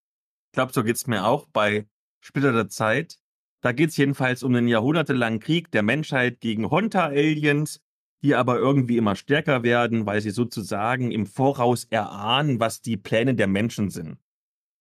glaube, 0.57 0.73
so 0.73 0.83
geht 0.83 0.97
es 0.97 1.07
mir 1.07 1.25
auch 1.25 1.47
bei 1.53 1.87
Splitter 2.21 2.53
der 2.53 2.69
Zeit. 2.69 3.19
Da 3.61 3.73
geht 3.73 3.91
es 3.91 3.97
jedenfalls 3.97 4.43
um 4.43 4.53
den 4.53 4.69
jahrhundertelangen 4.69 5.39
Krieg 5.39 5.71
der 5.71 5.83
Menschheit 5.83 6.41
gegen 6.41 6.71
Honta-Aliens, 6.71 7.81
die 8.23 8.35
aber 8.35 8.59
irgendwie 8.59 8.97
immer 8.97 9.17
stärker 9.17 9.63
werden, 9.63 10.07
weil 10.07 10.21
sie 10.21 10.31
sozusagen 10.31 11.11
im 11.11 11.27
Voraus 11.27 11.85
erahnen, 11.85 12.59
was 12.59 12.81
die 12.81 12.97
Pläne 12.97 13.35
der 13.35 13.47
Menschen 13.47 13.91
sind. 13.91 14.19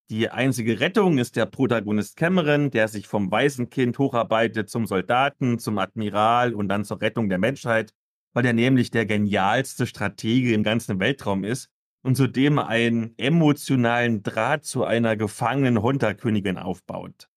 Die 0.09 0.29
einzige 0.29 0.79
Rettung 0.79 1.17
ist 1.17 1.35
der 1.35 1.45
Protagonist 1.45 2.15
Cameron, 2.15 2.71
der 2.71 2.87
sich 2.87 3.07
vom 3.07 3.31
Waisenkind 3.31 3.97
hocharbeitet 3.97 4.69
zum 4.69 4.85
Soldaten, 4.85 5.59
zum 5.59 5.77
Admiral 5.77 6.53
und 6.53 6.69
dann 6.69 6.85
zur 6.85 7.01
Rettung 7.01 7.27
der 7.27 7.39
Menschheit, 7.39 7.93
weil 8.33 8.45
er 8.45 8.53
nämlich 8.53 8.91
der 8.91 9.05
genialste 9.05 9.87
Stratege 9.87 10.53
im 10.53 10.63
ganzen 10.63 10.99
Weltraum 10.99 11.43
ist 11.43 11.69
und 12.05 12.15
zudem 12.15 12.59
einen 12.59 13.17
emotionalen 13.17 14.21
Draht 14.21 14.63
zu 14.63 14.83
einer 14.83 15.17
gefangenen 15.17 15.81
Hunterkönigin 15.81 16.59
aufbaut. 16.59 17.29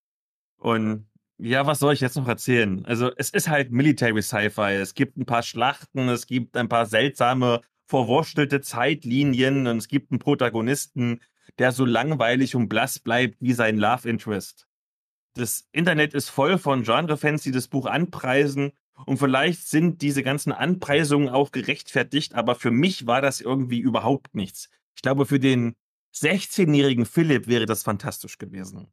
Und 0.59 1.09
ja, 1.39 1.67
was 1.67 1.79
soll 1.79 1.95
ich 1.95 2.03
jetzt 2.03 2.17
noch 2.17 2.29
erzählen? 2.29 2.85
Also 2.85 3.11
es 3.17 3.31
ist 3.31 3.49
halt 3.49 3.73
Military 3.73 4.21
Sci-Fi. 4.21 4.75
Es 4.75 4.93
gibt 4.93 5.17
ein 5.17 5.25
paar 5.25 5.43
Schlachten, 5.43 6.11
es 6.11 6.27
gibt 6.27 6.55
ein 6.55 6.69
paar 6.69 6.85
seltsame, 6.85 7.63
verwurstelte 7.87 8.61
Zeitlinien 8.61 9.67
und 9.67 9.79
es 9.79 9.89
gibt 9.89 10.13
einen 10.13 10.19
Protagonisten, 10.19 11.21
der 11.59 11.73
so 11.73 11.87
langweilig 11.87 12.55
und 12.55 12.69
blass 12.69 12.99
bleibt 12.99 13.41
wie 13.41 13.55
sein 13.55 13.79
Love 13.79 14.07
Interest. 14.07 14.69
Das 15.33 15.67
Internet 15.73 16.13
ist 16.13 16.29
voll 16.29 16.59
von 16.59 16.83
Genre-Fans, 16.83 17.43
die 17.43 17.53
das 17.53 17.69
Buch 17.69 17.87
anpreisen 17.87 18.73
und 19.07 19.19
vielleicht 19.19 19.69
sind 19.69 20.03
diese 20.03 20.23
ganzen 20.23 20.53
Anpreisungen 20.53 21.29
auch 21.29 21.53
gerechtfertigt, 21.53 22.35
aber 22.35 22.55
für 22.55 22.71
mich 22.71 23.07
war 23.07 23.21
das 23.21 23.41
irgendwie 23.41 23.79
überhaupt 23.79 24.35
nichts. 24.35 24.69
Ich 24.95 25.03
glaube, 25.03 25.27
für 25.27 25.39
den 25.39 25.77
16-jährigen 26.15 27.07
Philipp 27.07 27.47
wäre 27.47 27.67
das 27.67 27.83
fantastisch 27.83 28.39
gewesen. 28.39 28.93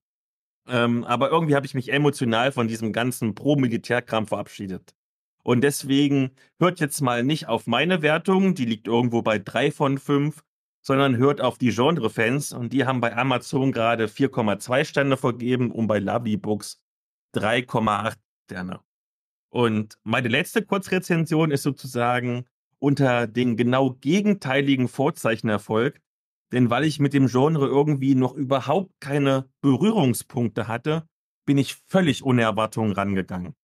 Ähm, 0.67 1.03
aber 1.03 1.29
irgendwie 1.29 1.55
habe 1.55 1.65
ich 1.65 1.73
mich 1.73 1.91
emotional 1.91 2.51
von 2.51 2.67
diesem 2.67 2.93
ganzen 2.93 3.35
Pro-Militärkram 3.35 4.27
verabschiedet. 4.27 4.95
Und 5.43 5.61
deswegen 5.61 6.31
hört 6.59 6.79
jetzt 6.79 7.01
mal 7.01 7.23
nicht 7.23 7.47
auf 7.47 7.67
meine 7.67 8.01
Wertung, 8.01 8.55
die 8.55 8.65
liegt 8.65 8.87
irgendwo 8.87 9.21
bei 9.21 9.37
drei 9.37 9.71
von 9.71 9.99
fünf, 9.99 10.43
sondern 10.81 11.17
hört 11.17 11.41
auf 11.41 11.57
die 11.57 11.69
Genre-Fans 11.69 12.51
und 12.51 12.73
die 12.73 12.85
haben 12.85 13.01
bei 13.01 13.15
Amazon 13.15 13.71
gerade 13.71 14.05
4,2 14.05 14.85
Sterne 14.85 15.17
vergeben 15.17 15.71
und 15.71 15.87
bei 15.87 15.99
Lovely 15.99 16.37
Books 16.37 16.81
3,8 17.35 18.15
Sterne. 18.45 18.84
Und 19.55 19.97
meine 20.03 20.27
letzte 20.27 20.65
Kurzrezension 20.65 21.49
ist 21.49 21.63
sozusagen 21.63 22.43
unter 22.77 23.25
den 23.25 23.55
genau 23.55 23.91
gegenteiligen 23.91 24.89
Vorzeichen 24.89 25.47
erfolgt, 25.47 26.01
denn 26.51 26.69
weil 26.69 26.83
ich 26.83 26.99
mit 26.99 27.13
dem 27.13 27.27
Genre 27.27 27.65
irgendwie 27.65 28.15
noch 28.15 28.33
überhaupt 28.33 28.91
keine 28.99 29.49
Berührungspunkte 29.61 30.67
hatte, 30.67 31.07
bin 31.45 31.57
ich 31.57 31.75
völlig 31.87 32.25
ohne 32.25 32.41
Erwartungen 32.41 32.91
rangegangen. 32.91 33.55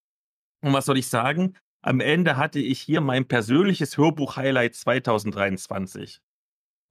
Und 0.63 0.71
was 0.71 0.85
soll 0.85 0.97
ich 0.97 1.09
sagen? 1.09 1.57
Am 1.81 1.99
Ende 1.99 2.37
hatte 2.37 2.59
ich 2.59 2.79
hier 2.79 3.01
mein 3.01 3.27
persönliches 3.27 3.97
Hörbuch-Highlight 3.97 4.75
2023. 4.75 6.21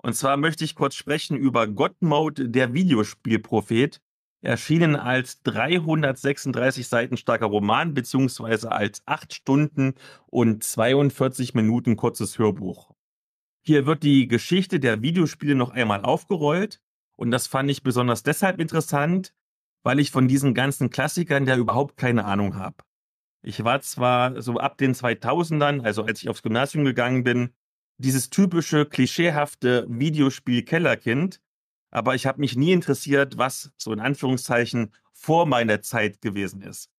Und 0.03 0.13
zwar 0.13 0.37
möchte 0.37 0.63
ich 0.63 0.75
kurz 0.75 0.95
sprechen 0.95 1.39
über 1.39 1.69
God 1.69 2.03
Mode, 2.03 2.51
der 2.51 2.75
Videospielprophet, 2.75 4.03
erschienen 4.43 4.97
als 4.97 5.43
336 5.43 6.89
Seiten 6.89 7.17
starker 7.17 7.47
Roman 7.47 7.95
beziehungsweise 7.95 8.73
als 8.73 9.03
8 9.07 9.35
Stunden 9.35 9.95
und 10.27 10.65
42 10.65 11.55
Minuten 11.55 11.97
kurzes 11.97 12.39
Hörbuch. 12.39 12.93
Hier 13.63 13.87
wird 13.87 14.03
die 14.03 14.27
Geschichte 14.29 14.81
der 14.81 15.03
Videospiele 15.03 15.55
noch 15.55 15.71
einmal 15.71 16.03
aufgerollt 16.03 16.81
und 17.17 17.31
das 17.31 17.47
fand 17.47 17.71
ich 17.71 17.83
besonders 17.83 18.23
deshalb 18.23 18.61
interessant, 18.61 19.35
weil 19.83 20.01
ich 20.01 20.11
von 20.11 20.29
diesen 20.29 20.55
ganzen 20.55 20.91
Klassikern 20.91 21.47
ja 21.47 21.57
überhaupt 21.57 21.97
keine 21.97 22.25
Ahnung 22.25 22.57
habe. 22.57 22.77
Ich 23.43 23.65
war 23.65 23.81
zwar 23.81 24.41
so 24.43 24.59
ab 24.59 24.77
den 24.79 24.95
2000ern, 24.95 25.83
also 25.83 26.05
als 26.05 26.23
ich 26.23 26.29
aufs 26.29 26.43
Gymnasium 26.43 26.85
gegangen 26.85 27.25
bin, 27.25 27.55
dieses 27.99 28.31
typische, 28.31 28.87
klischeehafte 28.87 29.87
Videospiel-Kellerkind. 29.89 31.41
Aber 31.91 32.15
ich 32.15 32.27
habe 32.27 32.41
mich 32.41 32.57
nie 32.57 32.73
interessiert, 32.73 33.39
was 33.39 33.73
so 33.77 33.93
in 33.93 34.01
Anführungszeichen 34.01 34.93
vor 35.13 35.47
meiner 35.47 35.83
Zeit 35.83 36.21
gewesen 36.21 36.63
ist. 36.63 36.91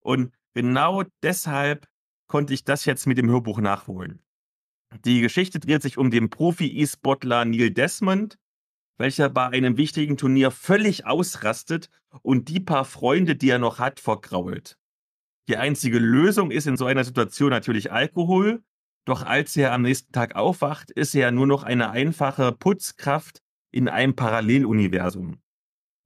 Und 0.00 0.32
genau 0.52 1.02
deshalb 1.22 1.88
konnte 2.26 2.54
ich 2.54 2.64
das 2.64 2.84
jetzt 2.84 3.06
mit 3.06 3.18
dem 3.18 3.30
Hörbuch 3.30 3.60
nachholen. 3.60 4.22
Die 5.04 5.20
Geschichte 5.20 5.58
dreht 5.58 5.82
sich 5.82 5.98
um 5.98 6.10
den 6.10 6.30
Profi-E-Sportler 6.30 7.44
Neil 7.44 7.70
Desmond, 7.70 8.38
welcher 8.96 9.28
bei 9.28 9.48
einem 9.48 9.76
wichtigen 9.76 10.16
Turnier 10.16 10.50
völlig 10.50 11.06
ausrastet 11.06 11.90
und 12.22 12.48
die 12.48 12.60
paar 12.60 12.84
Freunde, 12.84 13.34
die 13.34 13.50
er 13.50 13.58
noch 13.58 13.78
hat, 13.78 13.98
vergrault. 13.98 14.78
Die 15.48 15.56
einzige 15.56 15.98
Lösung 15.98 16.50
ist 16.50 16.66
in 16.66 16.76
so 16.76 16.86
einer 16.86 17.04
Situation 17.04 17.50
natürlich 17.50 17.92
Alkohol, 17.92 18.62
doch 19.04 19.22
als 19.24 19.56
er 19.56 19.72
am 19.72 19.82
nächsten 19.82 20.12
Tag 20.12 20.36
aufwacht, 20.36 20.90
ist 20.90 21.14
er 21.14 21.30
nur 21.32 21.46
noch 21.46 21.64
eine 21.64 21.90
einfache 21.90 22.52
Putzkraft 22.52 23.43
in 23.74 23.88
einem 23.88 24.14
Paralleluniversum. 24.14 25.42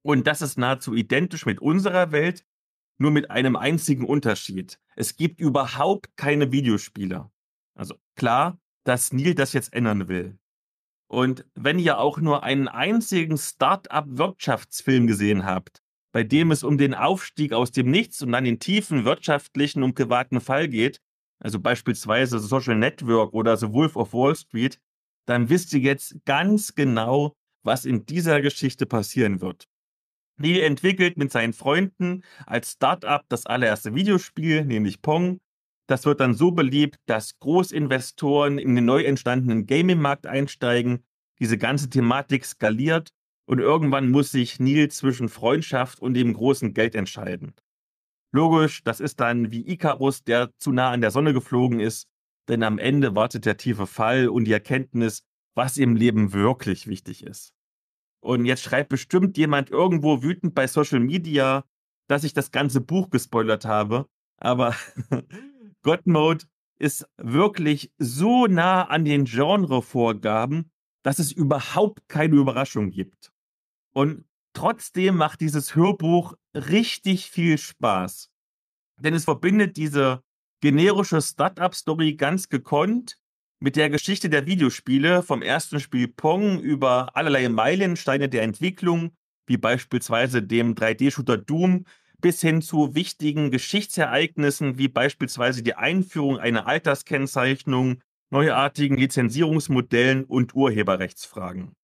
Und 0.03 0.27
das 0.27 0.41
ist 0.41 0.57
nahezu 0.57 0.95
identisch 0.95 1.45
mit 1.45 1.61
unserer 1.61 2.13
Welt, 2.13 2.47
nur 2.97 3.11
mit 3.11 3.31
einem 3.31 3.57
einzigen 3.57 4.07
Unterschied. 4.07 4.81
Es 4.97 5.17
gibt 5.17 5.39
überhaupt 5.39 6.17
keine 6.17 6.51
Videospiele. 6.51 7.31
Also 7.75 7.97
klar, 8.17 8.59
dass 8.85 9.13
Neil 9.13 9.35
das 9.35 9.53
jetzt 9.53 9.75
ändern 9.75 10.09
will. 10.09 10.39
Und 11.11 11.45
wenn 11.55 11.79
ihr 11.79 11.99
auch 11.99 12.19
nur 12.19 12.43
einen 12.43 12.69
einzigen 12.69 13.37
Start-up-Wirtschaftsfilm 13.37 15.07
gesehen 15.07 15.45
habt, 15.45 15.83
bei 16.13 16.25
dem 16.25 16.51
es 16.51 16.65
um 16.65 16.79
den 16.79 16.95
Aufstieg 16.95 17.53
aus 17.53 17.71
dem 17.71 17.91
Nichts 17.91 18.23
und 18.23 18.33
dann 18.33 18.45
den 18.45 18.59
tiefen 18.59 19.05
wirtschaftlichen 19.05 19.83
und 19.83 19.95
privaten 19.95 20.41
Fall 20.41 20.69
geht, 20.69 21.03
also 21.39 21.61
beispielsweise 21.61 22.39
Social 22.39 22.77
Network 22.77 23.35
oder 23.35 23.59
The 23.59 23.73
Wolf 23.73 23.95
of 23.95 24.15
Wall 24.15 24.35
Street, 24.35 24.81
dann 25.27 25.51
wisst 25.51 25.75
ihr 25.75 25.81
jetzt 25.81 26.17
ganz 26.25 26.75
genau, 26.75 27.37
was 27.69 27.85
in 27.85 28.07
dieser 28.07 28.41
Geschichte 28.41 28.87
passieren 28.87 29.43
wird. 29.43 29.69
Neil 30.39 30.63
entwickelt 30.63 31.19
mit 31.19 31.31
seinen 31.31 31.53
Freunden 31.53 32.23
als 32.47 32.73
Startup 32.73 33.23
das 33.29 33.45
allererste 33.45 33.95
Videospiel, 33.95 34.65
nämlich 34.65 35.03
Pong. 35.03 35.39
Das 35.87 36.07
wird 36.07 36.21
dann 36.21 36.33
so 36.33 36.51
beliebt, 36.51 36.97
dass 37.05 37.39
Großinvestoren 37.41 38.59
in 38.59 38.75
den 38.75 38.87
neu 38.87 39.03
entstandenen 39.03 39.67
Gaming-Markt 39.67 40.27
einsteigen. 40.27 41.05
Diese 41.41 41.59
ganze 41.59 41.91
Thematik 41.91 42.47
skaliert 42.47 43.11
und 43.47 43.59
irgendwann 43.59 44.11
muss 44.11 44.31
sich 44.31 44.59
Neil 44.59 44.89
zwischen 44.91 45.29
Freundschaft 45.29 46.01
und 46.01 46.15
dem 46.15 46.33
großen 46.33 46.73
Geld 46.73 46.95
entscheiden. 46.95 47.55
Logisch, 48.33 48.83
das 48.83 49.01
ist 49.01 49.21
dann 49.21 49.51
wie 49.51 49.69
Icarus, 49.71 50.25
der 50.25 50.51
zu 50.59 50.73
nah 50.73 50.91
an 50.91 51.03
der 51.03 51.11
Sonne 51.11 51.35
geflogen 51.35 51.81
ist, 51.81 52.07
denn 52.49 52.63
am 52.63 52.79
Ende 52.79 53.15
wartet 53.15 53.45
der 53.45 53.59
tiefe 53.59 53.87
Fall 53.87 54.29
und 54.29 54.47
die 54.47 54.53
Erkenntnis, 54.53 55.23
was 55.55 55.77
im 55.77 55.97
Leben 55.97 56.33
wirklich 56.33 56.87
wichtig 56.87 57.25
ist. 57.25 57.53
Und 58.21 58.45
jetzt 58.45 58.63
schreibt 58.63 58.89
bestimmt 58.89 59.37
jemand 59.37 59.71
irgendwo 59.71 60.23
wütend 60.23 60.55
bei 60.55 60.67
Social 60.67 61.01
Media, 61.01 61.65
dass 62.09 62.25
ich 62.25 62.33
das 62.33 62.51
ganze 62.51 62.81
Buch 62.81 63.11
gespoilert 63.11 63.65
habe, 63.65 64.09
aber 64.39 64.75
God 65.83 66.07
Mode 66.07 66.45
ist 66.79 67.07
wirklich 67.17 67.93
so 67.99 68.47
nah 68.47 68.85
an 68.85 69.05
den 69.05 69.25
Genrevorgaben, 69.25 70.71
dass 71.03 71.19
es 71.19 71.33
überhaupt 71.33 72.09
keine 72.09 72.37
Überraschung 72.37 72.91
gibt. 72.91 73.33
Und 73.93 74.25
trotzdem 74.53 75.17
macht 75.17 75.41
dieses 75.41 75.75
Hörbuch 75.75 76.35
richtig 76.55 77.31
viel 77.31 77.59
Spaß. 77.59 78.31
Denn 79.01 79.15
es 79.15 79.25
verbindet 79.25 79.77
diese 79.77 80.23
generische 80.61 81.21
Startup-Story 81.21 82.15
ganz 82.15 82.49
gekonnt 82.49 83.17
mit 83.61 83.77
der 83.77 83.91
Geschichte 83.91 84.31
der 84.31 84.47
Videospiele 84.47 85.23
vom 85.23 85.43
ersten 85.43 85.81
Spiel 85.81 86.09
Pong 86.09 86.61
über 86.61 87.17
allerlei 87.17 87.49
Meilensteine 87.49 88.29
der 88.29 88.43
Entwicklung, 88.43 89.11
wie 89.47 89.57
beispielsweise 89.57 90.43
dem 90.43 90.75
3D-Shooter 90.75 91.39
Doom, 91.39 91.85
bis 92.21 92.41
hin 92.41 92.63
zu 92.63 92.95
wichtigen 92.95 93.51
Geschichtsereignissen, 93.51 94.79
wie 94.79 94.89
beispielsweise 94.89 95.63
die 95.63 95.75
Einführung 95.75 96.39
einer 96.39 96.67
Alterskennzeichnung, 96.67 98.01
neuartigen 98.31 98.97
Lizenzierungsmodellen 98.97 100.25
und 100.25 100.55
Urheberrechtsfragen. 100.55 101.75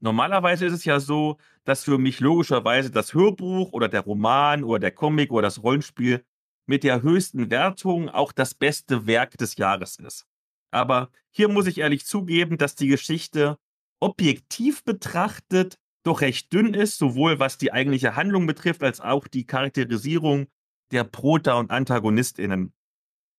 Normalerweise 0.00 0.66
ist 0.66 0.72
es 0.72 0.84
ja 0.84 0.98
so, 1.00 1.38
dass 1.64 1.84
für 1.84 1.98
mich 1.98 2.20
logischerweise 2.20 2.90
das 2.90 3.14
Hörbuch 3.14 3.72
oder 3.72 3.88
der 3.88 4.00
Roman 4.00 4.64
oder 4.64 4.80
der 4.80 4.90
Comic 4.90 5.30
oder 5.30 5.42
das 5.42 5.62
Rollenspiel 5.62 6.24
mit 6.66 6.84
der 6.84 7.02
höchsten 7.02 7.50
Wertung 7.50 8.08
auch 8.08 8.32
das 8.32 8.54
beste 8.54 9.06
Werk 9.06 9.36
des 9.38 9.56
Jahres 9.56 9.96
ist. 9.96 10.26
Aber 10.72 11.10
hier 11.30 11.48
muss 11.48 11.66
ich 11.66 11.78
ehrlich 11.78 12.04
zugeben, 12.06 12.58
dass 12.58 12.74
die 12.74 12.88
Geschichte 12.88 13.58
objektiv 14.00 14.82
betrachtet 14.82 15.78
doch 16.04 16.20
recht 16.20 16.52
dünn 16.52 16.74
ist, 16.74 16.98
sowohl 16.98 17.38
was 17.38 17.58
die 17.58 17.72
eigentliche 17.72 18.16
Handlung 18.16 18.46
betrifft, 18.46 18.82
als 18.82 19.00
auch 19.00 19.28
die 19.28 19.46
Charakterisierung 19.46 20.48
der 20.90 21.04
Prota- 21.04 21.58
und 21.58 21.70
Antagonistinnen. 21.70 22.72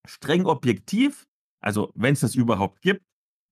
Streng 0.07 0.45
objektiv, 0.45 1.27
also 1.59 1.91
wenn 1.95 2.13
es 2.13 2.21
das 2.21 2.35
überhaupt 2.35 2.81
gibt, 2.81 3.03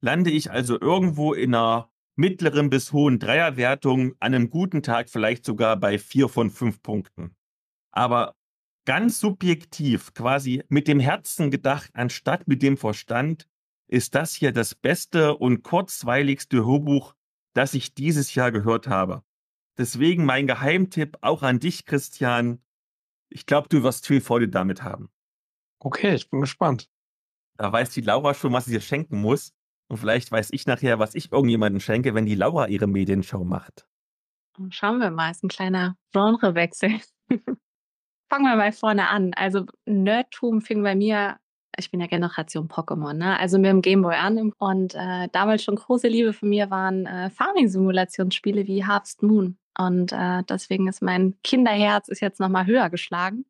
lande 0.01 0.31
ich 0.31 0.51
also 0.51 0.79
irgendwo 0.79 1.33
in 1.33 1.53
einer 1.53 1.91
mittleren 2.15 2.69
bis 2.69 2.93
hohen 2.93 3.19
Dreierwertungen, 3.19 4.13
an 4.19 4.33
einem 4.33 4.49
guten 4.49 4.83
Tag 4.83 5.09
vielleicht 5.09 5.45
sogar 5.45 5.77
bei 5.77 5.97
vier 5.97 6.29
von 6.29 6.49
fünf 6.49 6.81
Punkten. 6.81 7.35
Aber 7.91 8.35
ganz 8.85 9.19
subjektiv, 9.19 10.13
quasi 10.13 10.63
mit 10.69 10.87
dem 10.87 10.99
Herzen 10.99 11.51
gedacht, 11.51 11.91
anstatt 11.93 12.47
mit 12.47 12.61
dem 12.61 12.77
Verstand, 12.77 13.47
ist 13.91 14.15
das 14.15 14.33
hier 14.33 14.53
das 14.53 14.73
beste 14.73 15.35
und 15.35 15.63
kurzweiligste 15.63 16.65
Hörbuch, 16.65 17.13
das 17.53 17.73
ich 17.73 17.93
dieses 17.93 18.33
Jahr 18.33 18.51
gehört 18.51 18.87
habe. 18.87 19.23
Deswegen 19.77 20.25
mein 20.25 20.47
Geheimtipp 20.47 21.17
auch 21.21 21.43
an 21.43 21.59
dich, 21.59 21.85
Christian. 21.85 22.63
Ich 23.29 23.45
glaube, 23.45 23.67
du 23.69 23.83
wirst 23.83 24.07
viel 24.07 24.21
Freude 24.21 24.47
damit 24.47 24.81
haben. 24.81 25.09
Okay, 25.79 26.15
ich 26.15 26.29
bin 26.29 26.39
gespannt. 26.39 26.89
Da 27.57 27.71
weiß 27.71 27.91
die 27.91 28.01
Laura 28.01 28.33
schon, 28.33 28.53
was 28.53 28.65
sie 28.65 28.71
dir 28.71 28.81
schenken 28.81 29.19
muss. 29.19 29.53
Und 29.89 29.97
vielleicht 29.97 30.31
weiß 30.31 30.49
ich 30.51 30.65
nachher, 30.67 30.99
was 30.99 31.13
ich 31.13 31.31
irgendjemandem 31.31 31.81
schenke, 31.81 32.15
wenn 32.15 32.25
die 32.25 32.35
Laura 32.35 32.67
ihre 32.67 32.87
Medienshow 32.87 33.43
macht. 33.43 33.85
Schauen 34.69 34.99
wir 34.99 35.11
mal, 35.11 35.31
ist 35.31 35.43
ein 35.43 35.49
kleiner 35.49 35.97
Genrewechsel. 36.13 37.01
Fangen 38.29 38.45
wir 38.45 38.55
mal 38.55 38.71
vorne 38.71 39.09
an. 39.09 39.33
Also 39.33 39.65
Nerdtum 39.85 40.61
fing 40.61 40.81
bei 40.81 40.95
mir, 40.95 41.40
ich 41.77 41.91
bin 41.91 41.99
ja 42.01 42.07
Generation 42.07 42.67
Pokémon, 42.67 43.13
ne? 43.13 43.39
also 43.39 43.57
mit 43.57 43.69
dem 43.69 43.81
Gameboy 43.81 44.15
an. 44.15 44.51
Und 44.57 44.95
äh, 44.95 45.29
damals 45.31 45.63
schon 45.63 45.75
große 45.75 46.07
Liebe 46.07 46.33
von 46.33 46.49
mir 46.49 46.69
waren 46.69 47.05
äh, 47.05 47.29
Farming-Simulationsspiele 47.29 48.67
wie 48.67 48.85
Harvest 48.85 49.23
Moon. 49.23 49.57
Und 49.77 50.11
äh, 50.11 50.43
deswegen 50.49 50.87
ist 50.87 51.01
mein 51.01 51.35
Kinderherz 51.43 52.07
ist 52.07 52.19
jetzt 52.19 52.39
nochmal 52.39 52.65
höher 52.65 52.89
geschlagen 52.89 53.45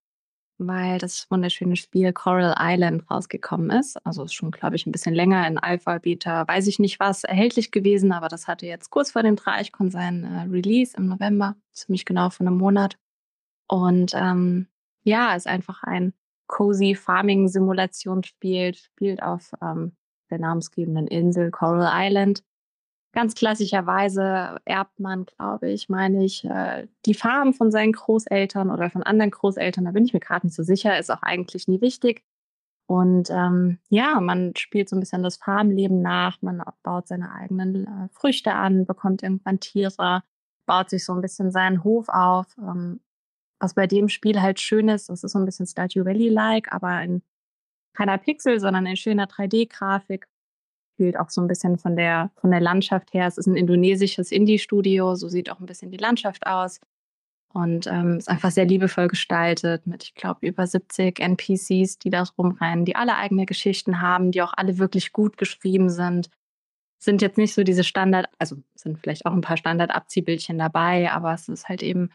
weil 0.67 0.99
das 0.99 1.25
wunderschöne 1.29 1.75
Spiel 1.75 2.13
Coral 2.13 2.55
Island 2.59 3.09
rausgekommen 3.09 3.71
ist. 3.71 3.97
Also 4.05 4.23
ist 4.23 4.33
schon, 4.33 4.51
glaube 4.51 4.75
ich, 4.75 4.85
ein 4.85 4.91
bisschen 4.91 5.15
länger 5.15 5.47
in 5.47 5.57
Alpha, 5.57 5.97
Beta, 5.97 6.47
weiß 6.47 6.67
ich 6.67 6.79
nicht 6.79 6.99
was, 6.99 7.23
erhältlich 7.23 7.71
gewesen, 7.71 8.11
aber 8.11 8.27
das 8.27 8.47
hatte 8.47 8.67
jetzt 8.67 8.89
kurz 8.89 9.11
vor 9.11 9.23
dem 9.23 9.35
Dreichkon 9.35 9.89
sein 9.89 10.23
äh, 10.23 10.41
Release 10.51 10.95
im 10.95 11.07
November, 11.07 11.55
ziemlich 11.71 12.05
genau 12.05 12.29
von 12.29 12.47
einem 12.47 12.57
Monat. 12.57 12.97
Und 13.67 14.13
ähm, 14.13 14.67
ja, 15.03 15.35
ist 15.35 15.47
einfach 15.47 15.83
ein 15.83 16.13
cozy 16.51 16.93
Farming-Simulationsspiel, 16.93 18.75
spielt 18.75 19.23
auf 19.23 19.51
ähm, 19.63 19.93
der 20.29 20.37
namensgebenden 20.37 21.07
Insel 21.07 21.49
Coral 21.49 21.89
Island 21.91 22.43
ganz 23.13 23.35
klassischerweise 23.35 24.57
erbt 24.65 24.99
man, 24.99 25.25
glaube 25.25 25.69
ich, 25.69 25.89
meine 25.89 26.23
ich, 26.23 26.45
äh, 26.45 26.87
die 27.05 27.13
Farm 27.13 27.53
von 27.53 27.71
seinen 27.71 27.91
Großeltern 27.91 28.69
oder 28.69 28.89
von 28.89 29.03
anderen 29.03 29.31
Großeltern. 29.31 29.85
Da 29.85 29.91
bin 29.91 30.05
ich 30.05 30.13
mir 30.13 30.19
gerade 30.19 30.47
nicht 30.47 30.55
so 30.55 30.63
sicher. 30.63 30.97
Ist 30.97 31.11
auch 31.11 31.21
eigentlich 31.21 31.67
nie 31.67 31.81
wichtig. 31.81 32.23
Und 32.87 33.29
ähm, 33.29 33.79
ja, 33.89 34.19
man 34.19 34.53
spielt 34.57 34.89
so 34.89 34.95
ein 34.95 34.99
bisschen 34.99 35.23
das 35.23 35.37
Farmleben 35.37 36.01
nach. 36.01 36.41
Man 36.41 36.61
baut 36.83 37.07
seine 37.07 37.31
eigenen 37.33 37.85
äh, 37.85 38.09
Früchte 38.11 38.53
an, 38.53 38.85
bekommt 38.85 39.23
irgendwann 39.23 39.59
Tiere, 39.59 40.23
baut 40.65 40.89
sich 40.89 41.05
so 41.05 41.13
ein 41.13 41.21
bisschen 41.21 41.51
seinen 41.51 41.83
Hof 41.83 42.09
auf. 42.09 42.47
Ähm, 42.57 43.01
was 43.61 43.75
bei 43.75 43.87
dem 43.87 44.09
Spiel 44.09 44.41
halt 44.41 44.59
schön 44.59 44.89
ist, 44.89 45.09
das 45.09 45.23
ist 45.23 45.31
so 45.31 45.39
ein 45.39 45.45
bisschen 45.45 45.67
Stardew 45.67 46.03
Valley-like, 46.03 46.73
aber 46.73 47.01
in 47.03 47.21
keiner 47.93 48.17
Pixel, 48.17 48.59
sondern 48.59 48.85
in 48.85 48.97
schöner 48.97 49.27
3D-Grafik 49.27 50.27
spielt 50.95 51.17
auch 51.17 51.29
so 51.29 51.41
ein 51.41 51.47
bisschen 51.47 51.77
von 51.77 51.95
der, 51.95 52.31
von 52.35 52.51
der 52.51 52.59
Landschaft 52.59 53.13
her. 53.13 53.27
Es 53.27 53.37
ist 53.37 53.47
ein 53.47 53.55
indonesisches 53.55 54.31
Indie-Studio, 54.31 55.15
so 55.15 55.27
sieht 55.27 55.51
auch 55.51 55.59
ein 55.59 55.65
bisschen 55.65 55.91
die 55.91 55.97
Landschaft 55.97 56.45
aus. 56.47 56.79
Und 57.53 57.85
ähm, 57.87 58.17
ist 58.17 58.29
einfach 58.29 58.51
sehr 58.51 58.65
liebevoll 58.65 59.09
gestaltet 59.09 59.85
mit, 59.85 60.03
ich 60.03 60.15
glaube, 60.15 60.47
über 60.47 60.65
70 60.65 61.19
NPCs, 61.19 61.99
die 61.99 62.09
da 62.09 62.23
rumrennen, 62.37 62.85
die 62.85 62.95
alle 62.95 63.17
eigene 63.17 63.45
Geschichten 63.45 63.99
haben, 63.99 64.31
die 64.31 64.41
auch 64.41 64.53
alle 64.55 64.77
wirklich 64.77 65.11
gut 65.11 65.37
geschrieben 65.37 65.89
sind. 65.89 66.29
Sind 66.97 67.21
jetzt 67.21 67.37
nicht 67.37 67.53
so 67.53 67.63
diese 67.63 67.83
Standard, 67.83 68.27
also 68.39 68.57
sind 68.75 68.99
vielleicht 68.99 69.25
auch 69.25 69.33
ein 69.33 69.41
paar 69.41 69.57
Standard-Abziehbildchen 69.57 70.57
dabei, 70.57 71.11
aber 71.11 71.33
es 71.33 71.49
ist 71.49 71.67
halt 71.67 71.83
eben 71.83 72.11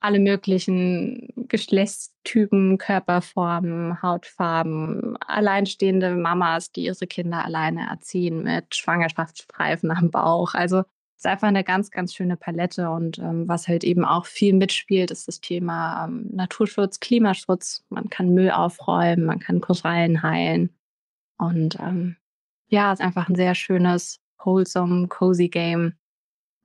alle 0.00 0.20
möglichen 0.20 1.28
Geschlechtstypen, 1.48 2.78
Körperformen, 2.78 4.02
Hautfarben, 4.02 5.16
alleinstehende 5.18 6.14
Mamas, 6.14 6.70
die 6.70 6.84
ihre 6.84 7.06
Kinder 7.06 7.44
alleine 7.44 7.88
erziehen 7.88 8.42
mit 8.42 8.74
Schwangerschaftsstreifen 8.74 9.90
am 9.90 10.10
Bauch. 10.10 10.54
Also 10.54 10.80
es 10.80 11.24
ist 11.24 11.26
einfach 11.26 11.48
eine 11.48 11.64
ganz, 11.64 11.90
ganz 11.90 12.14
schöne 12.14 12.36
Palette 12.36 12.90
und 12.90 13.18
ähm, 13.18 13.48
was 13.48 13.68
halt 13.68 13.84
eben 13.84 14.04
auch 14.04 14.26
viel 14.26 14.52
mitspielt, 14.52 15.10
ist 15.10 15.28
das 15.28 15.40
Thema 15.40 16.04
ähm, 16.04 16.28
Naturschutz, 16.30 17.00
Klimaschutz. 17.00 17.84
Man 17.88 18.10
kann 18.10 18.34
Müll 18.34 18.50
aufräumen, 18.50 19.24
man 19.24 19.38
kann 19.38 19.60
Korallen 19.60 20.22
heilen 20.22 20.76
und 21.38 21.78
ähm, 21.80 22.16
ja, 22.68 22.92
es 22.92 23.00
ist 23.00 23.06
einfach 23.06 23.28
ein 23.28 23.34
sehr 23.34 23.54
schönes, 23.54 24.20
wholesome, 24.38 25.08
cozy 25.08 25.48
Game 25.48 25.94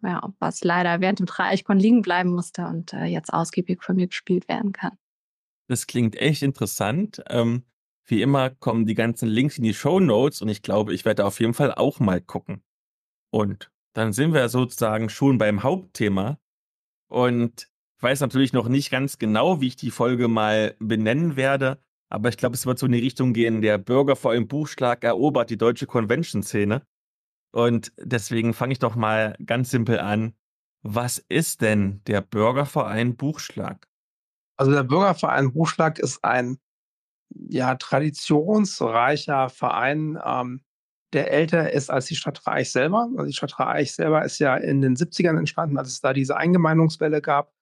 ja, 0.03 0.33
was 0.39 0.63
leider 0.63 1.01
während 1.01 1.19
dem 1.19 1.25
Dreieichkon 1.25 1.77
liegen 1.77 2.01
bleiben 2.01 2.31
musste 2.31 2.65
und 2.65 2.93
äh, 2.93 3.05
jetzt 3.05 3.33
ausgiebig 3.33 3.83
von 3.83 3.95
mir 3.95 4.07
gespielt 4.07 4.47
werden 4.47 4.71
kann. 4.71 4.97
Das 5.67 5.87
klingt 5.87 6.15
echt 6.15 6.41
interessant. 6.41 7.23
Ähm, 7.29 7.63
wie 8.05 8.21
immer 8.21 8.49
kommen 8.49 8.85
die 8.85 8.95
ganzen 8.95 9.29
Links 9.29 9.57
in 9.57 9.63
die 9.63 9.73
Show 9.73 9.99
Notes 9.99 10.41
und 10.41 10.49
ich 10.49 10.61
glaube, 10.61 10.93
ich 10.93 11.05
werde 11.05 11.25
auf 11.25 11.39
jeden 11.39 11.53
Fall 11.53 11.73
auch 11.73 11.99
mal 11.99 12.19
gucken. 12.19 12.63
Und 13.31 13.71
dann 13.93 14.13
sind 14.13 14.33
wir 14.33 14.49
sozusagen 14.49 15.09
schon 15.09 15.37
beim 15.37 15.63
Hauptthema. 15.63 16.39
Und 17.07 17.69
ich 17.97 18.03
weiß 18.03 18.21
natürlich 18.21 18.53
noch 18.53 18.67
nicht 18.67 18.89
ganz 18.89 19.19
genau, 19.19 19.61
wie 19.61 19.67
ich 19.67 19.75
die 19.75 19.91
Folge 19.91 20.27
mal 20.27 20.75
benennen 20.79 21.35
werde, 21.35 21.79
aber 22.11 22.27
ich 22.27 22.37
glaube, 22.37 22.55
es 22.55 22.65
wird 22.65 22.77
so 22.77 22.87
in 22.87 22.91
die 22.91 22.99
Richtung 22.99 23.31
gehen, 23.31 23.61
der 23.61 23.77
Bürger 23.77 24.17
vor 24.17 24.31
einem 24.31 24.47
Buchschlag 24.47 25.03
erobert 25.05 25.49
die 25.49 25.57
deutsche 25.57 25.87
Convention-Szene. 25.87 26.85
Und 27.51 27.91
deswegen 27.97 28.53
fange 28.53 28.73
ich 28.73 28.79
doch 28.79 28.95
mal 28.95 29.35
ganz 29.45 29.71
simpel 29.71 29.99
an. 29.99 30.33
Was 30.83 31.17
ist 31.17 31.61
denn 31.61 32.01
der 32.07 32.21
Bürgerverein 32.21 33.15
Buchschlag? 33.15 33.87
Also 34.57 34.71
der 34.71 34.83
Bürgerverein 34.83 35.53
Buchschlag 35.53 35.99
ist 35.99 36.23
ein 36.23 36.57
ja, 37.29 37.75
traditionsreicher 37.75 39.49
Verein, 39.49 40.19
ähm, 40.23 40.61
der 41.13 41.31
älter 41.31 41.71
ist 41.71 41.89
als 41.89 42.05
die 42.05 42.15
Stadt 42.15 42.45
Reich 42.47 42.71
selber. 42.71 43.09
Also 43.17 43.25
die 43.25 43.33
Stadt 43.33 43.59
Reich 43.59 43.93
selber 43.93 44.23
ist 44.23 44.39
ja 44.39 44.55
in 44.55 44.81
den 44.81 44.95
70ern 44.95 45.37
entstanden, 45.37 45.77
als 45.77 45.89
es 45.89 46.01
da 46.01 46.13
diese 46.13 46.37
Eingemeindungswelle 46.37 47.21
gab. 47.21 47.53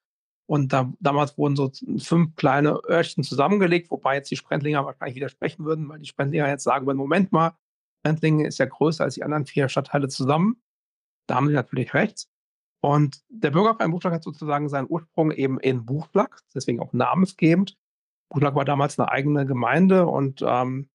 Und 0.45 0.73
da, 0.73 0.91
damals 0.99 1.37
wurden 1.37 1.55
so 1.55 1.71
fünf 1.99 2.35
kleine 2.35 2.79
Örtchen 2.89 3.23
zusammengelegt, 3.23 3.91
wobei 3.91 4.15
jetzt 4.15 4.31
die 4.31 4.35
Sprendlinger 4.35 4.85
wahrscheinlich 4.85 5.15
widersprechen 5.15 5.65
würden, 5.65 5.87
weil 5.89 5.99
die 5.99 6.07
Sprendlinger 6.07 6.47
jetzt 6.47 6.63
sagen 6.63 6.85
Moment 6.85 7.31
mal, 7.31 7.55
Sprendlingen 7.99 8.45
ist 8.45 8.57
ja 8.57 8.65
größer 8.65 9.03
als 9.03 9.15
die 9.15 9.23
anderen 9.23 9.45
vier 9.45 9.69
Stadtteile 9.69 10.07
zusammen. 10.07 10.61
Da 11.27 11.35
haben 11.35 11.47
sie 11.47 11.53
natürlich 11.53 11.93
recht. 11.93 12.27
Und 12.81 13.21
der 13.29 13.51
Bürgerverein 13.51 13.91
Buchschlag 13.91 14.13
hat 14.13 14.23
sozusagen 14.23 14.69
seinen 14.69 14.87
Ursprung 14.89 15.31
eben 15.31 15.59
in 15.59 15.85
Buchschlag, 15.85 16.39
deswegen 16.55 16.79
auch 16.79 16.93
namensgebend. 16.93 17.77
Buchschlag 18.29 18.55
war 18.55 18.65
damals 18.65 18.97
eine 18.97 19.11
eigene 19.11 19.45
Gemeinde 19.45 20.07
und 20.07 20.41
ähm, 20.45 20.89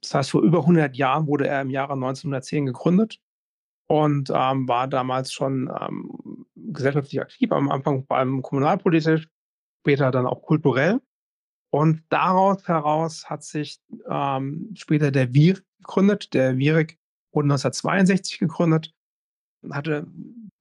das 0.00 0.14
heißt, 0.14 0.30
vor 0.30 0.42
über 0.42 0.60
100 0.60 0.96
Jahren 0.96 1.26
wurde 1.26 1.48
er 1.48 1.60
im 1.60 1.70
Jahre 1.70 1.94
1910 1.94 2.66
gegründet 2.66 3.20
und 3.88 4.30
ähm, 4.32 4.68
war 4.68 4.86
damals 4.86 5.32
schon 5.32 5.72
ähm, 5.80 6.46
gesellschaftlich 6.54 7.20
aktiv, 7.20 7.50
am 7.50 7.70
Anfang 7.70 8.04
vor 8.06 8.16
allem 8.16 8.42
kommunalpolitisch, 8.42 9.28
später 9.80 10.12
dann 10.12 10.26
auch 10.26 10.42
kulturell. 10.42 11.00
Und 11.70 12.04
daraus 12.10 12.66
heraus 12.68 13.28
hat 13.28 13.42
sich 13.42 13.80
ähm, 14.08 14.70
später 14.74 15.10
der 15.10 15.34
WIR 15.34 15.58
gegründet. 15.78 16.34
Der 16.34 16.58
WIRIG 16.58 16.98
wurde 17.32 17.46
1962 17.46 18.38
gegründet 18.38 18.94
und 19.62 19.74
hatte 19.74 20.06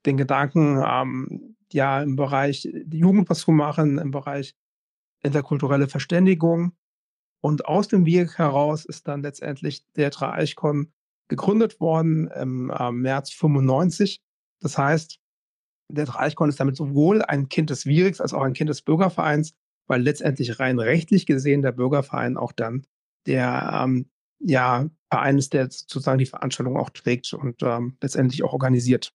den 0.06 0.18
Gedanken, 0.18 0.82
ähm, 0.86 1.56
ja, 1.72 2.02
im 2.02 2.16
Bereich 2.16 2.68
Jugend 2.92 3.30
was 3.30 3.40
zu 3.40 3.52
machen, 3.52 3.98
im 3.98 4.12
Bereich 4.12 4.56
interkulturelle 5.22 5.88
Verständigung. 5.88 6.74
Und 7.42 7.66
aus 7.66 7.88
dem 7.88 8.06
WIRIG 8.06 8.38
heraus 8.38 8.86
ist 8.86 9.08
dann 9.08 9.22
letztendlich 9.22 9.86
der 9.94 10.10
Dreieichkon 10.10 10.92
gegründet 11.28 11.80
worden 11.80 12.28
im 12.28 12.70
äh, 12.70 12.92
März 12.92 13.32
95. 13.32 14.22
Das 14.62 14.78
heißt, 14.78 15.20
der 15.90 16.06
Dreieichkon 16.06 16.50
ist 16.50 16.60
damit 16.60 16.78
sowohl 16.78 17.22
ein 17.22 17.50
Kind 17.50 17.70
des 17.70 17.86
WIRIGs 17.86 18.22
als 18.22 18.34
auch 18.34 18.42
ein 18.42 18.54
Kind 18.54 18.70
des 18.70 18.82
Bürgervereins 18.82 19.54
weil 19.88 20.02
letztendlich 20.02 20.60
rein 20.60 20.80
rechtlich 20.80 21.26
gesehen 21.26 21.62
der 21.62 21.72
Bürgerverein 21.72 22.38
auch 22.38 22.52
dann 22.52 22.86
der 23.26 23.82
ähm, 23.84 24.10
ja, 24.40 24.90
Verein 25.10 25.38
ist, 25.38 25.54
der 25.54 25.70
sozusagen 25.70 26.20
die 26.20 26.26
Veranstaltung 26.26 26.78
auch 26.78 26.90
trägt 26.90 27.34
und 27.34 27.64
ähm, 27.64 27.98
letztendlich 28.02 28.44
auch 28.44 28.54
organisiert. 28.54 29.14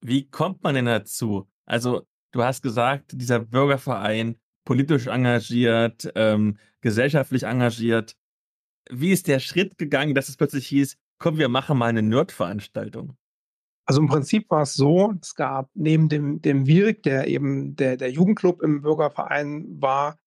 Wie 0.00 0.28
kommt 0.28 0.62
man 0.62 0.74
denn 0.74 0.86
dazu? 0.86 1.48
Also, 1.64 2.06
du 2.32 2.42
hast 2.42 2.62
gesagt, 2.62 3.12
dieser 3.14 3.40
Bürgerverein 3.40 4.36
politisch 4.64 5.06
engagiert, 5.06 6.12
ähm, 6.14 6.58
gesellschaftlich 6.80 7.44
engagiert. 7.44 8.16
Wie 8.90 9.10
ist 9.10 9.26
der 9.26 9.40
Schritt 9.40 9.78
gegangen, 9.78 10.14
dass 10.14 10.28
es 10.28 10.36
plötzlich 10.36 10.66
hieß, 10.68 10.96
komm, 11.18 11.38
wir 11.38 11.48
machen 11.48 11.78
mal 11.78 11.86
eine 11.86 12.02
Nerd-Veranstaltung? 12.02 13.16
Also 13.86 14.00
im 14.00 14.08
Prinzip 14.08 14.50
war 14.50 14.62
es 14.62 14.74
so, 14.74 15.14
es 15.20 15.34
gab 15.34 15.70
neben 15.74 16.08
dem, 16.08 16.42
dem 16.42 16.66
Wirik, 16.66 17.04
der 17.04 17.28
eben 17.28 17.76
der, 17.76 17.96
der 17.96 18.10
Jugendclub 18.10 18.60
im 18.62 18.82
Bürgerverein 18.82 19.80
war, 19.80 20.18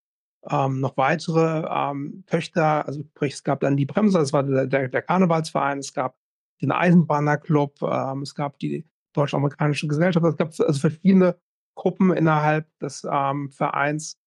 ähm, 0.49 0.79
noch 0.79 0.97
weitere 0.97 1.65
ähm, 1.69 2.23
Töchter, 2.27 2.85
also 2.85 3.03
sprich, 3.03 3.33
es 3.33 3.43
gab 3.43 3.59
dann 3.59 3.77
die 3.77 3.85
Bremser, 3.85 4.19
das 4.19 4.33
war 4.33 4.43
der, 4.43 4.67
der, 4.67 4.87
der 4.87 5.01
Karnevalsverein, 5.01 5.79
es 5.79 5.93
gab 5.93 6.17
den 6.61 6.71
Eisenbahnerclub, 6.71 7.81
ähm, 7.81 8.21
es 8.21 8.35
gab 8.35 8.59
die 8.59 8.85
Deutsch-Amerikanische 9.13 9.87
Gesellschaft, 9.87 10.25
es 10.25 10.37
gab 10.37 10.53
also 10.59 10.79
verschiedene 10.79 11.37
Gruppen 11.75 12.11
innerhalb 12.11 12.67
des 12.79 13.07
ähm, 13.09 13.51
Vereins, 13.51 14.17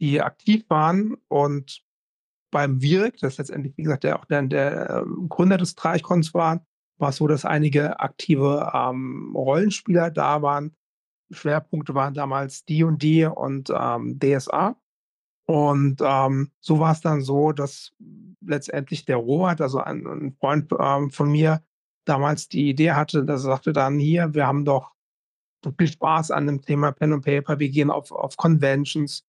die 0.00 0.20
aktiv 0.20 0.64
waren 0.68 1.16
und 1.28 1.82
beim 2.50 2.82
Wirik, 2.82 3.16
das 3.18 3.38
letztendlich, 3.38 3.76
wie 3.76 3.82
gesagt, 3.82 4.04
der 4.04 4.18
auch 4.18 4.26
der, 4.26 4.42
der 4.42 4.90
äh, 4.90 5.04
Gründer 5.28 5.56
des 5.56 5.74
Dreichkons 5.74 6.34
war, 6.34 6.64
war 6.98 7.08
es 7.08 7.16
so, 7.16 7.26
dass 7.26 7.44
einige 7.44 7.98
aktive 7.98 8.70
ähm, 8.74 9.34
Rollenspieler 9.34 10.10
da 10.10 10.42
waren. 10.42 10.76
Schwerpunkte 11.30 11.94
waren 11.94 12.14
damals 12.14 12.64
D&D 12.64 13.26
und 13.26 13.72
ähm, 13.74 14.18
DSA. 14.18 14.76
Und 15.46 16.00
ähm, 16.02 16.50
so 16.60 16.78
war 16.78 16.92
es 16.92 17.00
dann 17.00 17.20
so, 17.20 17.52
dass 17.52 17.92
letztendlich 18.40 19.04
der 19.04 19.16
Robert, 19.16 19.60
also 19.60 19.78
ein, 19.78 20.06
ein 20.06 20.36
Freund 20.38 20.72
ähm, 20.78 21.10
von 21.10 21.30
mir, 21.30 21.62
damals 22.04 22.48
die 22.48 22.68
Idee 22.68 22.92
hatte, 22.92 23.24
dass 23.24 23.42
er 23.44 23.52
sagte 23.52 23.72
dann 23.72 23.98
hier, 23.98 24.34
wir 24.34 24.46
haben 24.46 24.64
doch 24.64 24.92
so 25.64 25.72
viel 25.76 25.86
Spaß 25.86 26.30
an 26.32 26.46
dem 26.46 26.60
Thema 26.60 26.92
Pen 26.92 27.12
und 27.12 27.24
Paper, 27.24 27.58
wir 27.58 27.68
gehen 27.68 27.90
auf, 27.90 28.10
auf 28.10 28.36
Conventions. 28.36 29.24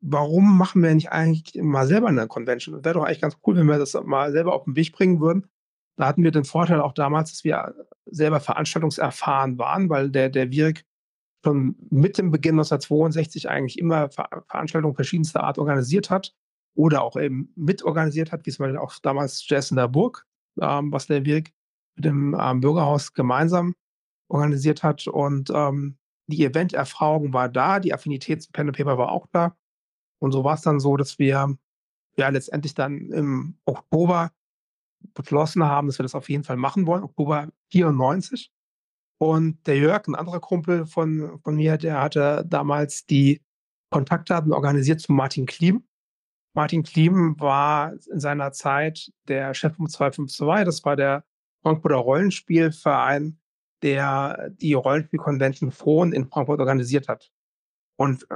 Warum 0.00 0.58
machen 0.58 0.82
wir 0.82 0.94
nicht 0.94 1.12
eigentlich 1.12 1.62
mal 1.62 1.86
selber 1.86 2.08
eine 2.08 2.26
Convention? 2.26 2.74
Das 2.74 2.84
wäre 2.84 2.94
doch 2.94 3.04
eigentlich 3.04 3.20
ganz 3.20 3.36
cool, 3.46 3.56
wenn 3.56 3.66
wir 3.66 3.78
das 3.78 3.94
mal 4.04 4.32
selber 4.32 4.54
auf 4.54 4.64
den 4.64 4.74
Weg 4.74 4.92
bringen 4.92 5.20
würden. 5.20 5.46
Da 5.96 6.06
hatten 6.06 6.24
wir 6.24 6.30
den 6.30 6.44
Vorteil 6.44 6.80
auch 6.80 6.94
damals, 6.94 7.30
dass 7.30 7.44
wir 7.44 7.74
selber 8.06 8.40
veranstaltungserfahren 8.40 9.58
waren, 9.58 9.88
weil 9.88 10.10
der, 10.10 10.30
der 10.30 10.50
Wirk 10.50 10.82
schon 11.44 11.76
mit 11.90 12.18
dem 12.18 12.30
Beginn 12.30 12.54
1962 12.54 13.48
eigentlich 13.48 13.78
immer 13.78 14.10
Ver 14.10 14.28
Veranstaltungen 14.46 14.94
verschiedenster 14.94 15.42
Art 15.42 15.58
organisiert 15.58 16.10
hat 16.10 16.34
oder 16.74 17.02
auch 17.02 17.16
eben 17.16 17.52
mitorganisiert 17.56 18.32
hat, 18.32 18.46
wie 18.46 18.50
zum 18.50 18.64
Beispiel 18.64 18.78
auch 18.78 18.94
damals 19.02 19.46
Jazz 19.48 19.70
in 19.70 19.76
der 19.76 19.88
Burg, 19.88 20.26
ähm, 20.60 20.92
was 20.92 21.06
der 21.06 21.24
Wirk 21.24 21.50
mit 21.96 22.04
dem 22.04 22.36
ähm, 22.38 22.60
Bürgerhaus 22.60 23.12
gemeinsam 23.12 23.74
organisiert 24.28 24.82
hat. 24.82 25.06
Und 25.06 25.50
ähm, 25.50 25.98
die 26.26 26.44
Event-Erfahrung 26.44 27.32
war 27.32 27.48
da, 27.48 27.80
die 27.80 27.92
Affinität 27.92 28.42
zu 28.42 28.52
Pen 28.52 28.68
and 28.68 28.76
Paper 28.76 28.98
war 28.98 29.10
auch 29.10 29.26
da. 29.32 29.56
Und 30.20 30.32
so 30.32 30.44
war 30.44 30.54
es 30.54 30.62
dann 30.62 30.80
so, 30.80 30.96
dass 30.96 31.18
wir 31.18 31.56
ja 32.16 32.28
letztendlich 32.28 32.74
dann 32.74 33.10
im 33.10 33.58
Oktober 33.64 34.32
beschlossen 35.14 35.64
haben, 35.64 35.86
dass 35.86 35.98
wir 35.98 36.02
das 36.02 36.14
auf 36.14 36.28
jeden 36.28 36.44
Fall 36.44 36.56
machen 36.56 36.86
wollen, 36.86 37.02
Oktober 37.02 37.48
94. 37.70 38.52
Und 39.22 39.66
der 39.66 39.76
Jörg, 39.76 40.06
ein 40.08 40.14
anderer 40.14 40.40
Kumpel 40.40 40.86
von, 40.86 41.40
von 41.42 41.54
mir, 41.54 41.76
der 41.76 42.00
hatte 42.00 42.42
damals 42.48 43.04
die 43.04 43.42
Kontaktdaten 43.90 44.52
organisiert 44.52 45.00
zu 45.00 45.12
Martin 45.12 45.44
Klim. 45.44 45.86
Martin 46.54 46.82
Klim 46.82 47.38
war 47.38 47.92
in 48.10 48.18
seiner 48.18 48.52
Zeit 48.52 49.12
der 49.28 49.52
Chef 49.52 49.76
vom 49.76 49.88
252. 49.88 50.64
Das 50.64 50.84
war 50.84 50.96
der 50.96 51.24
Frankfurter 51.62 51.96
Rollenspielverein, 51.96 53.38
der 53.82 54.50
die 54.52 54.72
Rollenspiel-Convention 54.72 55.70
Frohn 55.70 56.12
in 56.12 56.26
Frankfurt 56.26 56.60
organisiert 56.60 57.06
hat. 57.08 57.30
Und 57.96 58.26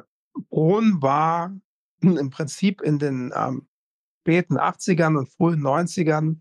Frohn 0.51 1.01
war 1.01 1.57
im 2.03 2.29
Prinzip 2.29 2.83
in 2.83 2.99
den 2.99 3.33
ähm, 3.35 3.67
späten 4.21 4.59
80ern 4.59 5.17
und 5.17 5.31
frühen 5.31 5.63
90ern 5.63 6.41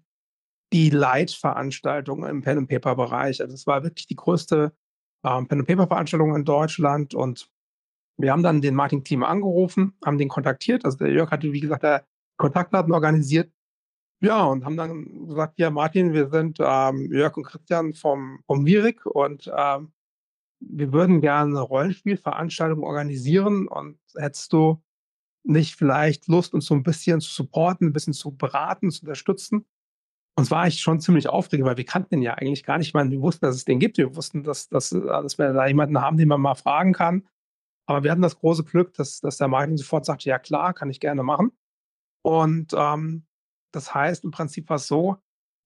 die 0.74 0.90
Leitveranstaltung 0.90 2.26
im 2.26 2.42
Pen 2.42 2.58
and 2.60 2.70
Paper 2.70 2.96
Bereich. 2.96 3.42
Also 3.42 3.54
es 3.54 3.68
war 3.68 3.84
wirklich 3.84 4.08
die 4.08 4.16
größte 4.16 4.74
ähm, 5.24 5.48
Pen 5.48 5.60
and 5.60 5.68
Paper 5.68 5.88
Veranstaltung 5.88 6.36
in 6.36 6.46
Deutschland 6.46 7.14
und 7.14 7.50
wir 8.18 8.32
haben 8.32 8.44
dann 8.44 8.62
den 8.62 8.76
Martin 8.76 9.04
Klima 9.04 9.28
angerufen, 9.28 9.94
haben 10.06 10.18
den 10.18 10.30
kontaktiert. 10.30 10.86
Also 10.86 10.98
der 10.98 11.12
Jörg 11.12 11.32
hatte, 11.32 11.52
wie 11.52 11.60
gesagt, 11.60 11.84
der 11.84 12.06
Kontaktdaten 12.38 12.94
organisiert. 12.94 13.52
Ja, 14.22 14.44
und 14.46 14.66
haben 14.66 14.78
dann 14.78 15.28
gesagt, 15.28 15.60
ja, 15.60 15.70
Martin, 15.70 16.14
wir 16.14 16.30
sind 16.30 16.58
ähm, 16.60 17.12
Jörg 17.12 17.36
und 17.36 17.44
Christian 17.44 17.94
vom, 17.94 18.42
vom 18.46 18.66
Virik 18.66 19.06
und 19.06 19.52
ähm, 19.56 19.92
wir 20.60 20.94
würden 20.94 21.22
gerne 21.22 21.52
eine 21.52 21.62
Rollenspielveranstaltung 21.62 22.84
organisieren 22.84 23.68
und 23.68 24.00
hättest 24.16 24.54
du 24.54 24.82
nicht 25.44 25.76
vielleicht 25.76 26.28
Lust, 26.28 26.54
uns 26.54 26.66
so 26.66 26.74
ein 26.74 26.84
bisschen 26.84 27.20
zu 27.20 27.30
supporten, 27.32 27.88
ein 27.88 27.94
bisschen 27.94 28.14
zu 28.14 28.36
beraten, 28.36 28.92
zu 28.92 29.02
unterstützen? 29.02 29.66
Und 30.36 30.46
zwar 30.46 30.68
ich 30.68 30.82
schon 30.82 31.00
ziemlich 31.00 31.30
aufregend, 31.30 31.68
weil 31.68 31.78
wir 31.78 31.86
kannten 31.86 32.10
den 32.16 32.22
ja 32.24 32.34
eigentlich 32.34 32.64
gar 32.64 32.78
nicht. 32.78 32.88
Ich 32.88 32.94
meine, 32.94 33.12
wir 33.12 33.22
wussten, 33.22 33.46
dass 33.46 33.56
es 33.56 33.66
den 33.66 33.80
gibt. 33.80 33.98
Wir 33.98 34.16
wussten, 34.16 34.44
dass, 34.44 34.68
dass, 34.68 34.90
dass 34.90 35.38
wir 35.38 35.54
da 35.54 35.68
jemanden 35.68 36.02
haben, 36.02 36.18
den 36.18 36.28
man 36.28 36.42
mal 36.42 36.56
fragen 36.56 36.94
kann. 36.94 37.28
Aber 37.86 38.04
wir 38.04 38.12
hatten 38.12 38.22
das 38.22 38.40
große 38.40 38.64
Glück, 38.64 38.94
dass, 38.96 39.20
dass 39.20 39.38
der 39.38 39.48
Martin 39.48 39.78
sofort 39.78 40.06
sagte, 40.06 40.30
ja 40.30 40.40
klar, 40.40 40.74
kann 40.74 40.90
ich 40.90 41.00
gerne 41.00 41.22
machen. 41.22 41.52
Und 42.24 42.74
ähm, 42.76 43.26
das 43.72 43.94
heißt, 43.94 44.24
im 44.24 44.32
Prinzip 44.32 44.70
war 44.70 44.78
es 44.78 44.88
so, 44.88 45.18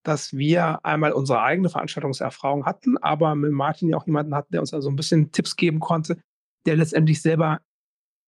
dass 0.04 0.32
wir 0.32 0.84
einmal 0.84 1.12
unsere 1.12 1.42
eigene 1.42 1.68
Veranstaltungserfahrung 1.68 2.66
hatten, 2.66 2.98
aber 2.98 3.34
mit 3.34 3.52
Martin 3.52 3.88
ja 3.88 3.96
auch 3.96 4.06
jemanden 4.06 4.34
hatten, 4.34 4.52
der 4.52 4.60
uns 4.60 4.74
also 4.74 4.88
ein 4.88 4.96
bisschen 4.96 5.32
Tipps 5.32 5.56
geben 5.56 5.80
konnte, 5.80 6.20
der 6.66 6.76
letztendlich 6.76 7.22
selber 7.22 7.60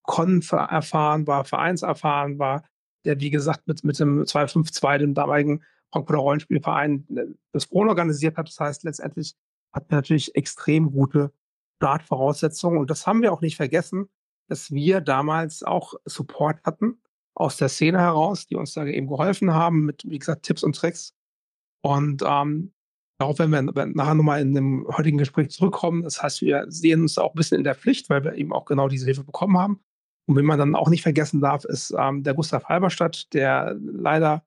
Con 0.03 0.43
erfahren 0.43 1.27
war, 1.27 1.45
Vereinserfahren 1.45 2.39
war, 2.39 2.65
der 3.05 3.21
wie 3.21 3.31
gesagt 3.31 3.67
mit, 3.67 3.85
mit 3.85 3.99
dem 3.99 4.27
252, 4.27 4.99
dem 4.99 5.15
damaligen 5.15 5.65
Frankfurter 5.93 6.21
Rollenspielverein 6.21 7.07
äh, 7.17 7.27
das 7.53 7.65
Frohn 7.65 7.89
organisiert 7.89 8.37
hat. 8.37 8.49
Das 8.49 8.59
heißt, 8.59 8.85
letztendlich 8.85 9.35
hatten 9.73 9.91
wir 9.91 9.97
natürlich 9.97 10.35
extrem 10.35 10.93
gute 10.93 11.33
Startvoraussetzungen. 11.77 12.79
Und 12.79 12.91
das 12.91 13.07
haben 13.07 13.23
wir 13.23 13.33
auch 13.33 13.41
nicht 13.41 13.57
vergessen, 13.57 14.09
dass 14.49 14.71
wir 14.71 15.01
damals 15.01 15.63
auch 15.63 15.95
Support 16.05 16.63
hatten 16.65 17.01
aus 17.35 17.57
der 17.57 17.69
Szene 17.69 17.99
heraus, 17.99 18.47
die 18.47 18.57
uns 18.57 18.75
da 18.75 18.85
eben 18.85 19.07
geholfen 19.07 19.55
haben 19.55 19.87
mit, 19.87 20.03
wie 20.07 20.19
gesagt, 20.19 20.43
Tipps 20.45 20.63
und 20.63 20.77
Tricks. 20.77 21.15
Und 21.83 22.23
ähm, 22.27 22.73
darauf 23.19 23.39
werden 23.39 23.53
wir 23.53 23.87
nachher 23.87 24.15
nochmal 24.15 24.43
in 24.43 24.55
dem 24.55 24.87
heutigen 24.89 25.19
Gespräch 25.19 25.51
zurückkommen. 25.51 26.03
Das 26.03 26.23
heißt, 26.23 26.43
wir 26.43 26.67
sehen 26.69 27.03
uns 27.03 27.17
auch 27.17 27.33
ein 27.33 27.37
bisschen 27.37 27.59
in 27.59 27.65
der 27.65 27.75
Pflicht, 27.75 28.11
weil 28.11 28.25
wir 28.25 28.35
eben 28.35 28.53
auch 28.53 28.65
genau 28.65 28.89
diese 28.89 29.07
Hilfe 29.07 29.25
bekommen 29.25 29.57
haben. 29.57 29.81
Und 30.27 30.37
wenn 30.37 30.45
man 30.45 30.59
dann 30.59 30.75
auch 30.75 30.91
nicht 30.91 31.03
vergessen 31.03 31.41
darf, 31.41 31.65
ist 31.65 31.95
ähm, 31.99 32.23
der 32.23 32.35
Gustav 32.35 32.65
Halberstadt, 32.65 33.33
der 33.33 33.77
leider 33.81 34.45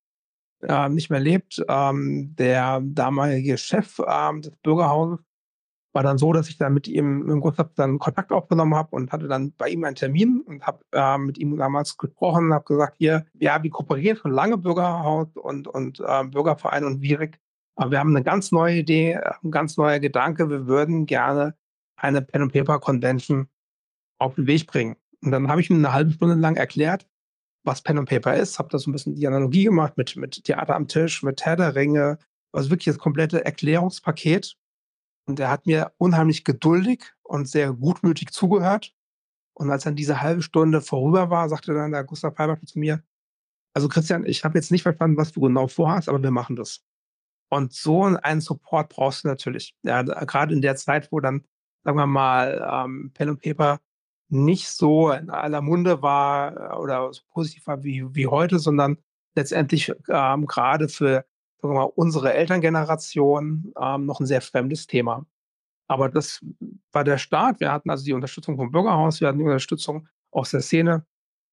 äh, 0.68 0.90
nicht 0.90 1.10
mehr 1.10 1.20
lebt. 1.20 1.64
Ähm, 1.68 2.36
der 2.36 2.82
damalige 2.84 3.58
Chef 3.58 4.00
ähm, 4.08 4.42
des 4.42 4.56
Bürgerhauses 4.58 5.20
war 5.94 6.04
dann 6.04 6.18
so, 6.18 6.34
dass 6.34 6.50
ich 6.50 6.58
dann 6.58 6.74
mit 6.74 6.88
ihm 6.88 7.30
im 7.30 7.40
Gustav 7.40 7.70
dann 7.76 8.00
Kontakt 8.00 8.32
aufgenommen 8.32 8.76
habe 8.76 8.96
und 8.96 9.12
hatte 9.12 9.28
dann 9.28 9.54
bei 9.54 9.70
ihm 9.70 9.84
einen 9.84 9.96
Termin 9.96 10.42
und 10.42 10.66
habe 10.66 10.84
äh, 10.92 11.18
mit 11.18 11.38
ihm 11.38 11.56
damals 11.56 11.98
gesprochen 11.98 12.48
und 12.48 12.54
habe 12.54 12.66
gesagt, 12.66 12.96
hier, 12.98 13.26
ja, 13.40 13.62
wir 13.62 13.70
kooperieren 13.70 14.18
schon 14.18 14.32
lange 14.32 14.58
Bürgerhaus 14.58 15.28
und, 15.36 15.68
und 15.68 16.00
äh, 16.00 16.24
Bürgerverein 16.26 16.84
und 16.84 17.02
Virik. 17.02 17.40
Aber 17.76 17.92
wir 17.92 18.00
haben 18.00 18.16
eine 18.16 18.24
ganz 18.24 18.52
neue 18.52 18.78
Idee, 18.78 19.18
ein 19.18 19.52
ganz 19.52 19.78
neuer 19.78 20.00
Gedanke. 20.00 20.50
Wir 20.50 20.68
würden 20.68 21.06
gerne 21.06 21.56
eine 21.96 22.22
Pen 22.22 22.44
and 22.44 22.54
Paper 22.54 22.80
Convention 22.80 23.48
auf 24.20 24.36
den 24.36 24.48
Weg 24.48 24.68
bringen. 24.68 24.96
Und 25.24 25.32
dann 25.32 25.48
habe 25.48 25.62
ich 25.62 25.70
ihm 25.70 25.78
eine 25.78 25.94
halbe 25.94 26.12
Stunde 26.12 26.36
lang 26.36 26.56
erklärt, 26.56 27.08
was 27.64 27.82
Pen 27.82 27.98
and 27.98 28.10
Paper 28.10 28.36
ist, 28.36 28.60
habe 28.60 28.70
da 28.70 28.78
so 28.78 28.90
ein 28.90 28.94
bisschen 28.94 29.16
die 29.16 29.28
Analogie 29.28 29.66
gemacht 29.66 29.98
mit, 29.98 30.16
mit 30.16 30.44
Theater 30.44 30.76
am 30.76 30.88
Tisch, 30.88 31.24
mit 31.24 31.46
Herr 31.46 31.56
der 31.56 31.76
Ringe, 31.76 32.20
also 32.52 32.70
wirklich 32.70 32.94
das 32.94 32.98
komplette 32.98 33.44
Erklärungspaket. 33.46 34.56
Und 35.26 35.40
er 35.40 35.50
hat 35.50 35.66
mir 35.66 35.94
unheimlich 35.98 36.44
geduldig 36.44 37.14
und 37.24 37.48
sehr 37.48 37.72
gutmütig 37.72 38.32
zugehört. 38.32 38.94
Und 39.54 39.72
als 39.72 39.84
dann 39.84 39.96
diese 39.96 40.22
halbe 40.22 40.42
Stunde 40.42 40.82
vorüber 40.82 41.30
war, 41.30 41.48
sagte 41.48 41.74
dann 41.74 41.92
der 41.92 42.04
Gustav 42.04 42.36
Palmer 42.36 42.60
zu 42.62 42.80
mir, 42.80 43.04
also 43.74 43.88
Christian, 43.88 44.26
ich 44.26 44.44
habe 44.44 44.58
jetzt 44.58 44.72
nicht 44.72 44.84
verstanden, 44.84 45.18
was 45.18 45.32
du 45.32 45.42
genau 45.42 45.68
vorhast, 45.68 46.10
aber 46.10 46.22
wir 46.22 46.32
machen 46.32 46.56
das. 46.56 46.84
Und 47.50 47.74
so 47.74 48.04
einen 48.04 48.42
Support 48.42 48.90
brauchst 48.90 49.24
du 49.24 49.28
natürlich. 49.28 49.76
Ja, 49.84 50.02
gerade 50.02 50.54
in 50.54 50.62
der 50.62 50.76
Zeit, 50.76 51.12
wo 51.12 51.20
dann, 51.20 51.46
sagen 51.84 51.98
wir 51.98 52.08
mal, 52.08 52.68
ähm, 52.70 53.12
Pen 53.14 53.30
and 53.30 53.42
Paper 53.42 53.80
nicht 54.34 54.70
so 54.70 55.12
in 55.12 55.30
aller 55.30 55.62
Munde 55.62 56.02
war 56.02 56.72
äh, 56.72 56.76
oder 56.76 57.14
so 57.14 57.22
positiv 57.32 57.68
war 57.68 57.84
wie, 57.84 58.06
wie 58.14 58.28
heute, 58.28 58.60
sondern 58.60 58.98
letztendlich 59.36 59.92
ähm, 60.10 60.46
gerade 60.46 60.90
für 60.90 61.26
mal, 61.62 61.84
unsere 61.96 62.34
Elterngeneration 62.34 63.74
ähm, 63.80 64.06
noch 64.06 64.20
ein 64.20 64.26
sehr 64.26 64.42
fremdes 64.42 64.88
Thema. 64.88 65.26
Aber 65.88 66.10
das 66.10 66.44
war 66.92 67.04
der 67.04 67.18
Start. 67.18 67.60
Wir 67.60 67.72
hatten 67.72 67.90
also 67.90 68.06
die 68.06 68.14
Unterstützung 68.14 68.58
vom 68.58 68.72
Bürgerhaus, 68.72 69.22
wir 69.22 69.28
hatten 69.28 69.40
die 69.40 69.46
Unterstützung 69.46 70.08
aus 70.32 70.52
der 70.52 70.62
Szene. 70.62 71.06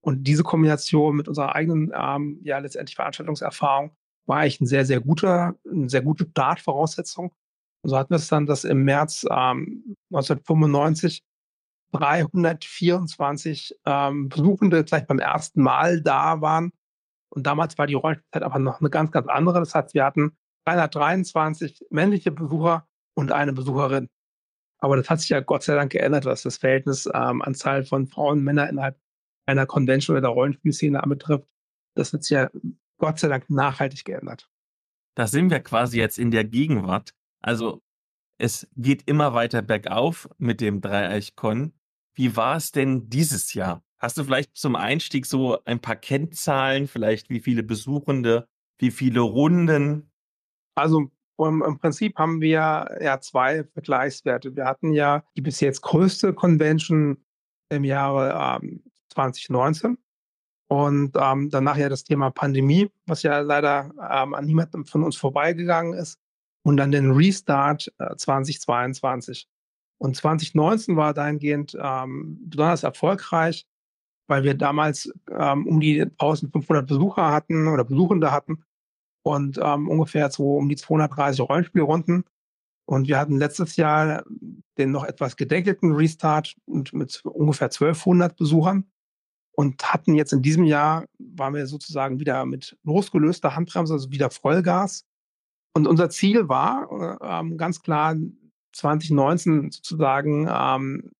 Und 0.02 0.24
diese 0.24 0.42
Kombination 0.42 1.16
mit 1.16 1.28
unserer 1.28 1.54
eigenen, 1.54 1.92
ähm, 1.94 2.40
ja, 2.42 2.58
letztendlich 2.58 2.96
Veranstaltungserfahrung 2.96 3.92
war 4.26 4.38
eigentlich 4.38 4.60
ein 4.60 4.66
sehr, 4.66 4.86
sehr 4.86 5.00
guter, 5.00 5.56
eine 5.70 5.90
sehr 5.90 6.02
gute 6.02 6.26
Startvoraussetzung. 6.30 7.34
Und 7.82 7.90
so 7.90 7.98
hatten 7.98 8.10
wir 8.10 8.16
es 8.16 8.28
dann, 8.28 8.46
dass 8.46 8.64
im 8.64 8.84
März 8.84 9.26
ähm, 9.30 9.96
1995 10.10 11.22
324 11.92 13.76
ähm, 13.84 14.28
Besuchende 14.28 14.84
gleich 14.84 15.06
beim 15.06 15.18
ersten 15.18 15.62
Mal 15.62 16.00
da 16.02 16.40
waren. 16.40 16.72
Und 17.30 17.46
damals 17.46 17.78
war 17.78 17.86
die 17.86 17.94
Räumlichkeit 17.94 18.42
aber 18.42 18.58
noch 18.58 18.80
eine 18.80 18.90
ganz, 18.90 19.10
ganz 19.10 19.28
andere. 19.28 19.60
Das 19.60 19.74
heißt, 19.74 19.94
wir 19.94 20.04
hatten 20.04 20.36
323 20.66 21.86
männliche 21.90 22.30
Besucher 22.30 22.86
und 23.14 23.32
eine 23.32 23.52
Besucherin. 23.52 24.08
Aber 24.78 24.96
das 24.96 25.10
hat 25.10 25.20
sich 25.20 25.28
ja 25.28 25.40
Gott 25.40 25.62
sei 25.62 25.74
Dank 25.74 25.92
geändert, 25.92 26.24
was 26.24 26.42
das 26.42 26.56
Verhältnis 26.56 27.08
ähm, 27.12 27.42
Anzahl 27.42 27.84
von 27.84 28.06
Frauen 28.06 28.38
und 28.38 28.44
Männern 28.44 28.68
innerhalb 28.68 28.98
einer 29.46 29.66
Convention 29.66 30.14
oder 30.16 30.22
der 30.22 30.30
Rollenspielszene 30.30 31.02
anbetrifft. 31.02 31.48
Das 31.94 32.12
hat 32.12 32.24
sich 32.24 32.30
ja 32.30 32.50
Gott 32.98 33.18
sei 33.18 33.28
Dank 33.28 33.50
nachhaltig 33.50 34.04
geändert. 34.04 34.48
Da 35.16 35.26
sind 35.26 35.50
wir 35.50 35.60
quasi 35.60 35.98
jetzt 35.98 36.18
in 36.18 36.30
der 36.30 36.44
Gegenwart. 36.44 37.14
Also 37.42 37.82
es 38.38 38.68
geht 38.76 39.02
immer 39.06 39.34
weiter 39.34 39.60
bergauf 39.60 40.28
mit 40.38 40.60
dem 40.60 40.80
Dreieichkon. 40.80 41.74
Wie 42.20 42.36
war 42.36 42.56
es 42.56 42.70
denn 42.70 43.08
dieses 43.08 43.54
Jahr? 43.54 43.82
Hast 43.98 44.18
du 44.18 44.24
vielleicht 44.24 44.54
zum 44.54 44.76
Einstieg 44.76 45.24
so 45.24 45.64
ein 45.64 45.80
paar 45.80 45.96
Kennzahlen, 45.96 46.86
vielleicht 46.86 47.30
wie 47.30 47.40
viele 47.40 47.62
Besuchende, 47.62 48.46
wie 48.76 48.90
viele 48.90 49.20
Runden? 49.20 50.12
Also 50.74 51.10
Und 51.36 51.62
im 51.62 51.78
Prinzip 51.78 52.18
haben 52.18 52.42
wir 52.42 52.98
ja 53.00 53.20
zwei 53.22 53.64
Vergleichswerte. 53.64 54.54
Wir 54.54 54.66
hatten 54.66 54.92
ja 54.92 55.24
die 55.34 55.40
bis 55.40 55.60
jetzt 55.60 55.80
größte 55.80 56.34
Convention 56.34 57.24
im 57.70 57.84
Jahre 57.84 58.58
ähm, 58.62 58.82
2019 59.14 59.96
und 60.68 61.16
ähm, 61.18 61.48
danach 61.48 61.78
ja 61.78 61.88
das 61.88 62.04
Thema 62.04 62.28
Pandemie, 62.28 62.90
was 63.06 63.22
ja 63.22 63.40
leider 63.40 63.92
ähm, 64.10 64.34
an 64.34 64.44
niemandem 64.44 64.84
von 64.84 65.04
uns 65.04 65.16
vorbeigegangen 65.16 65.94
ist. 65.94 66.18
Und 66.64 66.76
dann 66.76 66.92
den 66.92 67.12
Restart 67.12 67.90
äh, 67.96 68.14
2022. 68.14 69.48
Und 70.00 70.16
2019 70.16 70.96
war 70.96 71.12
dahingehend 71.12 71.76
ähm, 71.80 72.38
besonders 72.48 72.82
erfolgreich, 72.82 73.66
weil 74.28 74.44
wir 74.44 74.54
damals 74.54 75.12
ähm, 75.30 75.66
um 75.66 75.78
die 75.78 76.00
1500 76.02 76.86
Besucher 76.86 77.30
hatten 77.30 77.68
oder 77.68 77.84
Besuchende 77.84 78.32
hatten 78.32 78.64
und 79.22 79.58
ähm, 79.62 79.88
ungefähr 79.88 80.30
so 80.30 80.56
um 80.56 80.68
die 80.68 80.76
230 80.76 81.40
Rollenspielrunden. 81.40 82.24
Und 82.86 83.08
wir 83.08 83.18
hatten 83.18 83.36
letztes 83.36 83.76
Jahr 83.76 84.24
den 84.78 84.90
noch 84.90 85.04
etwas 85.04 85.36
gedeckelten 85.36 85.92
Restart 85.92 86.56
mit, 86.66 86.92
mit 86.94 87.20
ungefähr 87.24 87.66
1200 87.66 88.36
Besuchern 88.36 88.90
und 89.52 89.84
hatten 89.92 90.14
jetzt 90.14 90.32
in 90.32 90.40
diesem 90.40 90.64
Jahr, 90.64 91.04
waren 91.18 91.54
wir 91.54 91.66
sozusagen 91.66 92.18
wieder 92.18 92.46
mit 92.46 92.78
losgelöster 92.84 93.54
Handbremse, 93.54 93.92
also 93.92 94.10
wieder 94.10 94.30
Vollgas. 94.30 95.04
Und 95.74 95.86
unser 95.86 96.08
Ziel 96.08 96.48
war 96.48 97.18
ähm, 97.22 97.58
ganz 97.58 97.82
klar 97.82 98.16
2019 98.72 99.70
sozusagen 99.70 100.48
ähm, 100.50 101.10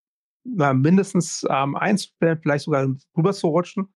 mindestens 0.45 1.47
ähm, 1.49 1.77
einzustellen, 1.77 2.39
vielleicht 2.43 2.65
sogar 2.65 2.89
rüber 3.17 3.33
zu 3.33 3.49
rutschen, 3.49 3.93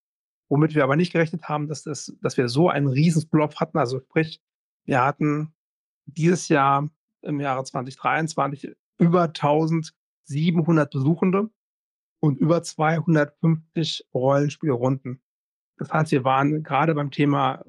womit 0.48 0.74
wir 0.74 0.84
aber 0.84 0.96
nicht 0.96 1.12
gerechnet 1.12 1.44
haben, 1.44 1.68
dass, 1.68 1.82
das, 1.82 2.14
dass 2.20 2.36
wir 2.36 2.48
so 2.48 2.68
einen 2.68 2.88
riesen 2.88 3.28
Flop 3.28 3.56
hatten. 3.56 3.78
Also 3.78 4.00
sprich, 4.00 4.42
wir 4.84 5.02
hatten 5.02 5.54
dieses 6.06 6.48
Jahr 6.48 6.90
im 7.22 7.40
Jahre 7.40 7.64
2023 7.64 8.74
über 8.98 9.22
1700 9.22 10.90
Besuchende 10.90 11.50
und 12.20 12.38
über 12.38 12.62
250 12.62 14.08
Rollenspielrunden. 14.12 15.22
Das 15.76 15.92
heißt, 15.92 16.12
wir 16.12 16.24
waren 16.24 16.62
gerade 16.62 16.94
beim 16.94 17.10
Thema 17.10 17.64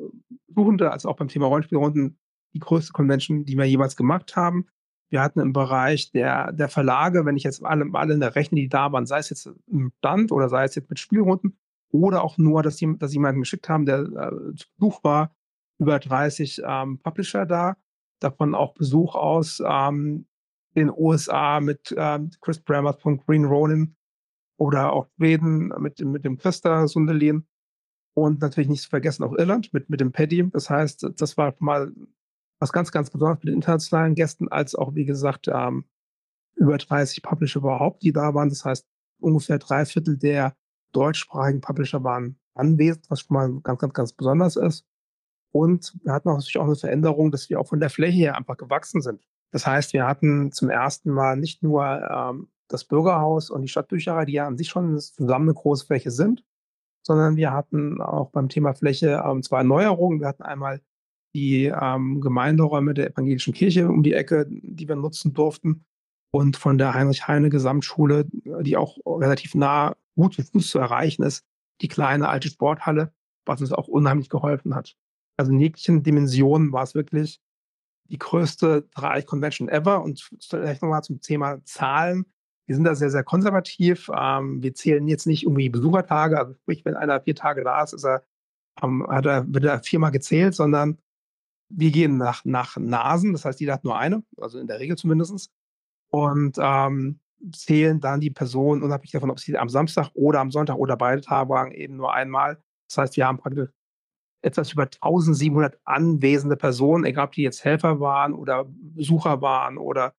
Suchende, 0.47 0.91
also 0.91 1.09
auch 1.09 1.17
beim 1.17 1.27
Thema 1.27 1.47
Rollenspielrunden, 1.47 2.19
die 2.53 2.59
größte 2.59 2.93
Convention, 2.93 3.45
die 3.45 3.57
wir 3.57 3.65
jemals 3.65 3.95
gemacht 3.95 4.35
haben. 4.35 4.67
Wir 5.11 5.21
hatten 5.21 5.39
im 5.39 5.53
Bereich 5.53 6.11
der, 6.11 6.51
der 6.51 6.69
Verlage, 6.69 7.25
wenn 7.25 7.37
ich 7.37 7.43
jetzt 7.43 7.63
alle, 7.63 7.87
alle 7.93 8.35
rechne, 8.35 8.59
die 8.59 8.69
da 8.69 8.91
waren, 8.91 9.05
sei 9.05 9.19
es 9.19 9.29
jetzt 9.29 9.49
im 9.67 9.91
Stand 9.99 10.31
oder 10.31 10.49
sei 10.49 10.63
es 10.63 10.75
jetzt 10.75 10.89
mit 10.89 10.99
Spielrunden 10.99 11.57
oder 11.91 12.23
auch 12.23 12.37
nur, 12.37 12.63
dass, 12.63 12.77
die, 12.77 12.97
dass 12.97 13.13
jemanden 13.13 13.41
geschickt 13.41 13.69
haben, 13.69 13.85
der 13.85 13.99
äh, 13.99 14.55
zu 14.55 14.67
Besuch 14.77 15.03
war, 15.03 15.35
über 15.79 15.99
30 15.99 16.61
ähm, 16.65 16.99
Publisher 16.99 17.45
da, 17.45 17.77
davon 18.19 18.55
auch 18.55 18.73
Besuch 18.73 19.15
aus 19.15 19.61
ähm, 19.65 20.25
den 20.75 20.89
USA 20.89 21.59
mit 21.59 21.93
ähm, 21.97 22.31
Chris 22.41 22.59
Bramers 22.59 23.01
von 23.01 23.17
Green 23.17 23.45
Ronin 23.45 23.95
oder 24.57 24.93
auch 24.93 25.07
Schweden 25.15 25.73
mit, 25.79 25.99
mit 25.99 26.25
dem 26.25 26.37
Christa 26.37 26.87
Sundelin 26.87 27.45
und 28.13 28.41
natürlich 28.41 28.69
nicht 28.69 28.83
zu 28.83 28.89
vergessen 28.89 29.23
auch 29.23 29.33
Irland 29.33 29.73
mit, 29.73 29.89
mit 29.89 29.99
dem 29.99 30.11
Paddy. 30.11 30.49
Das 30.51 30.69
heißt, 30.69 31.11
das 31.17 31.37
war 31.37 31.55
mal 31.59 31.93
was 32.59 32.71
ganz, 32.71 32.91
ganz 32.91 33.09
besonders 33.09 33.39
mit 33.39 33.49
den 33.49 33.55
internationalen 33.55 34.15
Gästen, 34.15 34.47
als 34.49 34.75
auch, 34.75 34.95
wie 34.95 35.05
gesagt, 35.05 35.47
ähm, 35.47 35.85
über 36.55 36.77
30 36.77 37.21
Publisher 37.21 37.59
überhaupt, 37.59 38.03
die 38.03 38.13
da 38.13 38.33
waren. 38.33 38.49
Das 38.49 38.63
heißt, 38.63 38.87
ungefähr 39.19 39.59
drei 39.59 39.85
Viertel 39.85 40.17
der 40.17 40.55
deutschsprachigen 40.93 41.61
Publisher 41.61 42.03
waren 42.03 42.39
anwesend, 42.53 43.09
was 43.09 43.21
schon 43.21 43.33
mal 43.33 43.61
ganz, 43.61 43.79
ganz, 43.79 43.93
ganz 43.93 44.13
besonders 44.13 44.55
ist. 44.55 44.85
Und 45.51 45.97
wir 46.03 46.13
hatten 46.13 46.29
auch 46.29 46.35
natürlich 46.35 46.57
auch 46.57 46.65
eine 46.65 46.75
Veränderung, 46.75 47.31
dass 47.31 47.49
wir 47.49 47.59
auch 47.59 47.67
von 47.67 47.79
der 47.79 47.89
Fläche 47.89 48.17
her 48.17 48.37
einfach 48.37 48.57
gewachsen 48.57 49.01
sind. 49.01 49.21
Das 49.51 49.65
heißt, 49.65 49.93
wir 49.93 50.05
hatten 50.05 50.51
zum 50.51 50.69
ersten 50.69 51.11
Mal 51.11 51.37
nicht 51.37 51.63
nur 51.63 51.85
ähm, 51.85 52.49
das 52.67 52.83
Bürgerhaus 52.83 53.49
und 53.49 53.61
die 53.61 53.67
Stadtbücherei, 53.67 54.25
die 54.25 54.33
ja 54.33 54.47
an 54.47 54.57
sich 54.57 54.69
schon 54.69 54.99
zusammen 54.99 55.49
eine 55.49 55.53
große 55.53 55.85
Fläche 55.85 56.11
sind, 56.11 56.43
sondern 57.03 57.35
wir 57.35 57.53
hatten 57.53 58.01
auch 58.01 58.31
beim 58.31 58.49
Thema 58.49 58.73
Fläche 58.73 59.23
ähm, 59.25 59.43
zwei 59.43 59.63
Neuerungen. 59.63 60.19
Wir 60.19 60.27
hatten 60.27 60.43
einmal 60.43 60.81
die 61.35 61.65
ähm, 61.65 62.21
Gemeinderäume 62.21 62.93
der 62.93 63.11
evangelischen 63.11 63.53
Kirche 63.53 63.89
um 63.89 64.01
die 64.01 64.13
Ecke, 64.13 64.47
die 64.49 64.87
wir 64.87 64.95
nutzen 64.95 65.33
durften 65.33 65.85
und 66.31 66.57
von 66.57 66.77
der 66.77 66.93
Heinrich-Heine-Gesamtschule, 66.93 68.25
die 68.31 68.77
auch 68.77 68.97
relativ 69.05 69.53
nah 69.53 69.95
gut 70.15 70.33
zu 70.33 70.43
Fuß 70.43 70.69
zu 70.69 70.79
erreichen 70.79 71.23
ist, 71.23 71.45
die 71.81 71.89
kleine 71.89 72.29
alte 72.29 72.47
Sporthalle, 72.47 73.13
was 73.45 73.61
uns 73.61 73.73
auch 73.73 73.87
unheimlich 73.87 74.29
geholfen 74.29 74.75
hat. 74.75 74.95
Also 75.37 75.51
in 75.51 75.59
jeglichen 75.59 76.03
Dimensionen 76.03 76.71
war 76.71 76.83
es 76.83 76.95
wirklich 76.95 77.41
die 78.09 78.17
größte 78.17 78.87
Dreieich-Convention 78.95 79.69
ever. 79.69 80.03
Und 80.03 80.29
vielleicht 80.41 80.81
nochmal 80.81 81.03
zum 81.03 81.19
Thema 81.21 81.63
Zahlen. 81.65 82.25
Wir 82.67 82.75
sind 82.75 82.85
da 82.85 82.95
sehr, 82.95 83.09
sehr 83.09 83.23
konservativ. 83.23 84.09
Ähm, 84.15 84.63
wir 84.63 84.73
zählen 84.73 85.07
jetzt 85.07 85.27
nicht 85.27 85.43
irgendwie 85.43 85.69
Besuchertage. 85.69 86.39
Also 86.39 86.53
sprich, 86.53 86.85
wenn 86.85 86.95
einer 86.95 87.21
vier 87.21 87.35
Tage 87.35 87.63
da 87.63 87.83
ist, 87.83 87.93
ist 87.93 88.05
er, 88.05 88.23
ähm, 88.81 89.05
hat 89.07 89.25
er, 89.25 89.53
wird 89.53 89.65
er 89.65 89.83
viermal 89.83 90.11
gezählt, 90.11 90.55
sondern 90.55 90.97
wir 91.69 91.91
gehen 91.91 92.17
nach, 92.17 92.45
nach 92.45 92.77
Nasen. 92.77 93.33
Das 93.33 93.45
heißt, 93.45 93.59
jeder 93.59 93.73
hat 93.73 93.83
nur 93.83 93.97
eine, 93.97 94.23
also 94.37 94.59
in 94.59 94.67
der 94.67 94.79
Regel 94.79 94.97
zumindest. 94.97 95.51
Und 96.09 96.57
ähm, 96.59 97.19
zählen 97.51 97.99
dann 97.99 98.21
die 98.21 98.31
Personen, 98.31 98.83
unabhängig 98.83 99.11
davon, 99.11 99.31
ob 99.31 99.39
sie 99.39 99.57
am 99.57 99.69
Samstag 99.69 100.09
oder 100.13 100.39
am 100.39 100.51
Sonntag 100.51 100.77
oder 100.77 100.97
beide 100.97 101.21
Tage 101.21 101.49
waren, 101.49 101.71
eben 101.71 101.95
nur 101.95 102.13
einmal. 102.13 102.61
Das 102.87 102.97
heißt, 102.97 103.17
wir 103.17 103.27
haben 103.27 103.37
praktisch 103.37 103.69
etwas 104.41 104.71
über 104.71 104.83
1700 104.83 105.79
anwesende 105.85 106.55
Personen, 106.55 107.03
egal 107.03 107.25
ob 107.25 107.31
die 107.31 107.41
jetzt 107.41 107.65
Helfer 107.65 107.99
waren 107.99 108.33
oder 108.33 108.65
Besucher 108.67 109.41
waren 109.41 109.77
oder 109.77 110.13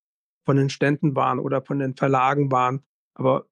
von 0.45 0.57
den 0.57 0.69
Ständen 0.69 1.15
waren 1.15 1.39
oder 1.39 1.63
von 1.63 1.79
den 1.79 1.95
Verlagen 1.95 2.51
waren, 2.51 2.85
aber 3.15 3.47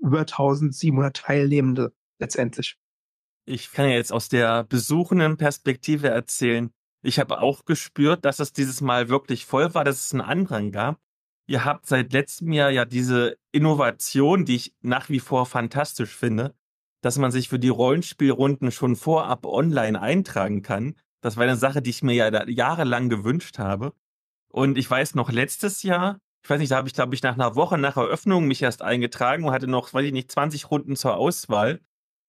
über 0.00 0.20
1700 0.20 1.16
Teilnehmende 1.16 1.92
letztendlich. 2.18 2.76
Ich 3.44 3.72
kann 3.72 3.88
ja 3.88 3.96
jetzt 3.96 4.12
aus 4.12 4.28
der 4.28 4.64
besuchenden 4.64 5.36
Perspektive 5.36 6.08
erzählen. 6.08 6.72
Ich 7.02 7.18
habe 7.18 7.40
auch 7.40 7.64
gespürt, 7.64 8.24
dass 8.24 8.38
es 8.38 8.52
dieses 8.52 8.80
Mal 8.80 9.08
wirklich 9.08 9.44
voll 9.46 9.74
war, 9.74 9.84
dass 9.84 10.04
es 10.04 10.12
einen 10.12 10.20
Andrang 10.20 10.70
gab. 10.70 11.00
Ihr 11.46 11.64
habt 11.64 11.86
seit 11.86 12.12
letztem 12.12 12.52
Jahr 12.52 12.70
ja 12.70 12.84
diese 12.84 13.36
Innovation, 13.50 14.44
die 14.44 14.56
ich 14.56 14.74
nach 14.80 15.08
wie 15.08 15.20
vor 15.20 15.46
fantastisch 15.46 16.14
finde, 16.14 16.54
dass 17.02 17.18
man 17.18 17.32
sich 17.32 17.48
für 17.48 17.58
die 17.58 17.68
Rollenspielrunden 17.68 18.70
schon 18.70 18.94
vorab 18.94 19.44
online 19.44 20.00
eintragen 20.00 20.62
kann. 20.62 20.94
Das 21.20 21.36
war 21.36 21.44
eine 21.44 21.56
Sache, 21.56 21.82
die 21.82 21.90
ich 21.90 22.02
mir 22.02 22.14
ja 22.14 22.48
jahrelang 22.48 23.08
gewünscht 23.08 23.58
habe. 23.58 23.92
Und 24.48 24.78
ich 24.78 24.88
weiß 24.88 25.16
noch, 25.16 25.32
letztes 25.32 25.82
Jahr 25.82 26.18
ich 26.42 26.50
weiß 26.50 26.58
nicht, 26.58 26.72
da 26.72 26.76
habe 26.76 26.88
ich, 26.88 26.94
glaube 26.94 27.14
ich, 27.14 27.22
nach 27.22 27.34
einer 27.34 27.54
Woche 27.54 27.78
nach 27.78 27.96
Eröffnung 27.96 28.46
mich 28.46 28.62
erst 28.62 28.82
eingetragen 28.82 29.44
und 29.44 29.52
hatte 29.52 29.68
noch, 29.68 29.94
weiß 29.94 30.04
ich 30.04 30.12
nicht, 30.12 30.30
20 30.30 30.70
Runden 30.70 30.96
zur 30.96 31.16
Auswahl. 31.16 31.80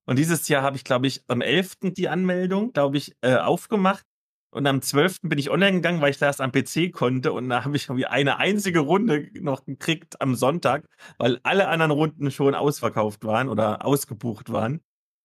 Und 0.06 0.20
dieses 0.20 0.48
Jahr 0.48 0.62
habe 0.62 0.76
ich, 0.76 0.84
glaube 0.84 1.08
ich, 1.08 1.24
am 1.28 1.42
11. 1.42 1.94
die 1.96 2.10
Anmeldung, 2.10 2.74
glaube 2.74 2.98
ich, 2.98 3.16
äh, 3.22 3.38
aufgemacht. 3.38 4.06
Und 4.54 4.68
am 4.68 4.84
12. 4.84 5.22
bin 5.24 5.40
ich 5.40 5.50
online 5.50 5.78
gegangen, 5.78 6.00
weil 6.00 6.12
ich 6.12 6.20
das 6.20 6.40
am 6.40 6.52
PC 6.52 6.92
konnte. 6.94 7.34
Und 7.34 7.50
da 7.50 7.66
habe 7.66 7.76
ich 7.76 7.86
irgendwie 7.86 8.06
eine 8.06 8.38
einzige 8.38 8.82
Runde 8.82 9.30
noch 9.42 9.66
gekriegt 9.66 10.22
am 10.22 10.36
Sonntag, 10.36 10.86
weil 11.18 11.40
alle 11.42 11.68
anderen 11.68 11.92
Runden 11.92 12.30
schon 12.30 12.54
ausverkauft 12.54 13.26
waren 13.26 13.50
oder 13.50 13.84
ausgebucht 13.84 14.52
waren. 14.52 14.82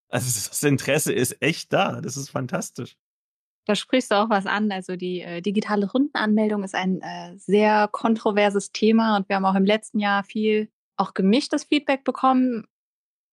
Also 0.08 0.26
das 0.48 0.62
Interesse 0.62 1.12
ist 1.12 1.42
echt 1.42 1.74
da. 1.74 2.00
Das 2.00 2.16
ist 2.16 2.30
fantastisch. 2.30 2.96
Da 3.66 3.74
sprichst 3.74 4.10
du 4.10 4.14
auch 4.14 4.30
was 4.30 4.46
an. 4.46 4.72
Also 4.72 4.96
die 4.96 5.20
äh, 5.20 5.42
digitale 5.42 5.90
Rundenanmeldung 5.90 6.64
ist 6.64 6.74
ein 6.74 7.02
äh, 7.02 7.36
sehr 7.36 7.86
kontroverses 7.92 8.72
Thema 8.72 9.18
und 9.18 9.28
wir 9.28 9.36
haben 9.36 9.44
auch 9.44 9.54
im 9.54 9.66
letzten 9.66 9.98
Jahr 9.98 10.24
viel 10.24 10.70
auch 10.96 11.12
gemischtes 11.12 11.64
Feedback 11.64 12.02
bekommen. 12.02 12.64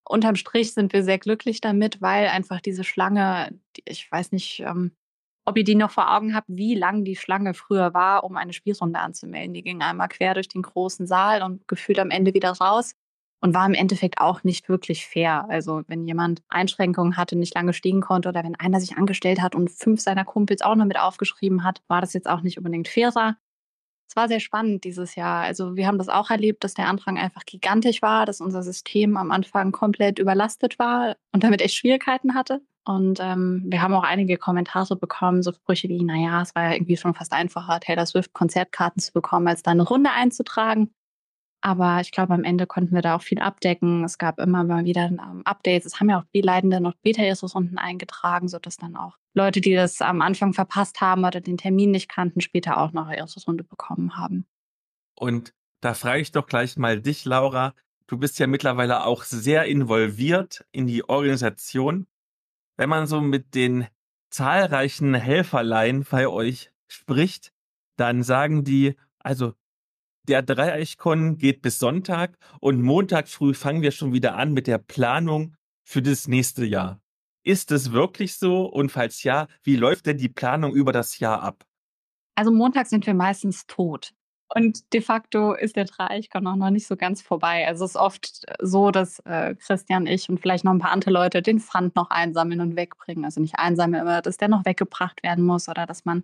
Unterm 0.04 0.36
Strich 0.36 0.74
sind 0.74 0.92
wir 0.92 1.06
sehr 1.06 1.20
glücklich 1.20 1.62
damit, 1.62 2.02
weil 2.02 2.28
einfach 2.28 2.60
diese 2.60 2.84
Schlange, 2.84 3.58
ich 3.86 4.12
weiß 4.12 4.34
nicht, 4.34 4.60
ähm, 4.60 4.92
ob 5.46 5.58
ihr 5.58 5.64
die 5.64 5.76
noch 5.76 5.92
vor 5.92 6.14
Augen 6.14 6.36
habt, 6.36 6.48
wie 6.50 6.76
lang 6.76 7.04
die 7.04 7.16
Schlange 7.16 7.54
früher 7.54 7.94
war, 7.94 8.24
um 8.24 8.36
eine 8.36 8.54
Spielrunde 8.54 9.00
anzumelden. 9.00 9.54
Die 9.54 9.64
ging 9.64 9.82
einmal 9.82 10.10
quer 10.10 10.34
durch 10.34 10.48
den 10.48 10.64
großen 10.64 11.08
Saal 11.08 11.44
und 11.44 11.68
gefühlt 11.68 12.00
am 12.00 12.10
Ende 12.10 12.34
wieder 12.34 12.52
raus 12.52 12.96
und 13.42 13.54
war 13.54 13.66
im 13.68 13.76
Endeffekt 13.76 14.20
auch 14.20 14.44
nicht 14.44 14.70
wirklich 14.70 15.06
fair. 15.06 15.46
Also 15.50 15.84
wenn 15.88 16.06
jemand 16.08 16.42
Einschränkungen 16.50 17.16
hatte, 17.16 17.36
nicht 17.36 17.54
lange 17.54 17.74
stehen 17.74 18.02
konnte 18.02 18.30
oder 18.30 18.44
wenn 18.44 18.56
einer 18.56 18.80
sich 18.80 18.98
angestellt 18.98 19.40
hat 19.40 19.54
und 19.54 19.70
fünf 19.70 20.02
seiner 20.02 20.26
Kumpels 20.26 20.64
auch 20.64 20.76
noch 20.76 20.86
mit 20.86 21.00
aufgeschrieben 21.00 21.64
hat, 21.64 21.84
war 21.88 22.02
das 22.02 22.14
jetzt 22.14 22.28
auch 22.28 22.42
nicht 22.42 22.58
unbedingt 22.58 22.88
fairer. 22.88 23.38
Es 24.10 24.16
war 24.16 24.28
sehr 24.28 24.40
spannend 24.40 24.84
dieses 24.84 25.16
Jahr. 25.16 25.44
Also 25.44 25.76
wir 25.76 25.88
haben 25.88 25.98
das 25.98 26.10
auch 26.10 26.30
erlebt, 26.30 26.64
dass 26.64 26.74
der 26.74 26.88
Andrang 26.88 27.18
einfach 27.18 27.46
gigantisch 27.46 28.02
war, 28.02 28.26
dass 28.26 28.42
unser 28.42 28.64
System 28.64 29.18
am 29.18 29.32
Anfang 29.32 29.72
komplett 29.72 30.20
überlastet 30.20 30.80
war 30.80 31.16
und 31.32 31.44
damit 31.44 31.62
echt 31.62 31.76
Schwierigkeiten 31.76 32.34
hatte. 32.34 32.62
Und 32.86 33.20
ähm, 33.20 33.64
wir 33.66 33.82
haben 33.82 33.96
auch 33.96 34.04
einige 34.04 34.38
Kommentare 34.38 34.96
bekommen, 34.96 35.42
so 35.42 35.52
Sprüche 35.52 35.90
wie, 35.90 36.04
naja, 36.04 36.42
es 36.44 36.54
war 36.54 36.66
ja 36.66 36.74
irgendwie 36.74 36.98
schon 36.98 37.16
fast 37.16 37.34
einfacher, 37.34 37.80
Taylor 37.80 38.06
Swift 38.06 38.34
Konzertkarten 38.34 39.02
zu 39.02 39.12
bekommen, 39.12 39.48
als 39.48 39.64
da 39.64 39.72
eine 39.72 39.84
Runde 39.84 40.12
einzutragen. 40.12 40.92
Aber 41.62 42.00
ich 42.00 42.12
glaube, 42.12 42.32
am 42.36 42.44
Ende 42.44 42.68
konnten 42.68 42.94
wir 42.94 43.02
da 43.02 43.16
auch 43.16 43.24
viel 43.24 43.40
abdecken. 43.40 44.04
Es 44.04 44.20
gab 44.20 44.40
immer 44.40 44.64
mal 44.64 44.86
wieder 44.86 45.06
ähm, 45.06 45.42
Updates. 45.46 45.88
Es 45.88 46.00
haben 46.00 46.12
ja 46.12 46.20
auch 46.20 46.26
die 46.32 46.42
Leitenden 46.42 46.84
noch 46.84 46.94
Beta-Jesus-Runden 47.02 47.80
eingetragen, 47.80 48.48
sodass 48.48 48.78
dann 48.78 48.96
auch 48.96 49.18
Leute, 49.34 49.62
die 49.62 49.74
das 49.74 50.00
am 50.00 50.22
Anfang 50.22 50.54
verpasst 50.54 51.02
haben 51.02 51.26
oder 51.26 51.42
den 51.42 51.58
Termin 51.58 51.90
nicht 51.90 52.08
kannten, 52.08 52.40
später 52.42 52.78
auch 52.78 52.94
noch 52.94 53.08
eine 53.08 53.18
Jesus-Runde 53.18 53.64
bekommen 53.64 54.16
haben. 54.16 54.46
Und 55.16 55.56
da 55.82 55.96
frage 55.96 56.22
ich 56.22 56.32
doch 56.32 56.46
gleich 56.46 56.78
mal 56.78 57.02
dich, 57.02 57.26
Laura. 57.26 57.74
Du 58.06 58.20
bist 58.20 58.38
ja 58.38 58.46
mittlerweile 58.46 59.04
auch 59.04 59.24
sehr 59.24 59.66
involviert 59.66 60.64
in 60.72 60.86
die 60.86 61.10
Organisation. 61.10 62.06
Wenn 62.78 62.90
man 62.90 63.08
so 63.08 63.22
mit 63.22 63.56
den 63.56 63.88
zahlreichen 64.30 65.14
Helferlein 65.14 66.06
bei 66.10 66.28
euch 66.28 66.72
spricht, 66.88 67.54
dann 67.96 68.24
sagen 68.24 68.64
die, 68.64 68.96
also 69.20 69.54
der 70.28 70.42
Dreieichkon 70.42 71.38
geht 71.38 71.62
bis 71.62 71.80
Sonntag 71.80 72.38
und 72.60 72.82
Montag 72.82 73.28
früh 73.28 73.54
fangen 73.54 73.82
wir 73.82 73.92
schon 73.92 74.12
wieder 74.12 74.36
an 74.36 74.54
mit 74.54 74.68
der 74.68 74.80
Planung 74.80 75.56
für 75.84 76.02
das 76.02 76.28
nächste 76.28 76.66
Jahr. 76.66 77.00
Ist 77.44 77.72
es 77.72 77.92
wirklich 77.92 78.36
so? 78.38 78.66
Und 78.66 78.92
falls 78.92 79.22
ja, 79.22 79.48
wie 79.62 79.76
läuft 79.76 80.08
denn 80.08 80.18
die 80.18 80.30
Planung 80.30 80.74
über 80.74 80.92
das 80.92 81.20
Jahr 81.20 81.44
ab? 81.44 81.64
Also 82.34 82.52
Montag 82.52 82.88
sind 82.88 83.06
wir 83.06 83.14
meistens 83.14 83.68
tot. 83.68 84.15
Und 84.54 84.94
de 84.94 85.02
facto 85.02 85.54
ist 85.54 85.76
der 85.76 85.86
Dreieichkon 85.86 86.46
auch 86.46 86.56
noch 86.56 86.70
nicht 86.70 86.88
so 86.88 86.96
ganz 86.96 87.22
vorbei. 87.22 87.68
Also 87.68 87.86
es 87.86 87.92
ist 87.92 87.98
oft 87.98 88.46
so, 88.62 88.92
dass 88.92 89.20
äh, 89.20 89.56
Christian, 89.56 90.06
ich 90.06 90.30
und 90.30 90.40
vielleicht 90.40 90.64
noch 90.64 90.72
ein 90.72 90.80
paar 90.80 90.92
andere 90.92 91.12
Leute 91.12 91.42
den 91.42 91.60
Pfand 91.60 91.96
noch 91.96 92.12
einsammeln 92.12 92.62
und 92.62 92.76
wegbringen. 92.76 93.26
Also 93.26 93.42
nicht 93.42 93.58
einsammeln, 93.58 94.08
aber 94.08 94.22
dass 94.22 94.38
der 94.38 94.48
noch 94.48 94.66
weggebracht 94.66 95.24
werden 95.24 95.44
muss 95.44 95.68
oder 95.68 95.86
dass 95.86 96.06
man 96.06 96.24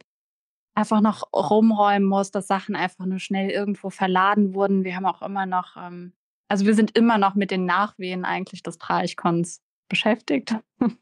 einfach 0.76 1.02
noch 1.02 1.34
rumräumen 1.34 2.08
muss, 2.08 2.32
dass 2.32 2.48
Sachen 2.48 2.76
einfach 2.76 3.06
nur 3.06 3.20
schnell 3.20 3.50
irgendwo 3.50 3.90
verladen 3.90 4.54
wurden. 4.54 4.84
Wir 4.84 4.96
haben 4.96 5.06
auch 5.06 5.22
immer 5.22 5.46
noch, 5.46 5.76
ähm, 5.78 6.14
also 6.48 6.66
wir 6.66 6.76
sind 6.76 6.98
immer 6.98 7.18
noch 7.18 7.36
mit 7.36 7.52
den 7.52 7.66
Nachwehen 7.66 8.24
eigentlich 8.24 8.64
des 8.64 8.78
Traichkons 8.78 9.62
beschäftigt. 9.90 10.56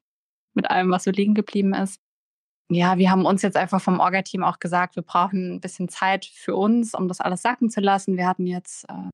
mit 0.53 0.69
allem, 0.69 0.89
was 0.89 1.03
so 1.03 1.11
liegen 1.11 1.35
geblieben 1.35 1.73
ist. 1.73 2.01
Ja, 2.71 2.97
wir 2.99 3.09
haben 3.09 3.25
uns 3.25 3.41
jetzt 3.41 3.57
einfach 3.57 3.81
vom 3.81 3.99
Orga-Team 3.99 4.43
auch 4.43 4.59
gesagt, 4.59 4.95
wir 4.95 5.01
brauchen 5.03 5.55
ein 5.55 5.59
bisschen 5.59 5.89
Zeit 5.89 6.25
für 6.25 6.55
uns, 6.55 6.93
um 6.93 7.07
das 7.07 7.19
alles 7.19 7.41
sacken 7.41 7.69
zu 7.71 7.81
lassen. 7.81 8.15
Wir 8.15 8.27
hatten 8.27 8.45
jetzt 8.45 8.87
äh, 8.87 9.09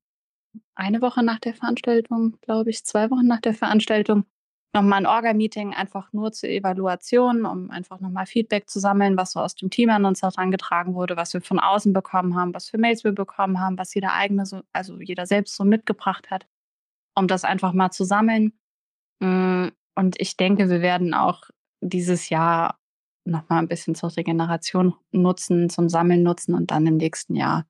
eine 0.74 1.00
Woche 1.00 1.22
nach 1.22 1.38
der 1.38 1.54
Veranstaltung, 1.54 2.36
glaube 2.42 2.68
ich, 2.68 2.84
zwei 2.84 3.10
Wochen 3.10 3.26
nach 3.26 3.40
der 3.40 3.54
Veranstaltung, 3.54 4.26
nochmal 4.74 4.98
ein 4.98 5.06
Orga-Meeting 5.06 5.72
einfach 5.72 6.12
nur 6.12 6.32
zur 6.32 6.50
Evaluation, 6.50 7.46
um 7.46 7.70
einfach 7.70 7.98
nochmal 8.00 8.26
Feedback 8.26 8.68
zu 8.68 8.78
sammeln, 8.78 9.16
was 9.16 9.32
so 9.32 9.40
aus 9.40 9.54
dem 9.54 9.70
Team 9.70 9.88
an 9.88 10.04
uns 10.04 10.22
herangetragen 10.22 10.94
wurde, 10.94 11.16
was 11.16 11.32
wir 11.32 11.40
von 11.40 11.58
außen 11.58 11.94
bekommen 11.94 12.36
haben, 12.36 12.52
was 12.52 12.68
für 12.68 12.76
Mails 12.76 13.04
wir 13.04 13.12
bekommen 13.12 13.58
haben, 13.58 13.78
was 13.78 13.94
jeder 13.94 14.12
eigene, 14.12 14.44
so, 14.44 14.60
also 14.74 15.00
jeder 15.00 15.24
selbst 15.24 15.56
so 15.56 15.64
mitgebracht 15.64 16.30
hat, 16.30 16.46
um 17.14 17.26
das 17.26 17.44
einfach 17.44 17.72
mal 17.72 17.90
zu 17.90 18.04
sammeln. 18.04 18.52
Mm, 19.20 19.68
und 19.94 20.20
ich 20.20 20.36
denke, 20.36 20.68
wir 20.68 20.82
werden 20.82 21.14
auch 21.14 21.44
dieses 21.80 22.28
Jahr 22.28 22.78
nochmal 23.26 23.60
ein 23.60 23.68
bisschen 23.68 23.94
zur 23.94 24.16
Regeneration 24.16 24.94
nutzen, 25.12 25.68
zum 25.70 25.88
Sammeln 25.88 26.22
nutzen 26.22 26.54
und 26.54 26.70
dann 26.70 26.86
im 26.86 26.96
nächsten 26.96 27.34
Jahr 27.34 27.66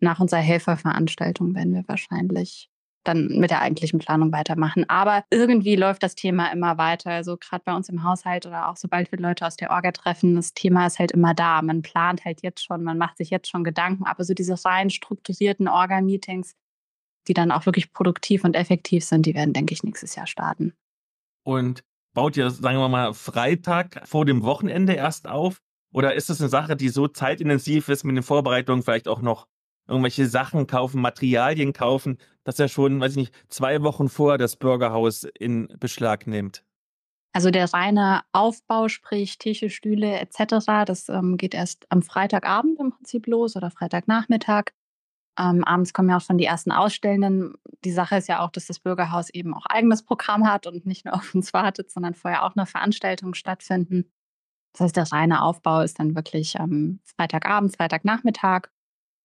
nach 0.00 0.20
unserer 0.20 0.40
Helferveranstaltung 0.40 1.54
werden 1.54 1.74
wir 1.74 1.84
wahrscheinlich 1.86 2.70
dann 3.04 3.26
mit 3.38 3.50
der 3.50 3.60
eigentlichen 3.60 3.98
Planung 3.98 4.32
weitermachen. 4.32 4.88
Aber 4.88 5.24
irgendwie 5.30 5.76
läuft 5.76 6.02
das 6.02 6.14
Thema 6.14 6.50
immer 6.52 6.78
weiter. 6.78 7.10
Also 7.10 7.36
gerade 7.36 7.62
bei 7.64 7.74
uns 7.74 7.88
im 7.88 8.02
Haushalt 8.02 8.46
oder 8.46 8.68
auch 8.68 8.76
sobald 8.76 9.12
wir 9.12 9.18
Leute 9.18 9.46
aus 9.46 9.56
der 9.56 9.70
Orga 9.70 9.92
treffen, 9.92 10.36
das 10.36 10.54
Thema 10.54 10.86
ist 10.86 10.98
halt 10.98 11.12
immer 11.12 11.34
da. 11.34 11.60
Man 11.62 11.82
plant 11.82 12.24
halt 12.24 12.42
jetzt 12.42 12.64
schon, 12.64 12.82
man 12.82 12.98
macht 12.98 13.18
sich 13.18 13.30
jetzt 13.30 13.48
schon 13.50 13.62
Gedanken. 13.62 14.04
Aber 14.04 14.24
so 14.24 14.34
diese 14.34 14.62
rein 14.64 14.90
strukturierten 14.90 15.68
Orga-Meetings, 15.68 16.54
die 17.28 17.34
dann 17.34 17.52
auch 17.52 17.66
wirklich 17.66 17.92
produktiv 17.92 18.44
und 18.44 18.56
effektiv 18.56 19.04
sind, 19.04 19.26
die 19.26 19.34
werden, 19.34 19.52
denke 19.52 19.74
ich, 19.74 19.82
nächstes 19.82 20.14
Jahr 20.14 20.26
starten. 20.26 20.74
Und 21.44 21.84
baut 22.14 22.36
ihr, 22.36 22.50
sagen 22.50 22.78
wir 22.78 22.88
mal, 22.88 23.12
Freitag 23.12 24.06
vor 24.08 24.24
dem 24.24 24.42
Wochenende 24.42 24.94
erst 24.94 25.28
auf? 25.28 25.60
Oder 25.92 26.14
ist 26.14 26.30
es 26.30 26.40
eine 26.40 26.48
Sache, 26.48 26.76
die 26.76 26.88
so 26.88 27.06
zeitintensiv 27.06 27.88
ist 27.88 28.04
mit 28.04 28.16
den 28.16 28.22
Vorbereitungen 28.22 28.82
vielleicht 28.82 29.06
auch 29.06 29.20
noch 29.20 29.46
irgendwelche 29.86 30.26
Sachen 30.26 30.66
kaufen, 30.66 31.00
Materialien 31.00 31.72
kaufen, 31.72 32.18
dass 32.44 32.58
er 32.58 32.68
schon, 32.68 33.00
weiß 33.00 33.12
ich 33.12 33.16
nicht, 33.16 33.34
zwei 33.48 33.82
Wochen 33.82 34.08
vorher 34.08 34.38
das 34.38 34.56
Burgerhaus 34.56 35.24
in 35.38 35.68
Beschlag 35.78 36.26
nimmt. 36.26 36.64
Also 37.32 37.50
der 37.50 37.72
reine 37.72 38.22
Aufbau, 38.32 38.88
sprich 38.88 39.38
Tische, 39.38 39.68
Stühle 39.68 40.20
etc., 40.20 40.66
das 40.86 41.08
ähm, 41.08 41.36
geht 41.36 41.52
erst 41.52 41.84
am 41.90 42.02
Freitagabend 42.02 42.78
im 42.78 42.92
Prinzip 42.92 43.26
los 43.26 43.56
oder 43.56 43.70
Freitagnachmittag. 43.70 44.70
Ähm, 45.38 45.64
abends 45.64 45.92
kommen 45.92 46.08
ja 46.08 46.18
auch 46.18 46.20
schon 46.20 46.38
die 46.38 46.44
ersten 46.44 46.70
Ausstellenden. 46.70 47.54
Die 47.84 47.90
Sache 47.90 48.16
ist 48.16 48.28
ja 48.28 48.40
auch, 48.40 48.50
dass 48.50 48.66
das 48.66 48.78
Bürgerhaus 48.78 49.30
eben 49.30 49.54
auch 49.54 49.66
eigenes 49.66 50.02
Programm 50.02 50.48
hat 50.48 50.66
und 50.66 50.86
nicht 50.86 51.04
nur 51.04 51.14
auf 51.14 51.34
uns 51.34 51.52
wartet, 51.52 51.90
sondern 51.90 52.14
vorher 52.14 52.44
auch 52.44 52.56
eine 52.56 52.66
Veranstaltung 52.66 53.34
stattfinden. 53.34 54.10
Das 54.72 54.86
heißt, 54.86 54.96
der 54.96 55.12
reine 55.12 55.42
Aufbau 55.42 55.80
ist 55.80 55.98
dann 56.00 56.14
wirklich 56.14 56.56
ähm, 56.56 57.00
Freitagabend, 57.04 57.76
Freitagnachmittag. 57.76 58.68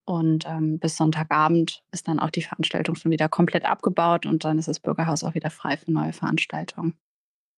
Und 0.06 0.46
ähm, 0.48 0.80
bis 0.80 0.98
Sonntagabend 0.98 1.84
ist 1.92 2.08
dann 2.08 2.20
auch 2.20 2.32
die 2.32 2.42
Veranstaltung 2.42 2.96
schon 2.96 3.12
wieder 3.12 3.30
komplett 3.30 3.66
abgebaut 3.66 4.26
und 4.26 4.44
dann 4.44 4.58
ist 4.58 4.68
das 4.68 4.80
Bürgerhaus 4.80 5.24
auch 5.24 5.36
wieder 5.36 5.52
frei 5.52 5.78
für 5.78 5.92
neue 5.92 6.14
Veranstaltungen. 6.14 6.96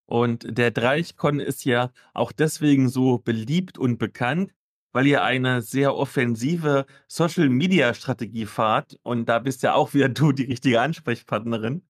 Und 0.06 0.58
der 0.58 0.72
Dreichkon 0.72 1.40
ist 1.40 1.64
ja 1.64 1.92
auch 2.14 2.34
deswegen 2.34 2.90
so 2.90 3.20
beliebt 3.20 3.78
und 3.78 3.98
bekannt, 3.98 4.52
weil 4.92 5.08
ihr 5.08 5.24
eine 5.24 5.62
sehr 5.62 5.96
offensive 5.96 6.86
Social-Media-Strategie 7.08 8.46
fahrt. 8.46 9.00
Und 9.04 9.28
da 9.30 9.40
bist 9.40 9.64
ja 9.64 9.74
auch 9.74 9.94
wieder 9.94 10.10
du 10.10 10.32
die 10.32 10.46
richtige 10.46 10.82
Ansprechpartnerin. 10.82 11.84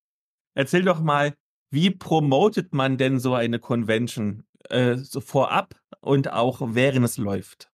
Erzähl 0.54 0.82
doch 0.82 1.00
mal, 1.00 1.34
wie 1.70 1.90
promotet 1.90 2.74
man 2.74 2.98
denn 2.98 3.18
so 3.18 3.34
eine 3.34 3.58
Convention 3.58 4.44
äh, 4.68 4.96
so 4.96 5.20
vorab 5.20 5.74
und 6.00 6.32
auch 6.32 6.60
während 6.62 7.04
es 7.04 7.16
läuft? 7.16 7.70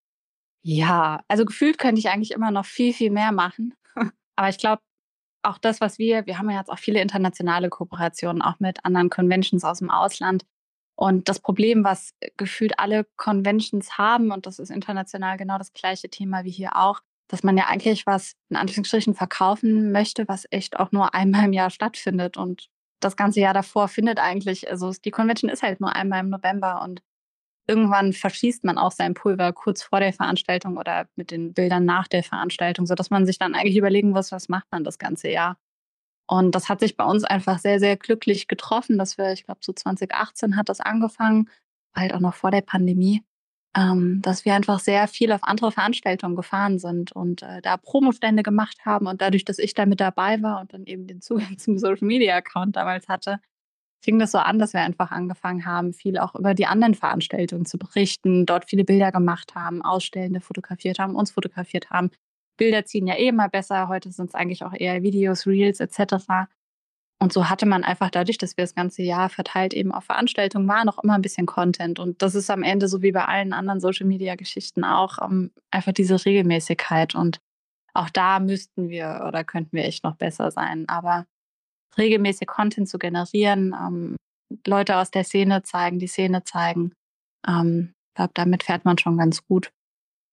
Ja, 0.63 1.23
also 1.29 1.45
gefühlt 1.45 1.79
könnte 1.79 1.99
ich 1.99 2.09
eigentlich 2.09 2.33
immer 2.33 2.51
noch 2.51 2.67
viel, 2.67 2.93
viel 2.93 3.11
mehr 3.11 3.33
machen. 3.33 3.75
Aber 4.37 4.49
ich 4.49 4.59
glaube, 4.59 4.83
auch 5.43 5.59
das, 5.59 5.81
was 5.81 5.99
wir, 5.99 6.27
wir 6.27 6.39
haben 6.39 6.51
ja 6.51 6.59
jetzt 6.59 6.71
auch 6.71 6.79
viele 6.79 7.01
internationale 7.01 7.69
Kooperationen, 7.69 8.43
auch 8.43 8.61
mit 8.61 8.85
anderen 8.85 9.11
Conventions 9.11 9.65
aus 9.65 9.79
dem 9.79 9.91
Ausland. 9.91 10.45
Und 10.99 11.29
das 11.29 11.39
Problem, 11.39 11.85
was 11.85 12.13
gefühlt 12.37 12.81
alle 12.81 13.07
Conventions 13.17 13.99
haben, 13.99 14.33
und 14.33 14.47
das 14.47 14.59
ist 14.59 14.71
international 14.71 15.37
genau 15.37 15.57
das 15.57 15.73
gleiche 15.73 16.11
Thema 16.11 16.43
wie 16.43 16.51
hier 16.51 16.75
auch, 16.75 17.03
dass 17.29 17.45
man 17.45 17.57
ja 17.57 17.67
eigentlich 17.69 18.05
was 18.05 18.33
in 18.49 18.57
Anführungsstrichen 18.57 19.15
verkaufen 19.15 19.93
möchte, 19.93 20.27
was 20.27 20.49
echt 20.51 20.77
auch 20.77 20.91
nur 20.91 21.15
einmal 21.15 21.45
im 21.45 21.53
Jahr 21.53 21.71
stattfindet. 21.71 22.37
Und 22.37 22.69
das 22.99 23.15
ganze 23.15 23.39
Jahr 23.39 23.55
davor 23.55 23.87
findet 23.87 24.19
eigentlich, 24.19 24.69
also 24.69 24.93
die 24.93 25.13
Convention 25.13 25.49
ist 25.49 25.63
halt 25.63 25.81
nur 25.81 25.95
einmal 25.95 26.19
im 26.19 26.31
November 26.31 26.83
und 26.83 27.01
irgendwann 27.69 28.13
verschießt 28.13 28.65
man 28.65 28.77
auch 28.77 28.91
sein 28.91 29.15
Pulver 29.15 29.53
kurz 29.53 29.85
vor 29.85 30.01
der 30.01 30.13
Veranstaltung 30.13 30.79
oder 30.79 31.07
mit 31.15 31.31
den 31.31 31.53
Bildern 31.55 31.85
nach 31.85 32.09
der 32.09 32.25
Veranstaltung, 32.25 32.87
sodass 32.87 33.11
man 33.11 33.25
sich 33.25 33.39
dann 33.39 33.55
eigentlich 33.55 33.77
überlegen 33.77 34.11
muss, 34.11 34.33
was 34.33 34.49
macht 34.49 34.67
man 34.73 34.83
das 34.83 34.99
ganze 34.99 35.31
Jahr. 35.31 35.59
Und 36.29 36.55
das 36.55 36.69
hat 36.69 36.81
sich 36.81 36.97
bei 36.97 37.05
uns 37.05 37.25
einfach 37.25 37.59
sehr, 37.59 37.81
sehr 37.81 37.97
glücklich 37.97 38.49
getroffen, 38.49 38.99
dass 38.99 39.17
wir, 39.17 39.33
ich 39.33 39.45
glaube, 39.45 39.61
so 39.63 39.73
2018 39.73 40.57
hat 40.57 40.69
das 40.69 40.81
angefangen, 40.81 41.49
halt 41.97 42.13
auch 42.13 42.21
noch 42.21 42.35
vor 42.35 42.51
der 42.51 42.61
Pandemie, 42.61 43.25
ähm, 43.75 44.21
dass 44.21 44.45
wir 44.45 44.55
einfach 44.55 44.79
sehr 44.79 45.09
viel 45.09 45.33
auf 45.33 45.43
andere 45.43 45.73
Veranstaltungen 45.73 46.37
gefahren 46.37 46.79
sind 46.79 47.13
und 47.13 47.43
äh, 47.43 47.63
da 47.63 47.79
Promostände 47.79 48.43
gemacht 48.43 48.79
haben. 48.85 49.07
Und 49.07 49.23
dadurch, 49.23 49.45
dass 49.47 49.59
ich 49.59 49.73
da 49.73 49.87
mit 49.87 50.01
dabei 50.01 50.43
war 50.43 50.61
und 50.61 50.75
dann 50.75 50.85
eben 50.85 51.07
den 51.07 51.23
Zugang 51.23 51.57
zum 51.59 51.79
Social 51.79 52.07
Media 52.07 52.37
Account 52.37 52.77
damals 52.77 53.09
hatte, 53.09 53.41
fing 54.05 54.19
das 54.19 54.33
so 54.33 54.39
an, 54.39 54.59
dass 54.59 54.75
wir 54.75 54.81
einfach 54.81 55.11
angefangen 55.11 55.65
haben, 55.65 55.93
viel 55.95 56.19
auch 56.19 56.35
über 56.35 56.55
die 56.55 56.67
anderen 56.67 56.95
Veranstaltungen 56.95 57.65
zu 57.65 57.79
berichten, 57.79 58.47
dort 58.47 58.69
viele 58.69 58.85
Bilder 58.85 59.13
gemacht 59.13 59.55
haben, 59.55 59.83
Ausstellende 59.83 60.41
fotografiert 60.41 60.99
haben, 60.99 61.15
uns 61.15 61.31
fotografiert 61.31 61.91
haben. 61.91 62.11
Bilder 62.59 62.85
ziehen 62.85 63.07
ja 63.07 63.15
eh 63.15 63.29
immer 63.29 63.49
besser, 63.49 63.89
heute 63.89 64.13
sind 64.13 64.29
es 64.29 64.35
eigentlich 64.35 64.65
auch 64.65 64.75
eher 64.75 65.03
Videos, 65.03 65.47
Reels 65.47 65.81
etc. 65.81 66.49
Und 67.21 67.33
so 67.33 67.49
hatte 67.49 67.67
man 67.67 67.83
einfach 67.83 68.11
dadurch, 68.11 68.39
dass 68.39 68.57
wir 68.57 68.65
das 68.65 68.75
ganze 68.75 69.03
Jahr 69.03 69.29
verteilt 69.29 69.75
eben 69.75 69.93
auf 69.93 70.05
Veranstaltungen 70.05 70.69
waren, 70.69 70.87
noch 70.87 71.03
immer 71.03 71.15
ein 71.15 71.23
bisschen 71.23 71.47
Content. 71.47 71.99
Und 71.99 72.23
das 72.23 72.35
ist 72.35 72.51
am 72.51 72.63
Ende 72.63 72.87
so 72.87 73.03
wie 73.03 73.13
bei 73.13 73.25
allen 73.25 73.53
anderen 73.53 73.81
Social-Media-Geschichten 73.81 74.85
auch 74.85 75.19
um, 75.19 75.33
ähm, 75.33 75.51
einfach 75.71 75.93
diese 75.93 76.25
Regelmäßigkeit. 76.25 77.15
Und 77.15 77.41
auch 77.95 78.11
da 78.11 78.39
müssten 78.39 78.89
wir 78.89 79.25
oder 79.27 79.43
könnten 79.43 79.77
wir 79.77 79.85
echt 79.85 80.05
noch 80.05 80.15
besser 80.15 80.53
sein. 80.53 80.89
Aber 80.89 81.27
regelmäßig 81.97 82.47
Content 82.47 82.89
zu 82.89 82.99
generieren, 82.99 83.75
ähm, 83.75 84.17
Leute 84.67 84.97
aus 84.97 85.11
der 85.11 85.25
Szene 85.25 85.63
zeigen, 85.63 85.99
die 85.99 86.07
Szene 86.07 86.45
zeigen. 86.45 86.93
Ähm, 87.47 87.95
ich 88.11 88.15
glaube, 88.15 88.33
damit 88.35 88.63
fährt 88.63 88.85
man 88.85 88.99
schon 88.99 89.19
ganz 89.19 89.45
gut. 89.45 89.73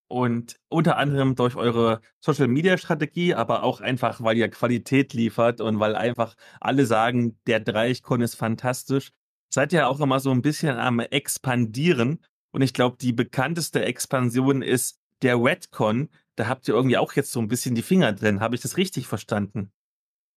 Und 0.07 0.57
unter 0.69 0.97
anderem 0.97 1.35
durch 1.35 1.55
eure 1.55 2.01
Social 2.19 2.47
Media 2.47 2.77
Strategie, 2.77 3.33
aber 3.33 3.63
auch 3.63 3.81
einfach, 3.81 4.21
weil 4.21 4.37
ihr 4.37 4.49
Qualität 4.49 5.13
liefert 5.13 5.61
und 5.61 5.79
weil 5.79 5.95
einfach 5.95 6.35
alle 6.61 6.85
sagen, 6.85 7.39
der 7.47 7.59
Dreichkon 7.59 8.21
ist 8.21 8.35
fantastisch, 8.35 9.11
seid 9.49 9.73
ihr 9.73 9.87
auch 9.87 9.99
immer 9.99 10.19
so 10.19 10.31
ein 10.31 10.41
bisschen 10.41 10.77
am 10.77 10.99
expandieren. 10.99 12.23
Und 12.51 12.61
ich 12.61 12.73
glaube, 12.73 12.97
die 13.01 13.13
bekannteste 13.13 13.83
Expansion 13.83 14.61
ist 14.61 14.99
der 15.21 15.41
Redcon. 15.41 16.09
Da 16.35 16.47
habt 16.47 16.67
ihr 16.67 16.75
irgendwie 16.75 16.97
auch 16.97 17.13
jetzt 17.13 17.31
so 17.31 17.39
ein 17.39 17.47
bisschen 17.47 17.73
die 17.73 17.81
Finger 17.81 18.13
drin. 18.13 18.41
Habe 18.41 18.55
ich 18.55 18.61
das 18.61 18.77
richtig 18.77 19.07
verstanden? 19.07 19.71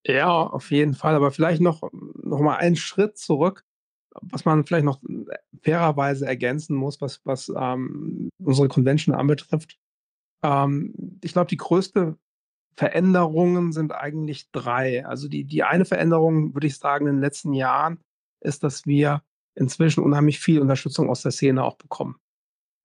Ja, 0.07 0.29
auf 0.29 0.71
jeden 0.71 0.95
Fall. 0.95 1.15
Aber 1.15 1.31
vielleicht 1.31 1.61
noch, 1.61 1.83
noch 1.93 2.41
mal 2.41 2.57
einen 2.57 2.77
Schritt 2.77 3.19
zurück, 3.19 3.65
was 4.21 4.45
man 4.45 4.65
vielleicht 4.65 4.85
noch 4.85 5.01
fairerweise 5.63 6.27
ergänzen 6.27 6.77
muss, 6.77 7.01
was, 7.01 7.21
was 7.25 7.53
ähm, 7.55 8.31
unsere 8.43 8.69
Convention 8.69 9.15
anbetrifft. 9.15 9.79
Ähm, 10.43 11.19
ich 11.23 11.33
glaube, 11.33 11.49
die 11.49 11.57
größte 11.57 12.17
Veränderungen 12.77 13.73
sind 13.73 13.93
eigentlich 13.93 14.51
drei. 14.53 15.05
Also 15.05 15.29
die, 15.29 15.45
die 15.45 15.65
eine 15.65 15.85
Veränderung, 15.85 16.55
würde 16.55 16.67
ich 16.67 16.79
sagen, 16.79 17.07
in 17.07 17.17
den 17.17 17.23
letzten 17.23 17.53
Jahren 17.53 18.01
ist, 18.41 18.63
dass 18.63 18.87
wir 18.87 19.23
inzwischen 19.57 20.05
unheimlich 20.05 20.39
viel 20.39 20.61
Unterstützung 20.61 21.11
aus 21.11 21.23
der 21.23 21.33
Szene 21.33 21.65
auch 21.65 21.77
bekommen. 21.77 22.17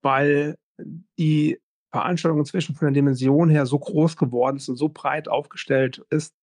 Weil 0.02 0.58
die 1.20 1.60
Veranstaltung 1.92 2.40
inzwischen 2.40 2.76
von 2.76 2.88
der 2.88 2.94
Dimension 2.94 3.50
her 3.50 3.68
so 3.68 3.78
groß 3.78 4.18
geworden 4.18 4.58
ist 4.58 4.68
und 4.68 4.78
so 4.78 4.90
breit 4.90 5.28
aufgestellt 5.28 6.04
ist, 6.10 6.34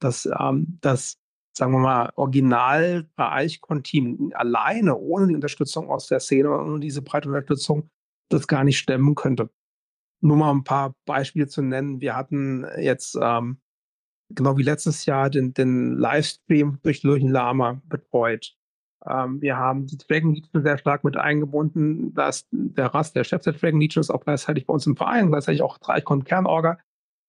dass 0.00 0.26
ähm, 0.26 0.78
das, 0.82 1.16
sagen 1.58 1.72
wir 1.72 1.80
mal, 1.80 2.12
original 2.16 3.06
bei 3.16 3.30
Eichkorn-Team 3.30 4.32
alleine 4.34 4.96
ohne 4.96 5.26
die 5.26 5.34
Unterstützung 5.34 5.90
aus 5.90 6.06
der 6.06 6.20
Szene 6.20 6.50
und 6.50 6.80
diese 6.80 7.02
breite 7.02 7.28
Unterstützung 7.28 7.90
das 8.30 8.46
gar 8.46 8.64
nicht 8.64 8.78
stemmen 8.78 9.14
könnte. 9.14 9.50
Nur 10.20 10.36
mal 10.36 10.50
ein 10.50 10.64
paar 10.64 10.94
Beispiele 11.06 11.48
zu 11.48 11.62
nennen. 11.62 12.00
Wir 12.00 12.16
hatten 12.16 12.66
jetzt 12.78 13.18
ähm, 13.20 13.60
genau 14.30 14.56
wie 14.56 14.62
letztes 14.62 15.06
Jahr 15.06 15.30
den, 15.30 15.54
den 15.54 15.96
Livestream 15.96 16.78
durch 16.82 17.02
Lurchen 17.02 17.30
Lama 17.30 17.80
betreut. 17.86 18.56
Ähm, 19.06 19.40
wir 19.40 19.56
haben 19.56 19.86
die 19.86 19.96
Dragon 19.96 20.34
Legion 20.34 20.62
sehr 20.62 20.78
stark 20.78 21.04
mit 21.04 21.16
eingebunden. 21.16 22.14
Da 22.14 22.28
ist 22.28 22.48
der 22.50 22.86
Rast, 22.86 23.16
der 23.16 23.24
Chef 23.24 23.42
der 23.42 23.52
Dragon 23.52 23.80
Legion, 23.80 24.00
ist 24.00 24.10
auch 24.10 24.24
gleichzeitig 24.24 24.66
bei 24.66 24.74
uns 24.74 24.86
im 24.86 24.96
Verein, 24.96 25.28
gleichzeitig 25.28 25.62
auch 25.62 25.78
Dreichkon 25.78 26.24
Kernorga. 26.24 26.78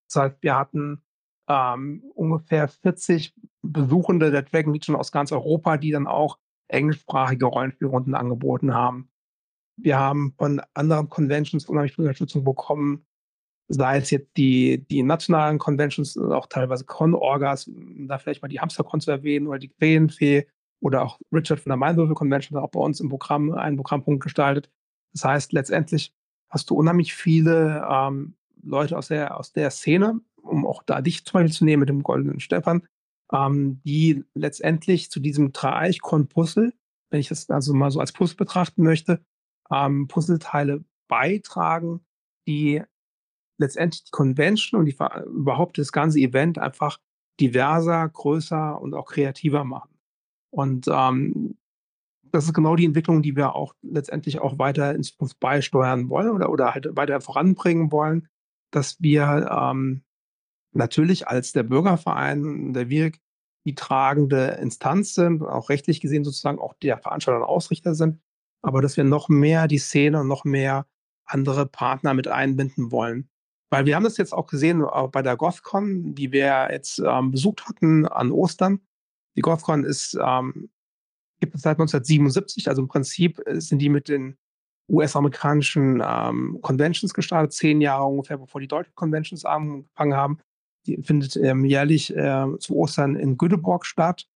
Das 0.08 0.24
heißt, 0.24 0.38
wir 0.42 0.56
hatten 0.56 1.02
ähm, 1.50 2.04
ungefähr 2.16 2.68
40 2.68 3.34
Besuchende 3.62 4.32
der 4.32 4.43
Dragon 4.43 4.74
Legion 4.74 4.95
aus 4.95 5.12
ganz 5.12 5.32
Europa, 5.32 5.78
die 5.78 5.91
dann 5.91 6.08
auch 6.08 6.38
englischsprachige 6.68 7.45
Rollenspielrunden 7.45 8.16
angeboten 8.16 8.74
haben. 8.74 9.10
Wir 9.76 9.97
haben 9.97 10.34
von 10.38 10.62
anderen 10.74 11.10
Conventions 11.10 11.66
unheimlich 11.66 11.95
viel 11.95 12.06
Unterstützung 12.06 12.43
bekommen, 12.43 13.06
sei 13.68 13.97
es 13.97 14.12
jetzt 14.12 14.36
die, 14.38 14.86
die 14.89 15.04
nationalen 15.04 15.58
Conventions, 15.58 16.18
auch 16.18 16.47
teilweise 16.47 16.86
Con-Orgas, 16.86 17.68
um 17.68 18.08
da 18.08 18.18
vielleicht 18.18 18.41
mal 18.41 18.47
die 18.47 18.60
Hamstercon 18.60 19.02
zu 19.02 19.12
erwähnen 19.12 19.47
oder 19.47 19.60
die 19.60 19.70
Krähenfee 19.70 20.47
oder 20.82 21.04
auch 21.04 21.20
Richard 21.32 21.60
von 21.60 21.70
der 21.70 21.78
Mainwürfel 21.78 22.16
Convention 22.16 22.58
hat 22.58 22.64
auch 22.64 22.72
bei 22.72 22.80
uns 22.80 23.00
im 23.00 23.10
Programm 23.10 23.52
einen 23.52 23.78
Programmpunkt 23.78 24.24
gestaltet. 24.24 24.70
Das 25.14 25.24
heißt, 25.24 25.54
letztendlich 25.54 26.14
hast 26.50 26.70
du 26.70 26.76
unheimlich 26.76 27.14
viele 27.14 27.86
ähm, 27.89 28.36
Leute 28.64 28.97
aus 28.97 29.10
der, 29.10 29.38
aus 29.38 29.54
der 29.54 29.70
Szene, 29.72 30.20
um 30.44 30.66
auch 30.66 30.84
da 30.84 31.02
dich 31.02 31.26
zum 31.26 31.40
Beispiel 31.40 31.54
zu 31.54 31.66
nehmen 31.66 31.82
mit 31.82 31.90
dem 31.90 32.04
goldenen 32.04 32.40
Stefan, 32.40 32.88
ähm, 33.32 33.82
die 33.84 34.24
letztendlich 34.34 35.12
zu 35.12 35.20
diesem 35.20 35.52
Dreieich-Con-Puzzle, 35.52 36.74
wenn 37.10 37.20
ich 37.20 37.30
das 37.30 37.50
also 37.50 37.74
mal 37.74 37.92
so 37.92 38.00
als 38.00 38.12
Puzzle 38.12 38.38
betrachten 38.38 38.84
möchte, 38.84 39.24
ähm, 39.72 40.08
Puzzleteile 40.08 40.84
beitragen, 41.08 42.02
die 42.48 42.82
letztendlich 43.58 44.06
die 44.06 44.12
Convention 44.12 44.80
und 44.80 44.86
die, 44.86 44.96
überhaupt 45.26 45.78
das 45.78 45.92
ganze 45.92 46.20
Event 46.20 46.58
einfach 46.58 47.00
diverser, 47.40 48.08
größer 48.08 48.80
und 48.80 48.94
auch 48.94 49.06
kreativer 49.06 49.64
machen. 49.64 50.00
Und 50.52 50.88
ähm, 50.88 51.58
das 52.32 52.46
ist 52.46 52.54
genau 52.54 52.76
die 52.76 52.86
Entwicklung, 52.86 53.22
die 53.22 53.36
wir 53.36 53.56
auch 53.56 53.74
letztendlich 53.82 54.40
auch 54.40 54.60
weiter 54.60 54.94
in 54.94 55.04
Zukunft 55.04 55.40
beisteuern 55.40 56.10
wollen 56.10 56.30
oder, 56.30 56.50
oder 56.50 56.74
halt 56.74 56.96
weiter 56.96 57.22
voranbringen 57.22 57.92
wollen, 57.92 58.28
dass 58.72 59.02
wir 59.02 59.50
ähm, 59.52 60.04
natürlich 60.72 61.28
als 61.28 61.52
der 61.52 61.64
Bürgerverein, 61.64 62.74
der 62.74 62.90
WIRG, 62.90 63.18
die 63.66 63.76
tragende 63.76 64.58
Instanz 64.62 65.14
sind, 65.14 65.44
auch 65.44 65.70
rechtlich 65.70 66.00
gesehen 66.02 66.24
sozusagen 66.24 66.60
auch 66.60 66.74
der 66.76 66.98
Veranstalter 66.98 67.40
und 67.40 67.48
Ausrichter 67.48 67.94
sind, 67.94 68.20
aber 68.62 68.82
dass 68.82 68.98
wir 68.98 69.04
noch 69.04 69.30
mehr 69.30 69.68
die 69.68 69.78
Szene 69.78 70.22
und 70.22 70.28
noch 70.28 70.46
mehr 70.46 70.88
andere 71.26 71.66
Partner 71.66 72.14
mit 72.14 72.28
einbinden 72.28 72.92
wollen. 72.92 73.30
Weil 73.70 73.86
wir 73.86 73.96
haben 73.96 74.04
das 74.04 74.18
jetzt 74.18 74.34
auch 74.34 74.48
gesehen 74.48 74.84
auch 74.84 75.12
bei 75.12 75.22
der 75.22 75.38
GothCon, 75.38 76.16
die 76.16 76.32
wir 76.32 76.70
jetzt 76.72 77.00
ähm, 77.06 77.32
besucht 77.32 77.68
hatten 77.68 78.08
an 78.08 78.32
Ostern. 78.32 78.80
Die 79.38 79.42
GothCon 79.42 79.84
ist, 79.84 80.18
ähm, 80.20 80.72
gibt 81.40 81.54
es 81.54 81.62
seit 81.62 81.78
1977, 81.78 82.68
also 82.68 82.82
im 82.82 82.88
Prinzip 82.88 83.40
äh, 83.46 83.62
sind 83.62 83.80
die 83.80 83.90
mit 83.90 84.10
den 84.10 84.38
US-amerikanischen 84.90 86.02
ähm, 86.04 86.58
Conventions 86.62 87.14
gestartet, 87.14 87.54
zehn 87.54 87.80
Jahre 87.80 88.06
ungefähr, 88.06 88.40
bevor 88.40 88.60
die 88.60 88.68
deutschen 88.68 88.96
Conventions 88.96 89.46
angefangen 89.46 90.16
haben. 90.16 90.40
Die 90.98 91.04
findet 91.04 91.36
ähm, 91.36 91.66
jährlich 91.66 92.16
äh, 92.16 92.48
zu 92.60 92.76
Ostern 92.76 93.16
in 93.16 93.38
Göteborg 93.38 93.86
statt. 93.86 94.28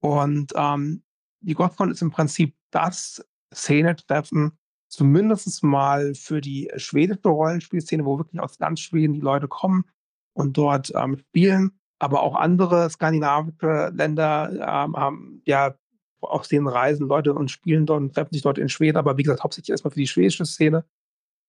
Und 0.00 0.52
ähm, 0.56 1.02
die 1.40 1.54
GothCon 1.54 1.90
ist 1.90 2.02
im 2.02 2.10
Prinzip 2.10 2.54
das 2.70 3.24
Szene-Treffen, 3.54 4.58
zumindest 4.88 5.62
mal 5.62 6.14
für 6.14 6.40
die 6.40 6.70
schwedische 6.76 7.28
Rollenspielszene, 7.28 8.04
wo 8.04 8.18
wirklich 8.18 8.40
aus 8.40 8.58
ganz 8.58 8.80
Schweden 8.80 9.14
die 9.14 9.20
Leute 9.20 9.48
kommen 9.48 9.84
und 10.32 10.56
dort 10.56 10.92
ähm, 10.94 11.18
spielen. 11.18 11.78
Aber 12.00 12.22
auch 12.22 12.34
andere 12.34 12.90
skandinavische 12.90 13.92
Länder 13.94 14.50
ähm, 14.52 14.96
haben 14.96 15.42
ja 15.46 15.76
aus 16.20 16.48
den 16.48 16.66
Reisen 16.66 17.06
Leute 17.06 17.34
und 17.34 17.50
spielen 17.50 17.86
dort 17.86 18.00
und 18.00 18.14
treffen 18.14 18.32
sich 18.32 18.42
dort 18.42 18.58
in 18.58 18.68
Schweden. 18.68 18.96
Aber 18.96 19.16
wie 19.16 19.22
gesagt, 19.22 19.44
hauptsächlich 19.44 19.70
erstmal 19.70 19.92
für 19.92 20.00
die 20.00 20.08
schwedische 20.08 20.44
Szene 20.44 20.84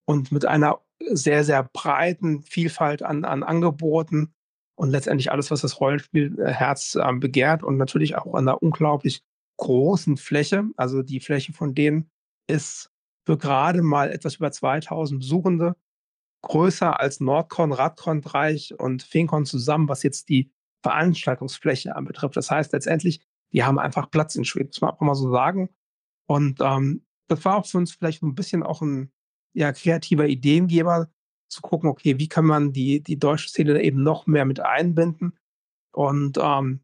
und 0.06 0.32
mit 0.32 0.46
einer 0.46 0.82
sehr, 1.00 1.44
sehr 1.44 1.64
breiten 1.64 2.44
Vielfalt 2.44 3.02
an, 3.02 3.26
an 3.26 3.44
Angeboten 3.44 4.35
und 4.76 4.90
letztendlich 4.90 5.32
alles, 5.32 5.52
was 5.52 5.62
das 5.62 5.80
Rollenspielherz 5.80 6.96
äh, 6.96 7.14
begehrt 7.14 7.64
und 7.64 7.78
natürlich 7.78 8.16
auch 8.16 8.34
an 8.34 8.48
einer 8.48 8.62
unglaublich 8.62 9.24
großen 9.58 10.18
Fläche. 10.18 10.66
Also 10.76 11.02
die 11.02 11.20
Fläche 11.20 11.54
von 11.54 11.74
denen 11.74 12.10
ist 12.48 12.92
für 13.26 13.38
gerade 13.38 13.82
mal 13.82 14.12
etwas 14.12 14.36
über 14.36 14.52
2000 14.52 15.20
Besuchende 15.20 15.76
größer 16.44 17.00
als 17.00 17.20
Nordcon, 17.20 17.72
Radcon, 17.72 18.20
Reich 18.24 18.74
und 18.78 19.02
Fincon 19.02 19.46
zusammen, 19.46 19.90
was 19.90 20.04
jetzt 20.04 20.30
die 20.30 20.52
Veranstaltungsfläche 20.84 21.96
anbetrifft. 21.96 22.38
Das 22.38 22.52
heißt 22.52 22.72
letztendlich, 22.74 23.26
die 23.52 23.64
haben 23.64 23.80
einfach 23.80 24.12
Platz 24.12 24.36
in 24.36 24.46
Schweden, 24.46 24.68
muss 24.68 24.82
man 24.82 24.92
auch 24.92 25.02
mal 25.02 25.16
so 25.16 25.32
sagen. 25.32 25.70
Und 26.28 26.60
ähm, 26.62 27.06
das 27.28 27.44
war 27.46 27.58
auch 27.58 27.66
für 27.66 27.80
uns 27.80 27.94
vielleicht 27.94 28.22
ein 28.22 28.36
bisschen 28.36 28.62
auch 28.62 28.82
ein 28.82 29.12
ja, 29.54 29.72
kreativer 29.72 30.28
Ideengeber, 30.28 31.10
zu 31.48 31.62
gucken, 31.62 31.90
okay, 31.90 32.18
wie 32.20 32.28
kann 32.28 32.46
man 32.46 32.74
die, 32.74 33.02
die 33.02 33.20
deutsche 33.20 33.50
Szene 33.50 33.82
eben 33.82 34.04
noch 34.04 34.28
mehr 34.28 34.46
mit 34.46 34.60
einbinden. 34.60 35.38
Und 35.92 36.38
ähm, 36.38 36.82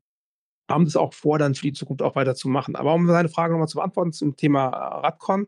haben 0.69 0.85
das 0.85 0.95
auch 0.95 1.13
vor, 1.13 1.37
dann 1.37 1.55
für 1.55 1.63
die 1.63 1.73
Zukunft 1.73 2.01
auch 2.01 2.15
weiterzumachen. 2.15 2.75
Aber 2.75 2.93
um 2.93 3.07
seine 3.07 3.29
Frage 3.29 3.53
nochmal 3.53 3.67
zu 3.67 3.77
beantworten 3.77 4.13
zum 4.13 4.35
Thema 4.35 4.69
äh, 4.69 4.99
Radcon. 5.05 5.47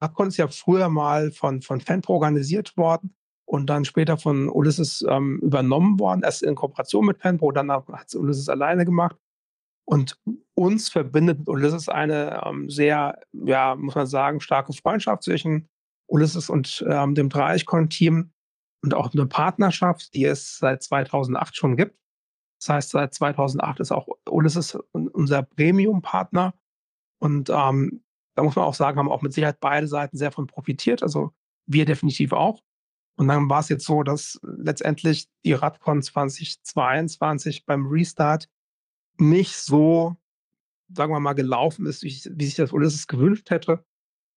Radcon 0.00 0.28
ist 0.28 0.36
ja 0.36 0.48
früher 0.48 0.88
mal 0.88 1.30
von, 1.30 1.62
von 1.62 1.80
Fanpro 1.80 2.14
organisiert 2.14 2.76
worden 2.76 3.14
und 3.46 3.66
dann 3.70 3.84
später 3.84 4.18
von 4.18 4.48
Ulysses 4.48 5.04
ähm, 5.08 5.38
übernommen 5.40 5.98
worden. 5.98 6.22
Erst 6.22 6.42
in 6.42 6.54
Kooperation 6.54 7.06
mit 7.06 7.18
Fanpro, 7.18 7.52
dann 7.52 7.70
hat 7.70 8.08
es 8.08 8.14
Ulysses 8.14 8.48
alleine 8.48 8.84
gemacht. 8.84 9.16
Und 9.84 10.18
uns 10.54 10.88
verbindet 10.88 11.40
mit 11.40 11.48
Ulysses 11.48 11.88
eine 11.88 12.42
ähm, 12.46 12.70
sehr, 12.70 13.18
ja, 13.32 13.74
muss 13.74 13.94
man 13.94 14.06
sagen, 14.06 14.40
starke 14.40 14.72
Freundschaft 14.72 15.24
zwischen 15.24 15.68
Ulysses 16.12 16.50
und 16.50 16.84
ähm, 16.88 17.14
dem 17.14 17.30
Dreieichkon-Team 17.30 18.30
und 18.82 18.94
auch 18.94 19.12
eine 19.12 19.26
Partnerschaft, 19.26 20.14
die 20.14 20.24
es 20.24 20.58
seit 20.58 20.82
2008 20.82 21.56
schon 21.56 21.76
gibt. 21.76 21.96
Das 22.60 22.68
heißt, 22.68 22.90
seit 22.90 23.14
2008 23.14 23.80
ist 23.80 23.92
auch 23.92 24.06
Ulysses 24.28 24.78
unser 24.92 25.42
Premium-Partner. 25.42 26.54
Und 27.18 27.50
ähm, 27.50 28.04
da 28.34 28.42
muss 28.42 28.56
man 28.56 28.64
auch 28.64 28.74
sagen, 28.74 28.98
haben 28.98 29.10
auch 29.10 29.22
mit 29.22 29.32
Sicherheit 29.32 29.58
beide 29.60 29.88
Seiten 29.88 30.16
sehr 30.16 30.32
von 30.32 30.46
profitiert. 30.46 31.02
Also 31.02 31.32
wir 31.66 31.86
definitiv 31.86 32.32
auch. 32.32 32.62
Und 33.16 33.28
dann 33.28 33.48
war 33.48 33.60
es 33.60 33.68
jetzt 33.68 33.84
so, 33.84 34.02
dass 34.02 34.38
letztendlich 34.42 35.28
die 35.44 35.52
Radcon 35.54 36.02
2022 36.02 37.64
beim 37.64 37.86
Restart 37.86 38.48
nicht 39.18 39.56
so, 39.56 40.16
sagen 40.92 41.12
wir 41.12 41.20
mal, 41.20 41.34
gelaufen 41.34 41.86
ist, 41.86 42.02
wie 42.02 42.10
sich 42.10 42.54
das 42.54 42.72
Ulysses 42.72 43.06
gewünscht 43.06 43.50
hätte. 43.50 43.84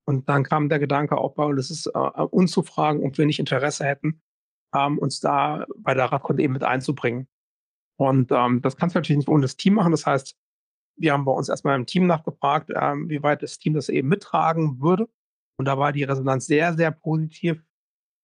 Und 0.08 0.30
dann 0.30 0.44
kam 0.44 0.70
der 0.70 0.80
Gedanke 0.80 1.18
auch 1.18 1.34
bei 1.34 1.46
Ulysses, 1.46 1.88
äh, 1.88 2.00
uns 2.00 2.52
zu 2.52 2.64
fragen, 2.64 3.04
ob 3.06 3.18
wir 3.18 3.26
nicht 3.26 3.40
Interesse 3.40 3.86
hätten, 3.86 4.22
ähm, 4.76 5.00
uns 5.00 5.20
da 5.20 5.66
bei 5.78 5.94
der 5.94 6.06
Radcon 6.06 6.38
eben 6.40 6.54
mit 6.54 6.64
einzubringen. 6.64 7.28
Und 7.98 8.32
ähm, 8.32 8.62
das 8.62 8.78
kannst 8.78 8.96
du 8.96 9.00
natürlich 9.00 9.18
nicht 9.18 9.30
ohne 9.30 9.42
das 9.42 9.58
Team 9.58 9.76
machen. 9.76 9.92
Das 9.92 10.06
heißt, 10.06 10.38
wir 10.98 11.14
haben 11.14 11.26
bei 11.26 11.32
uns 11.32 11.50
erstmal 11.50 11.76
im 11.76 11.86
Team 11.86 12.08
nachgefragt, 12.08 12.72
ähm, 12.76 13.10
wie 13.10 13.24
weit 13.24 13.42
das 13.42 13.58
Team 13.58 13.74
das 13.74 13.90
eben 13.90 14.08
mittragen 14.08 14.82
würde. 14.82 15.10
Und 15.58 15.66
da 15.66 15.78
war 15.78 15.92
die 15.92 16.04
Resonanz 16.04 16.46
sehr, 16.46 16.74
sehr 16.74 16.92
positiv. 16.92 17.64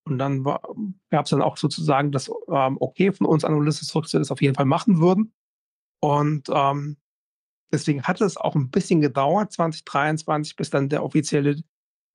Und 0.05 0.17
dann 0.17 0.43
gab 0.43 1.25
es 1.25 1.29
dann 1.29 1.41
auch 1.41 1.57
sozusagen 1.57 2.11
das 2.11 2.29
ähm, 2.49 2.77
Okay 2.79 3.11
von 3.11 3.27
uns 3.27 3.45
an 3.45 3.53
Ulysses 3.53 3.87
zurück, 3.87 4.05
dass 4.05 4.13
wir 4.13 4.19
das 4.19 4.31
auf 4.31 4.41
jeden 4.41 4.55
Fall 4.55 4.65
machen 4.65 4.99
würden. 4.99 5.33
Und 6.01 6.49
ähm, 6.53 6.97
deswegen 7.71 8.03
hat 8.03 8.21
es 8.21 8.37
auch 8.37 8.55
ein 8.55 8.69
bisschen 8.69 9.01
gedauert, 9.01 9.51
2023, 9.51 10.55
bis 10.55 10.69
dann 10.69 10.89
der 10.89 11.03
offizielle 11.03 11.61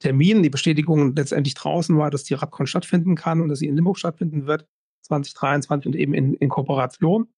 Termin, 0.00 0.42
die 0.42 0.50
Bestätigung 0.50 1.14
letztendlich 1.16 1.54
draußen 1.54 1.96
war, 1.96 2.10
dass 2.10 2.24
die 2.24 2.34
Radcon 2.34 2.66
stattfinden 2.66 3.14
kann 3.14 3.40
und 3.40 3.48
dass 3.48 3.60
sie 3.60 3.66
in 3.66 3.76
Limburg 3.76 3.98
stattfinden 3.98 4.46
wird, 4.46 4.66
2023 5.02 5.86
und 5.86 5.96
eben 5.96 6.12
in, 6.14 6.34
in 6.34 6.48
Kooperation. 6.48 7.28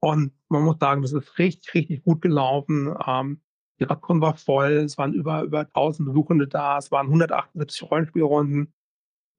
Und 0.00 0.32
man 0.48 0.62
muss 0.62 0.76
sagen, 0.78 1.02
das 1.02 1.12
ist 1.12 1.38
richtig, 1.38 1.74
richtig 1.74 2.04
gut 2.04 2.22
gelaufen. 2.22 2.94
Ähm, 3.04 3.42
die 3.80 3.84
Radcon 3.84 4.20
war 4.20 4.36
voll, 4.36 4.72
es 4.72 4.96
waren 4.96 5.12
über, 5.12 5.42
über 5.42 5.60
1000 5.60 6.08
Besuchende 6.08 6.46
da, 6.46 6.78
es 6.78 6.90
waren 6.90 7.06
178 7.06 7.82
Rollenspielrunden. 7.90 8.72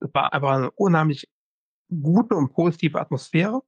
Es 0.02 0.14
war 0.14 0.34
einfach 0.34 0.52
eine 0.52 0.72
unheimlich 0.72 1.30
gute 1.90 2.36
und 2.36 2.54
positive 2.54 3.00
Atmosphäre. 3.00 3.62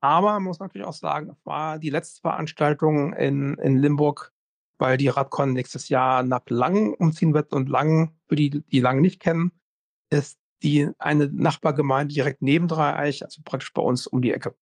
Aber 0.00 0.32
man 0.34 0.44
muss 0.44 0.60
natürlich 0.60 0.86
auch 0.86 0.92
sagen, 0.92 1.30
es 1.30 1.46
war 1.46 1.78
die 1.78 1.90
letzte 1.90 2.20
Veranstaltung 2.20 3.12
in, 3.14 3.54
in 3.58 3.78
Limburg, 3.78 4.32
weil 4.78 4.96
die 4.96 5.08
Radcon 5.08 5.52
nächstes 5.52 5.88
Jahr 5.88 6.22
nach 6.22 6.42
Langen 6.48 6.94
umziehen 6.94 7.34
wird 7.34 7.52
und 7.52 7.68
Langen, 7.68 8.18
für 8.28 8.36
die, 8.36 8.50
die 8.50 8.80
Langen 8.80 9.00
nicht 9.00 9.20
kennen, 9.20 9.52
ist 10.10 10.38
die 10.62 10.90
eine 10.98 11.28
Nachbargemeinde 11.28 12.14
direkt 12.14 12.42
neben 12.42 12.68
Dreieich, 12.68 13.24
also 13.24 13.42
praktisch 13.44 13.72
bei 13.72 13.82
uns 13.82 14.06
um 14.06 14.22
die 14.22 14.32
Ecke. 14.32 14.54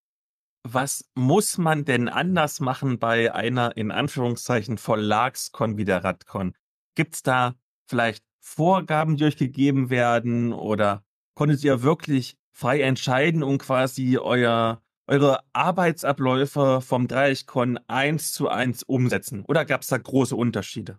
Was 0.67 1.11
muss 1.15 1.59
man 1.59 1.85
denn 1.85 2.09
anders 2.09 2.59
machen 2.61 2.99
bei 2.99 3.35
einer 3.35 3.77
in 3.77 3.91
Anführungszeichen 3.91 4.79
Verlagskon 4.79 5.77
wie 5.77 5.85
der 5.85 6.03
Radcon? 6.05 6.57
Gibt 6.95 7.17
es 7.17 7.23
da 7.23 7.55
vielleicht 7.87 8.25
Vorgaben, 8.41 9.17
die 9.17 9.25
euch 9.25 9.37
gegeben 9.37 9.91
werden 9.91 10.53
oder 10.53 11.05
konntet 11.35 11.65
ihr 11.65 11.83
wirklich 11.83 12.39
frei 12.53 12.81
entscheiden 12.81 13.43
und 13.43 13.59
quasi 13.59 14.17
euer, 14.17 14.83
eure 15.07 15.41
Arbeitsabläufe 15.53 16.81
vom 16.81 17.09
Dreieckkon 17.09 17.79
eins 17.89 18.33
zu 18.33 18.49
eins 18.49 18.83
umsetzen? 18.83 19.45
Oder 19.47 19.65
gab 19.65 19.83
es 19.83 19.89
da 19.89 19.99
große 19.99 20.37
Unterschiede? 20.37 20.99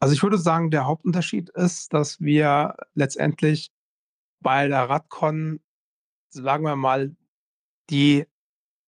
Also 0.00 0.14
ich 0.14 0.22
würde 0.22 0.38
sagen, 0.38 0.70
der 0.70 0.86
Hauptunterschied 0.86 1.50
ist, 1.50 1.92
dass 1.92 2.20
wir 2.20 2.74
letztendlich 2.94 3.70
bei 4.40 4.68
der 4.68 4.88
Radcon, 4.88 5.60
sagen 6.30 6.64
wir 6.64 6.76
mal, 6.76 7.16
die 7.90 8.26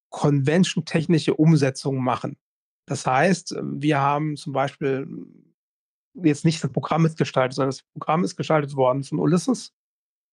convention-technische 0.09 1.33
Umsetzung 1.33 1.97
machen. 1.97 2.37
Das 2.85 3.05
heißt, 3.05 3.55
wir 3.61 3.99
haben 3.99 4.37
zum 4.37 4.53
Beispiel 4.53 5.07
jetzt 6.13 6.45
nicht 6.45 6.63
das 6.63 6.71
Programm 6.71 7.03
mitgestaltet, 7.03 7.55
sondern 7.55 7.69
das 7.69 7.83
Programm 7.93 8.23
ist 8.23 8.37
gestaltet 8.37 8.75
worden 8.75 9.03
von 9.03 9.19
Ulysses. 9.19 9.73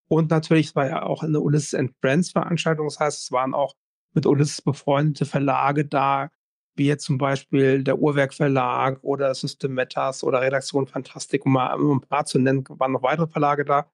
Und 0.07 0.29
natürlich 0.29 0.75
war 0.75 0.87
ja 0.87 1.03
auch 1.03 1.23
eine 1.23 1.39
Ulysses 1.39 1.73
and 1.73 1.93
Friends 1.99 2.31
Veranstaltung. 2.31 2.87
Das 2.87 2.99
heißt, 2.99 3.23
es 3.23 3.31
waren 3.31 3.53
auch 3.53 3.73
mit 4.15 4.25
Ulysses 4.25 4.61
befreundete 4.61 5.25
Verlage 5.25 5.85
da, 5.85 6.31
wie 6.75 6.87
jetzt 6.87 7.05
zum 7.05 7.17
Beispiel 7.17 7.83
der 7.83 7.99
Uhrwerk 7.99 8.33
Verlag 8.33 8.99
oder 9.03 9.33
System 9.33 9.73
Metas 9.73 10.23
oder 10.23 10.41
Redaktion 10.41 10.87
Fantastik, 10.87 11.45
um 11.45 11.53
mal 11.53 11.77
ein 11.77 12.01
paar 12.01 12.25
zu 12.25 12.39
nennen, 12.39 12.63
waren 12.67 12.91
noch 12.91 13.03
weitere 13.03 13.27
Verlage 13.27 13.65
da. 13.65 13.89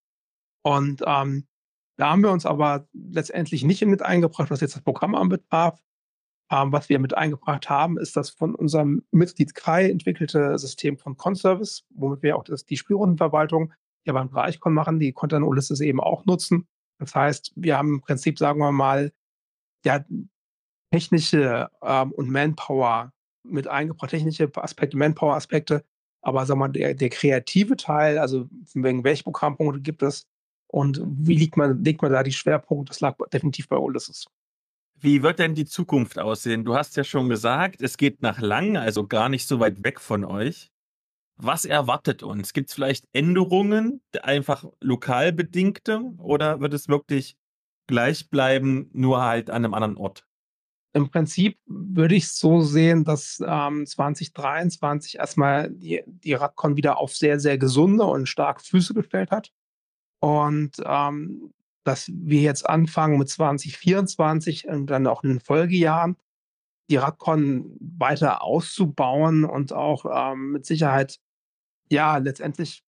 Und 0.63 1.03
ähm, 1.05 1.47
da 1.97 2.09
haben 2.09 2.23
wir 2.23 2.31
uns 2.31 2.45
aber 2.45 2.87
letztendlich 2.93 3.63
nicht 3.63 3.85
mit 3.85 4.01
eingebracht, 4.01 4.49
was 4.49 4.61
jetzt 4.61 4.75
das 4.75 4.83
Programm 4.83 5.15
anbetraf. 5.15 5.79
Ähm, 6.51 6.71
was 6.71 6.89
wir 6.89 6.99
mit 6.99 7.15
eingebracht 7.15 7.69
haben, 7.69 7.97
ist 7.97 8.17
das 8.17 8.29
von 8.29 8.55
unserem 8.55 9.03
Mitglied 9.11 9.55
Kai 9.55 9.89
entwickelte 9.89 10.57
System 10.57 10.97
von 10.97 11.15
Conservice, 11.15 11.83
womit 11.91 12.23
wir 12.23 12.35
auch 12.35 12.43
das, 12.43 12.65
die 12.65 12.77
Spielrundenverwaltung 12.77 13.73
ja 14.05 14.13
beim 14.13 14.29
Bereichcon 14.29 14.73
machen. 14.73 14.99
Die 14.99 15.13
konnte 15.13 15.35
dann 15.35 15.43
Ulysses 15.43 15.79
eben 15.79 15.99
auch 15.99 16.25
nutzen. 16.25 16.67
Das 16.99 17.15
heißt, 17.15 17.53
wir 17.55 17.77
haben 17.77 17.95
im 17.95 18.01
Prinzip, 18.01 18.37
sagen 18.37 18.59
wir 18.59 18.71
mal, 18.71 19.11
ja, 19.85 20.03
technische 20.91 21.69
ähm, 21.81 22.11
und 22.11 22.29
Manpower 22.29 23.11
mit 23.43 23.67
eingebracht, 23.67 24.11
technische 24.11 24.51
Aspekte, 24.55 24.97
Manpower-Aspekte. 24.97 25.83
Aber 26.21 26.47
wir 26.47 26.55
mal, 26.55 26.67
der, 26.67 26.93
der 26.93 27.09
kreative 27.09 27.75
Teil, 27.75 28.19
also 28.19 28.47
wegen 28.73 29.03
welche 29.03 29.23
Programmpunkte 29.23 29.81
gibt 29.81 30.03
es, 30.03 30.27
und 30.71 31.01
wie 31.05 31.35
liegt 31.35 31.57
man, 31.57 31.83
legt 31.83 32.01
man 32.01 32.11
da 32.11 32.23
die 32.23 32.31
Schwerpunkte? 32.31 32.91
Das 32.91 33.01
lag 33.01 33.17
definitiv 33.33 33.67
bei 33.67 33.75
Ulysses. 33.75 34.25
Wie 34.97 35.21
wird 35.21 35.39
denn 35.39 35.55
die 35.55 35.65
Zukunft 35.65 36.17
aussehen? 36.17 36.63
Du 36.63 36.75
hast 36.75 36.95
ja 36.95 37.03
schon 37.03 37.27
gesagt, 37.27 37.81
es 37.81 37.97
geht 37.97 38.21
nach 38.21 38.39
lang, 38.39 38.77
also 38.77 39.05
gar 39.07 39.29
nicht 39.29 39.47
so 39.47 39.59
weit 39.59 39.83
weg 39.83 39.99
von 39.99 40.23
euch. 40.23 40.71
Was 41.35 41.65
erwartet 41.65 42.23
uns? 42.23 42.53
Gibt 42.53 42.69
es 42.69 42.75
vielleicht 42.75 43.05
Änderungen, 43.11 44.01
einfach 44.21 44.63
lokal 44.79 45.33
bedingte, 45.33 46.01
oder 46.19 46.61
wird 46.61 46.73
es 46.73 46.87
wirklich 46.87 47.35
gleich 47.91 48.31
bleiben, 48.31 48.89
nur 48.93 49.21
halt 49.21 49.51
an 49.51 49.63
einem 49.63 49.75
anderen 49.75 49.97
Ort? 49.97 50.25
Im 50.93 51.09
Prinzip 51.09 51.59
würde 51.67 52.15
ich 52.15 52.29
so 52.29 52.61
sehen, 52.61 53.05
dass 53.05 53.41
ähm, 53.45 53.85
2023 53.85 55.19
erstmal 55.19 55.69
die, 55.69 56.03
die 56.05 56.33
Radcon 56.33 56.75
wieder 56.75 56.97
auf 56.97 57.15
sehr, 57.15 57.39
sehr 57.39 57.57
gesunde 57.57 58.03
und 58.05 58.27
starke 58.27 58.63
Füße 58.63 58.93
gestellt 58.93 59.31
hat. 59.31 59.51
Und 60.19 60.81
ähm, 60.83 61.53
dass 61.83 62.11
wir 62.13 62.41
jetzt 62.41 62.67
anfangen 62.67 63.17
mit 63.17 63.29
2024 63.29 64.67
und 64.67 64.87
dann 64.87 65.07
auch 65.07 65.23
in 65.23 65.29
den 65.29 65.39
Folgejahren 65.39 66.17
die 66.89 66.97
Radcon 66.97 67.77
weiter 67.79 68.43
auszubauen 68.43 69.45
und 69.45 69.71
auch 69.71 70.05
ähm, 70.05 70.51
mit 70.51 70.65
Sicherheit 70.65 71.19
ja 71.89 72.17
letztendlich 72.17 72.83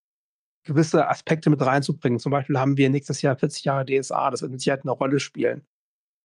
gewisse 0.64 1.07
Aspekte 1.07 1.49
mit 1.49 1.61
reinzubringen. 1.61 2.20
Zum 2.20 2.32
Beispiel 2.32 2.59
haben 2.59 2.78
wir 2.78 2.89
nächstes 2.89 3.22
Jahr 3.22 3.36
40 3.36 3.66
Jahre 3.66 3.86
DSA, 3.86 4.32
das 4.32 4.41
wird 4.41 4.51
mit 4.51 4.61
Sicherheit 4.61 4.84
eine 4.84 4.91
Rolle 4.91 5.20
spielen. 5.20 5.66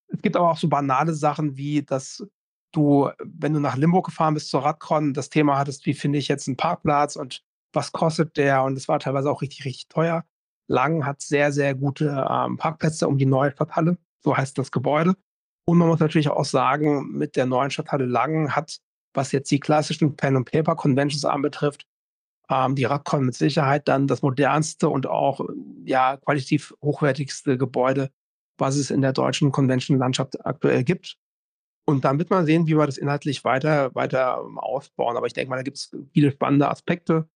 Es 0.09 0.23
gibt 0.23 0.37
aber 0.37 0.51
auch 0.51 0.57
so 0.57 0.69
banale 0.69 1.13
Sachen 1.13 1.57
wie, 1.57 1.83
dass 1.83 2.27
du, 2.73 3.11
wenn 3.25 3.55
du 3.55 3.61
nach 3.61 3.77
Limburg 3.77 4.07
gefahren 4.07 4.35
bist 4.35 4.51
zur 4.51 4.65
Radcon, 4.65 5.15
das 5.15 5.31
Thema 5.31 5.59
hattest, 5.59 5.87
wie 5.87 5.95
finde 5.95 6.19
ich 6.19 6.29
jetzt 6.29 6.49
einen 6.49 6.57
Parkplatz 6.57 7.17
und 7.17 7.43
was 7.73 7.93
kostet 7.93 8.37
der? 8.37 8.63
Und 8.63 8.77
es 8.77 8.89
war 8.89 8.99
teilweise 8.99 9.31
auch 9.31 9.43
richtig, 9.43 9.65
richtig 9.65 9.89
teuer. 9.89 10.25
Lang 10.69 11.05
hat 11.05 11.21
sehr, 11.23 11.53
sehr 11.53 11.75
gute 11.75 12.27
ähm, 12.31 12.57
Parkplätze 12.57 13.09
um 13.09 13.19
die 13.19 13.27
neue 13.27 13.53
Stadthalle. 13.53 13.99
So 14.21 14.37
heißt 14.37 14.59
das 14.59 14.71
Gebäude. 14.71 15.15
Und 15.67 15.79
man 15.79 15.89
muss 15.89 16.01
natürlich 16.01 16.29
auch 16.29 16.45
sagen, 16.45 17.11
mit 17.11 17.37
der 17.37 17.47
neuen 17.47 17.71
Stadthalle 17.71 18.07
Langen 18.07 18.57
hat, 18.57 18.79
was 19.15 19.33
jetzt 19.33 19.51
die 19.51 19.61
klassischen 19.61 20.17
Pen 20.17 20.37
and 20.37 20.51
Paper 20.51 20.77
Conventions 20.77 21.25
anbetrifft, 21.25 21.87
ähm, 22.51 22.75
die 22.75 22.85
Radcon 22.85 23.25
mit 23.25 23.35
Sicherheit 23.35 23.89
dann 23.89 24.07
das 24.07 24.23
modernste 24.23 24.89
und 24.89 25.07
auch 25.07 25.41
ja 25.85 26.17
qualitativ 26.17 26.75
hochwertigste 26.83 27.59
Gebäude, 27.59 28.11
was 28.59 28.77
es 28.77 28.91
in 28.91 29.03
der 29.03 29.13
deutschen 29.13 29.53
Convention-Landschaft 29.53 30.45
aktuell 30.47 30.85
gibt. 30.85 31.17
Und 31.87 32.05
dann 32.05 32.19
wird 32.19 32.31
man 32.31 32.45
sehen, 32.45 32.67
wie 32.67 32.77
wir 32.77 32.87
das 32.87 32.99
inhaltlich 32.99 33.45
weiter, 33.45 33.95
weiter 33.95 34.45
ausbauen. 34.57 35.17
Aber 35.17 35.27
ich 35.27 35.33
denke 35.33 35.51
mal, 35.51 35.57
da 35.57 35.63
gibt 35.63 35.79
es 35.79 35.91
viele 36.13 36.31
spannende 36.31 36.69
Aspekte 36.69 37.29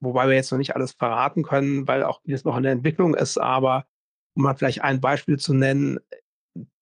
wobei 0.00 0.26
wir 0.28 0.34
jetzt 0.34 0.50
noch 0.50 0.58
nicht 0.58 0.74
alles 0.74 0.92
verraten 0.92 1.42
können, 1.42 1.86
weil 1.86 2.02
auch 2.02 2.20
vieles 2.22 2.44
noch 2.44 2.56
in 2.56 2.62
der 2.64 2.72
Entwicklung 2.72 3.14
ist. 3.14 3.38
Aber 3.38 3.86
um 4.34 4.42
mal 4.42 4.56
vielleicht 4.56 4.82
ein 4.82 5.00
Beispiel 5.00 5.38
zu 5.38 5.54
nennen, 5.54 5.98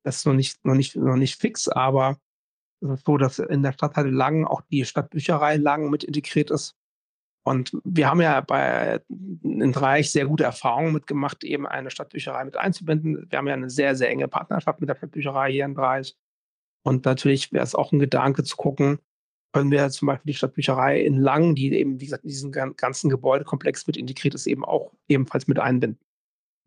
das 0.05 0.19
ist 0.19 0.27
noch 0.27 0.35
nicht, 0.35 0.65
noch 0.65 0.75
nicht, 0.75 0.97
noch 0.97 1.17
nicht 1.17 1.41
fix, 1.41 1.69
aber 1.69 2.19
es 2.81 2.91
ist 2.91 3.07
so, 3.07 3.17
dass 3.19 3.41
in 3.41 3.63
der 3.63 3.73
Stadtteil 3.73 4.09
Langen 4.09 4.47
auch 4.47 4.63
die 4.71 4.85
Stadtbücherei 4.85 5.57
Langen 5.57 5.91
mit 5.91 6.05
integriert 6.05 6.51
ist. 6.51 6.77
Und 7.45 7.73
wir 7.85 8.09
haben 8.09 8.21
ja 8.21 8.41
bei 8.41 9.01
in 9.43 9.75
Reich 9.75 10.11
sehr 10.11 10.27
gute 10.27 10.45
Erfahrungen 10.45 10.93
mitgemacht, 10.93 11.45
eben 11.45 11.67
eine 11.67 11.91
Stadtbücherei 11.91 12.45
mit 12.45 12.57
einzubinden. 12.57 13.27
Wir 13.31 13.39
haben 13.39 13.47
ja 13.47 13.55
eine 13.55 13.71
sehr, 13.71 13.97
sehr 13.97 14.11
enge 14.11 14.29
Partnerschaft 14.29 14.81
mit 14.81 14.89
der 14.89 14.97
Stadtbücherei 14.97 15.51
hier 15.53 15.65
in 15.65 15.77
Reich. 15.77 16.15
Und 16.83 17.05
natürlich 17.05 17.53
wäre 17.53 17.65
es 17.65 17.75
auch 17.75 17.93
ein 17.93 17.99
Gedanke 17.99 18.45
zu 18.45 18.57
gucken, 18.57 18.99
können 19.53 19.71
wir 19.71 19.89
zum 19.91 20.07
Beispiel 20.07 20.33
die 20.33 20.37
Stadtbücherei 20.37 21.01
in 21.01 21.17
Lang, 21.17 21.55
die 21.55 21.73
eben, 21.73 22.01
wie 22.01 22.05
gesagt, 22.05 22.25
in 22.25 22.29
diesen 22.29 22.53
ganzen 22.53 23.09
Gebäudekomplex 23.09 23.87
mit 23.87 23.97
integriert 23.97 24.35
ist, 24.35 24.47
eben 24.47 24.65
auch 24.65 24.93
ebenfalls 25.09 25.49
mit 25.49 25.59
einbinden. 25.59 25.99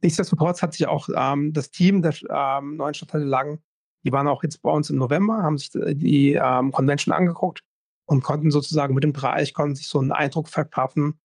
Nichtsdestotrotz 0.01 0.63
hat 0.63 0.73
sich 0.73 0.87
auch 0.87 1.07
ähm, 1.15 1.53
das 1.53 1.69
Team 1.69 2.01
der 2.01 2.15
ähm, 2.29 2.77
neuen 2.77 2.95
Stadtteile 2.95 3.25
Lang, 3.25 3.59
die 4.03 4.11
waren 4.11 4.27
auch 4.27 4.41
jetzt 4.41 4.63
bei 4.63 4.71
uns 4.71 4.89
im 4.89 4.97
November, 4.97 5.43
haben 5.43 5.59
sich 5.59 5.69
die 5.71 6.33
ähm, 6.33 6.71
Convention 6.71 7.13
angeguckt 7.13 7.63
und 8.11 8.23
konnten 8.23 8.51
sozusagen 8.51 8.93
mit 8.93 9.05
dem 9.05 9.13
Bereich 9.13 9.53
konnten 9.53 9.75
sich 9.75 9.87
so 9.87 9.97
einen 9.97 10.11
Eindruck 10.11 10.49
verschaffen, 10.49 11.17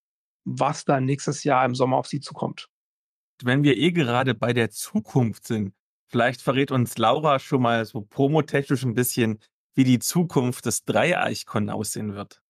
was 0.45 0.85
dann 0.85 1.05
nächstes 1.05 1.43
Jahr 1.43 1.65
im 1.65 1.75
Sommer 1.75 1.97
auf 1.97 2.07
sie 2.07 2.21
zukommt. 2.21 2.69
Wenn 3.43 3.65
wir 3.65 3.77
eh 3.77 3.91
gerade 3.91 4.35
bei 4.37 4.53
der 4.53 4.71
Zukunft 4.71 5.49
sind, 5.49 5.75
vielleicht 6.07 6.41
verrät 6.41 6.71
uns 6.71 6.97
Laura 6.97 7.41
schon 7.41 7.63
mal 7.63 7.85
so 7.85 8.03
promotechnisch 8.03 8.85
ein 8.85 8.95
bisschen, 8.95 9.41
wie 9.75 9.83
die 9.83 9.99
Zukunft 9.99 10.65
des 10.65 10.85
Dreieichkon 10.85 11.71
aussehen 11.71 12.15
wird? 12.15 12.41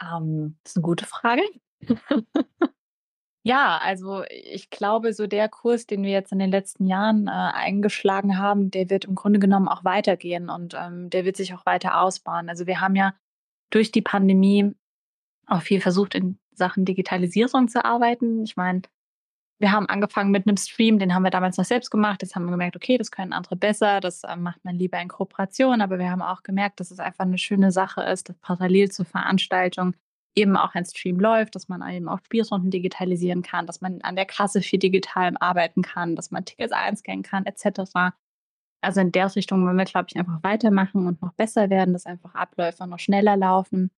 Ähm, 0.00 0.56
das 0.64 0.72
ist 0.72 0.76
eine 0.78 0.82
gute 0.82 1.04
Frage. 1.04 1.42
ja, 3.44 3.76
also 3.76 4.24
ich 4.30 4.70
glaube, 4.70 5.12
so 5.12 5.26
der 5.26 5.50
Kurs, 5.50 5.86
den 5.86 6.02
wir 6.02 6.12
jetzt 6.12 6.32
in 6.32 6.38
den 6.38 6.50
letzten 6.50 6.86
Jahren 6.86 7.26
äh, 7.26 7.30
eingeschlagen 7.30 8.38
haben, 8.38 8.70
der 8.70 8.88
wird 8.88 9.04
im 9.04 9.14
Grunde 9.14 9.38
genommen 9.38 9.68
auch 9.68 9.84
weitergehen 9.84 10.48
und 10.48 10.72
ähm, 10.72 11.10
der 11.10 11.26
wird 11.26 11.36
sich 11.36 11.52
auch 11.52 11.66
weiter 11.66 12.00
ausbauen. 12.00 12.48
Also 12.48 12.66
wir 12.66 12.80
haben 12.80 12.96
ja 12.96 13.12
durch 13.76 13.92
die 13.92 14.00
Pandemie 14.00 14.74
auch 15.46 15.60
viel 15.60 15.82
versucht, 15.82 16.14
in 16.14 16.38
Sachen 16.50 16.86
Digitalisierung 16.86 17.68
zu 17.68 17.84
arbeiten. 17.84 18.42
Ich 18.42 18.56
meine, 18.56 18.80
wir 19.58 19.70
haben 19.70 19.86
angefangen 19.86 20.30
mit 20.30 20.46
einem 20.46 20.56
Stream, 20.56 20.98
den 20.98 21.14
haben 21.14 21.24
wir 21.24 21.30
damals 21.30 21.58
noch 21.58 21.66
selbst 21.66 21.90
gemacht. 21.90 22.22
Jetzt 22.22 22.34
haben 22.34 22.46
wir 22.46 22.52
gemerkt, 22.52 22.74
okay, 22.74 22.96
das 22.96 23.10
können 23.10 23.34
andere 23.34 23.54
besser, 23.54 24.00
das 24.00 24.24
äh, 24.24 24.34
macht 24.34 24.64
man 24.64 24.76
lieber 24.76 24.98
in 24.98 25.08
Kooperation. 25.08 25.82
Aber 25.82 25.98
wir 25.98 26.10
haben 26.10 26.22
auch 26.22 26.42
gemerkt, 26.42 26.80
dass 26.80 26.90
es 26.90 27.00
einfach 27.00 27.26
eine 27.26 27.36
schöne 27.36 27.70
Sache 27.70 28.02
ist, 28.02 28.30
dass 28.30 28.38
parallel 28.38 28.90
zur 28.90 29.04
Veranstaltung 29.04 29.94
eben 30.34 30.56
auch 30.56 30.74
ein 30.74 30.86
Stream 30.86 31.20
läuft, 31.20 31.54
dass 31.54 31.68
man 31.68 31.86
eben 31.90 32.08
auch 32.08 32.20
Spielrunden 32.24 32.70
digitalisieren 32.70 33.42
kann, 33.42 33.66
dass 33.66 33.82
man 33.82 34.00
an 34.00 34.16
der 34.16 34.26
Kasse 34.26 34.62
viel 34.62 34.78
digital 34.78 35.34
arbeiten 35.38 35.82
kann, 35.82 36.16
dass 36.16 36.30
man 36.30 36.46
Tickets 36.46 36.72
einscannen 36.72 37.22
kann, 37.22 37.44
etc. 37.44 38.14
also 38.80 39.00
in 39.00 39.12
der 39.12 39.34
Richtung 39.34 39.64
wollen 39.64 39.76
wir, 39.76 39.84
glaube 39.84 40.06
ich, 40.10 40.16
einfach 40.16 40.42
weitermachen 40.42 41.06
und 41.06 41.22
noch 41.22 41.32
besser 41.32 41.70
werden, 41.70 41.92
dass 41.92 42.06
einfach 42.06 42.34
Abläufe 42.34 42.86
noch 42.86 42.98
schneller 42.98 43.36
laufen. 43.36 43.90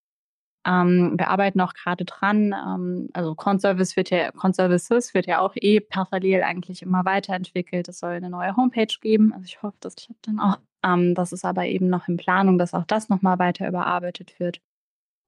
Ähm, 0.67 1.15
wir 1.17 1.29
arbeiten 1.29 1.61
auch 1.61 1.75
gerade 1.75 2.05
dran. 2.05 2.53
Ähm, 2.53 3.09
also 3.13 3.35
Conservice 3.35 3.97
wird 3.97 4.11
ja, 4.11 4.31
Conservices 4.33 5.15
wird 5.15 5.27
ja 5.27 5.41
auch 5.41 5.55
eh 5.57 5.81
parallel 5.81 6.43
eigentlich 6.43 6.83
immer 6.83 7.05
weiterentwickelt. 7.05 7.89
Es 7.89 8.01
soll 8.01 8.13
eine 8.13 8.31
neue 8.31 8.57
Homepage 8.57 8.95
geben. 9.01 9.33
Also 9.33 9.45
ich 9.47 9.63
hoffe, 9.63 9.77
das 9.81 9.97
klappt 9.97 10.27
dann 10.27 10.41
auch. 10.41 10.59
Ähm, 10.85 11.15
das 11.15 11.33
ist 11.33 11.45
aber 11.45 11.67
eben 11.67 11.89
noch 11.89 12.09
in 12.09 12.17
Planung, 12.17 12.59
dass 12.59 12.75
auch 12.75 12.85
das 12.85 13.09
nochmal 13.09 13.39
weiter 13.39 13.69
überarbeitet 13.69 14.39
wird. 14.41 14.61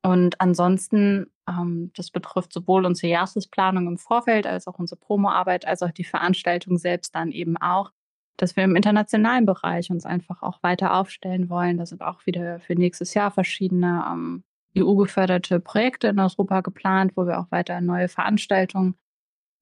Und 0.02 0.40
ansonsten, 0.40 1.26
ähm, 1.48 1.92
das 1.94 2.10
betrifft 2.10 2.52
sowohl 2.52 2.86
unsere 2.86 3.10
Jahresplanung 3.12 3.86
im 3.86 3.98
Vorfeld 3.98 4.46
als 4.46 4.66
auch 4.66 4.78
unsere 4.78 4.98
Promoarbeit, 4.98 5.66
als 5.66 5.82
auch 5.82 5.90
die 5.90 6.04
Veranstaltung 6.04 6.78
selbst 6.78 7.14
dann 7.14 7.32
eben 7.32 7.56
auch, 7.58 7.92
dass 8.36 8.56
wir 8.56 8.64
im 8.64 8.76
internationalen 8.76 9.46
Bereich 9.46 9.90
uns 9.90 10.06
einfach 10.06 10.42
auch 10.42 10.62
weiter 10.62 10.94
aufstellen 10.94 11.50
wollen. 11.50 11.76
Da 11.76 11.86
sind 11.86 12.02
auch 12.02 12.24
wieder 12.26 12.60
für 12.60 12.74
nächstes 12.74 13.14
Jahr 13.14 13.30
verschiedene 13.30 14.04
ähm, 14.10 14.44
EU-geförderte 14.76 15.60
Projekte 15.60 16.08
in 16.08 16.18
Europa 16.18 16.60
geplant, 16.60 17.12
wo 17.16 17.26
wir 17.26 17.38
auch 17.38 17.50
weiter 17.50 17.80
neue 17.80 18.08
Veranstaltungen 18.08 18.94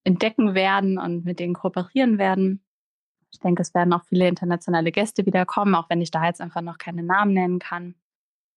entdecken 0.05 0.55
werden 0.55 0.99
und 0.99 1.25
mit 1.25 1.41
denen 1.41 1.55
kooperieren 1.55 2.19
werden. 2.19 2.63
Ich 3.31 3.41
denke, 3.41 3.63
es 3.63 3.75
werden 3.75 3.93
auch 3.93 4.05
viele 4.05 4.29
internationale 4.29 4.93
Gäste 4.93 5.27
wieder 5.27 5.45
kommen, 5.45 5.75
auch 5.75 5.91
wenn 5.91 6.01
ich 6.01 6.11
da 6.11 6.25
jetzt 6.25 6.41
einfach 6.41 6.63
noch 6.63 6.79
keine 6.79 7.03
Namen 7.03 7.35
nennen 7.35 7.59
kann. 7.59 7.95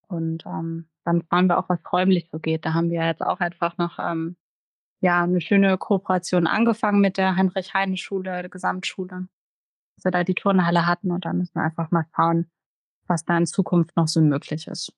Und 0.07 0.45
ähm, 0.45 0.87
dann 1.03 1.23
fahren 1.23 1.47
wir 1.47 1.57
auch, 1.57 1.69
was 1.69 1.79
räumlich 1.91 2.29
so 2.31 2.39
geht. 2.39 2.65
Da 2.65 2.73
haben 2.73 2.89
wir 2.89 3.05
jetzt 3.05 3.21
auch 3.21 3.39
einfach 3.39 3.77
noch 3.77 3.97
ähm, 3.99 4.35
ja 5.01 5.23
eine 5.23 5.41
schöne 5.41 5.77
Kooperation 5.77 6.47
angefangen 6.47 7.01
mit 7.01 7.17
der 7.17 7.35
Heinrich-Heine-Schule, 7.35 8.41
der 8.41 8.49
Gesamtschule, 8.49 9.27
dass 10.01 10.05
wir 10.05 10.11
da 10.11 10.23
die 10.23 10.33
Turnhalle 10.33 10.87
hatten 10.87 11.11
und 11.11 11.25
dann 11.25 11.37
müssen 11.37 11.53
wir 11.53 11.63
einfach 11.63 11.91
mal 11.91 12.05
schauen, 12.15 12.49
was 13.07 13.23
da 13.23 13.37
in 13.37 13.45
Zukunft 13.45 13.95
noch 13.95 14.07
so 14.07 14.19
möglich 14.21 14.67
ist. 14.67 14.93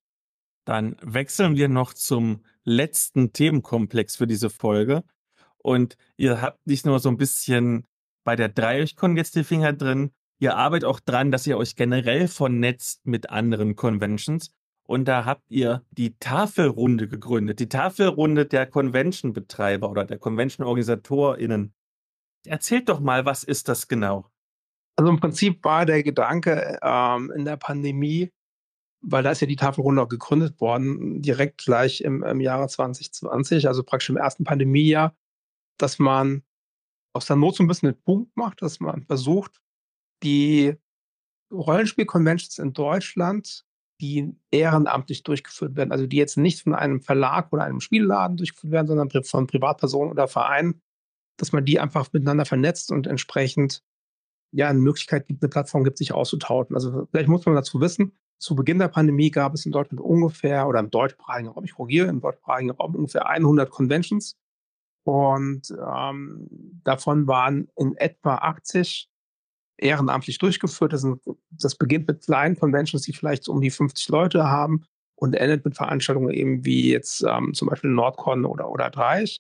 Dann 0.65 0.95
wechseln 1.01 1.57
wir 1.57 1.67
noch 1.67 1.93
zum 1.93 2.43
letzten 2.63 3.33
Themenkomplex 3.33 4.15
für 4.15 4.27
diese 4.27 4.49
Folge. 4.49 5.03
Und 5.57 5.97
ihr 6.15 6.41
habt 6.41 6.65
nicht 6.65 6.85
nur 6.85 6.99
so 6.99 7.09
ein 7.09 7.17
bisschen 7.17 7.85
bei 8.23 8.37
der 8.37 8.47
Dreieckon 8.47 9.17
jetzt 9.17 9.35
die 9.35 9.43
Finger 9.43 9.73
drin, 9.73 10.11
ihr 10.39 10.55
arbeitet 10.55 10.87
auch 10.87 11.01
dran, 11.01 11.31
dass 11.31 11.45
ihr 11.47 11.57
euch 11.57 11.75
generell 11.75 12.29
vernetzt 12.29 13.05
mit 13.05 13.29
anderen 13.29 13.75
Conventions. 13.75 14.53
Und 14.85 15.05
da 15.05 15.25
habt 15.25 15.49
ihr 15.49 15.85
die 15.91 16.17
Tafelrunde 16.17 17.09
gegründet, 17.09 17.59
die 17.59 17.69
Tafelrunde 17.69 18.45
der 18.45 18.65
Convention-Betreiber 18.67 19.89
oder 19.89 20.05
der 20.05 20.19
Convention-OrganisatorInnen. 20.19 21.73
Erzählt 22.45 22.89
doch 22.89 22.99
mal, 22.99 23.25
was 23.25 23.43
ist 23.43 23.69
das 23.69 23.87
genau? 23.87 24.29
Also 24.95 25.11
im 25.11 25.19
Prinzip 25.19 25.63
war 25.63 25.85
der 25.85 26.03
Gedanke 26.03 26.79
ähm, 26.81 27.31
in 27.35 27.45
der 27.45 27.57
Pandemie, 27.57 28.31
weil 29.01 29.23
da 29.23 29.31
ist 29.31 29.41
ja 29.41 29.47
die 29.47 29.55
Tafelrunde 29.55 30.01
auch 30.01 30.09
gegründet 30.09 30.61
worden, 30.61 31.21
direkt 31.21 31.65
gleich 31.65 32.01
im, 32.01 32.23
im 32.23 32.39
Jahre 32.39 32.67
2020, 32.67 33.67
also 33.67 33.83
praktisch 33.83 34.09
im 34.09 34.17
ersten 34.17 34.43
Pandemiejahr, 34.43 35.15
dass 35.77 35.99
man 35.99 36.43
aus 37.13 37.25
der 37.25 37.35
Not 37.35 37.55
so 37.55 37.63
ein 37.63 37.67
bisschen 37.67 37.89
einen 37.89 38.01
Punkt 38.01 38.35
macht, 38.35 38.61
dass 38.61 38.79
man 38.79 39.03
versucht, 39.03 39.61
die 40.23 40.75
Rollenspiel-Conventions 41.51 42.59
in 42.59 42.73
Deutschland 42.73 43.65
die 44.01 44.35
ehrenamtlich 44.51 45.23
durchgeführt 45.23 45.75
werden, 45.75 45.91
also 45.91 46.07
die 46.07 46.17
jetzt 46.17 46.35
nicht 46.37 46.61
von 46.63 46.75
einem 46.75 47.01
Verlag 47.01 47.53
oder 47.53 47.63
einem 47.63 47.79
Spielladen 47.79 48.37
durchgeführt 48.37 48.73
werden, 48.73 48.87
sondern 48.87 49.23
von 49.23 49.47
Privatpersonen 49.47 50.11
oder 50.11 50.27
Vereinen, 50.27 50.81
dass 51.37 51.51
man 51.51 51.63
die 51.63 51.79
einfach 51.79 52.11
miteinander 52.11 52.45
vernetzt 52.45 52.91
und 52.91 53.07
entsprechend 53.07 53.81
ja 54.53 54.69
eine 54.69 54.79
Möglichkeit 54.79 55.27
gibt, 55.27 55.43
eine 55.43 55.49
Plattform 55.49 55.83
gibt, 55.83 55.97
sich 55.97 56.13
auszutauschen. 56.13 56.75
Also 56.75 57.07
vielleicht 57.11 57.27
muss 57.27 57.45
man 57.45 57.55
dazu 57.55 57.81
wissen, 57.81 58.13
zu 58.39 58.55
Beginn 58.55 58.79
der 58.79 58.87
Pandemie 58.87 59.31
gab 59.31 59.53
es 59.53 59.65
in 59.65 59.71
Deutschland 59.71 60.01
ungefähr, 60.01 60.67
oder 60.67 60.79
im 60.79 60.91
deutschsprachigen 60.91 61.49
Raum, 61.49 61.63
ich 61.63 61.73
korrigiere, 61.73 62.07
im 62.07 62.21
deutschsprachigen 62.21 62.71
Raum 62.71 62.95
ungefähr 62.95 63.27
100 63.27 63.69
Conventions. 63.69 64.35
Und 65.05 65.73
ähm, 65.85 66.47
davon 66.83 67.27
waren 67.27 67.67
in 67.75 67.95
etwa 67.95 68.35
80 68.35 69.09
ehrenamtlich 69.77 70.37
durchgeführt. 70.37 70.93
Das, 70.93 71.01
sind, 71.01 71.21
das 71.51 71.75
beginnt 71.75 72.07
mit 72.07 72.23
kleinen 72.23 72.57
Conventions, 72.57 73.03
die 73.03 73.13
vielleicht 73.13 73.43
so 73.45 73.51
um 73.51 73.61
die 73.61 73.69
50 73.69 74.09
Leute 74.09 74.45
haben 74.45 74.85
und 75.15 75.35
endet 75.35 75.65
mit 75.65 75.75
Veranstaltungen 75.75 76.31
eben 76.31 76.65
wie 76.65 76.91
jetzt 76.91 77.23
ähm, 77.27 77.53
zum 77.53 77.69
Beispiel 77.69 77.89
Nordcon 77.89 78.45
oder, 78.45 78.69
oder 78.69 78.89
Dreich. 78.89 79.39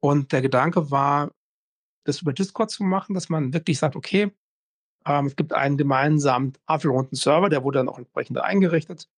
Und 0.00 0.32
der 0.32 0.42
Gedanke 0.42 0.90
war, 0.90 1.30
das 2.04 2.22
über 2.22 2.32
Discord 2.32 2.70
zu 2.70 2.84
machen, 2.84 3.14
dass 3.14 3.28
man 3.28 3.52
wirklich 3.52 3.78
sagt, 3.78 3.96
okay, 3.96 4.32
ähm, 5.06 5.26
es 5.26 5.36
gibt 5.36 5.52
einen 5.52 5.76
gemeinsamen 5.76 6.54
tafelrunden 6.66 7.16
Server, 7.16 7.48
der 7.48 7.64
wurde 7.64 7.78
dann 7.78 7.88
auch 7.88 7.98
entsprechend 7.98 8.38
eingerichtet. 8.38 9.08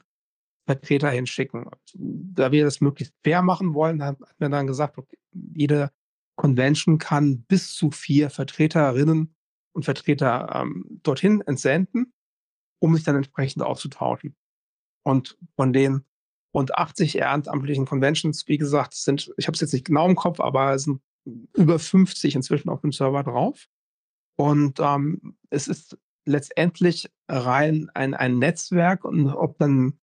Vertreter 0.67 1.11
hinschicken. 1.11 1.71
Da 1.95 2.53
wir 2.53 2.65
das 2.65 2.81
möglichst 2.81 3.15
fair 3.25 3.43
machen 3.43 3.75
wollen, 3.75 4.03
hat 4.03 4.19
wir 4.39 4.49
dann 4.49 4.67
gesagt, 4.67 4.99
okay, 4.99 5.19
jede 5.33 5.91
Convention 6.37 6.99
kann 6.99 7.43
bis 7.43 7.75
zu 7.75 7.91
vier 7.91 8.31
Vertreterinnen 8.31 9.35
und 9.73 9.85
Vertreter 9.85 10.51
ähm, 10.55 11.01
dorthin 11.03 11.41
entsenden, 11.43 12.13
um 12.79 12.95
sich 12.95 13.05
dann 13.05 13.17
entsprechend 13.17 13.63
auszutauschen. 13.63 14.37
Und 15.03 15.39
von 15.57 15.73
den 15.73 16.05
rund 16.55 16.75
80 16.75 17.17
ehrenamtlichen 17.17 17.87
Conventions, 17.87 18.47
wie 18.47 18.59
gesagt, 18.59 18.95
sind, 18.95 19.33
ich 19.37 19.47
habe 19.47 19.55
es 19.55 19.61
jetzt 19.61 19.73
nicht 19.73 19.87
genau 19.87 20.07
im 20.09 20.17
Kopf, 20.17 20.41
aber 20.41 20.75
es 20.75 20.85
sind 20.85 21.01
über 21.55 21.79
50 21.79 22.35
inzwischen 22.35 22.69
auf 22.69 22.81
dem 22.81 22.93
Server 22.93 23.23
drauf. 23.23 23.67
Und 24.37 24.81
ähm, 24.81 25.37
es 25.51 25.69
ist 25.69 25.99
letztendlich 26.25 27.11
rein 27.29 27.91
ein, 27.95 28.15
ein 28.15 28.39
Netzwerk 28.39 29.05
und 29.05 29.31
ob 29.31 29.59
dann 29.59 29.99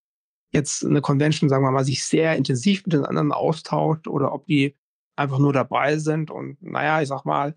jetzt 0.52 0.84
eine 0.84 1.02
Convention, 1.02 1.50
sagen 1.50 1.64
wir 1.64 1.72
mal, 1.72 1.86
sich 1.86 2.04
sehr 2.04 2.36
intensiv 2.36 2.86
mit 2.86 2.94
den 2.94 3.06
anderen 3.06 3.32
austauscht 3.32 4.08
oder 4.08 4.34
ob 4.34 4.46
die 4.46 4.76
einfach 5.16 5.40
nur 5.40 5.54
dabei 5.54 5.98
sind 5.98 6.32
und 6.32 6.62
naja, 6.62 7.02
ich 7.02 7.10
sag 7.10 7.26
mal, 7.26 7.56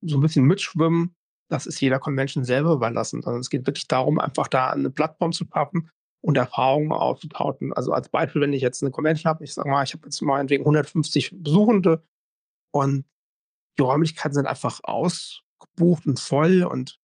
so 0.00 0.16
ein 0.16 0.20
bisschen 0.20 0.44
mitschwimmen, 0.44 1.16
das 1.48 1.66
ist 1.66 1.80
jeder 1.80 1.98
Convention 1.98 2.44
selber 2.44 2.72
überlassen. 2.72 3.22
Sondern 3.22 3.40
es 3.40 3.50
geht 3.50 3.66
wirklich 3.66 3.88
darum, 3.88 4.18
einfach 4.18 4.48
da 4.48 4.70
eine 4.70 4.90
Plattform 4.90 5.32
zu 5.32 5.46
pappen 5.46 5.90
und 6.24 6.36
Erfahrungen 6.36 6.92
auszutauschen. 6.92 7.72
Also 7.72 7.92
als 7.92 8.08
Beispiel, 8.08 8.42
wenn 8.42 8.52
ich 8.52 8.62
jetzt 8.62 8.82
eine 8.82 8.90
Convention 8.90 9.28
habe, 9.30 9.44
ich 9.44 9.54
sage 9.54 9.68
mal, 9.68 9.84
ich 9.84 9.92
habe 9.92 10.06
jetzt 10.06 10.20
meinetwegen 10.22 10.62
150 10.62 11.42
Besuchende 11.42 12.02
und 12.70 13.04
die 13.78 13.82
Räumlichkeiten 13.82 14.34
sind 14.34 14.46
einfach 14.46 14.80
ausgebucht 14.84 16.06
und 16.06 16.20
voll 16.20 16.62
und 16.64 16.98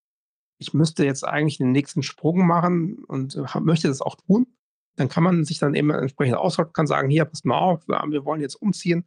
ich 0.57 0.73
müsste 0.73 1.05
jetzt 1.05 1.27
eigentlich 1.27 1.57
den 1.57 1.71
nächsten 1.71 2.03
Sprung 2.03 2.45
machen 2.45 3.03
und 3.05 3.35
möchte 3.61 3.87
das 3.87 4.01
auch 4.01 4.15
tun 4.15 4.47
dann 4.95 5.09
kann 5.09 5.23
man 5.23 5.45
sich 5.45 5.59
dann 5.59 5.75
eben 5.75 5.89
entsprechend 5.91 6.37
austauschen, 6.37 6.73
kann 6.73 6.87
sagen, 6.87 7.09
hier, 7.09 7.25
passt 7.25 7.45
mal 7.45 7.57
auf, 7.57 7.87
wir 7.87 8.25
wollen 8.25 8.41
jetzt 8.41 8.55
umziehen. 8.55 9.05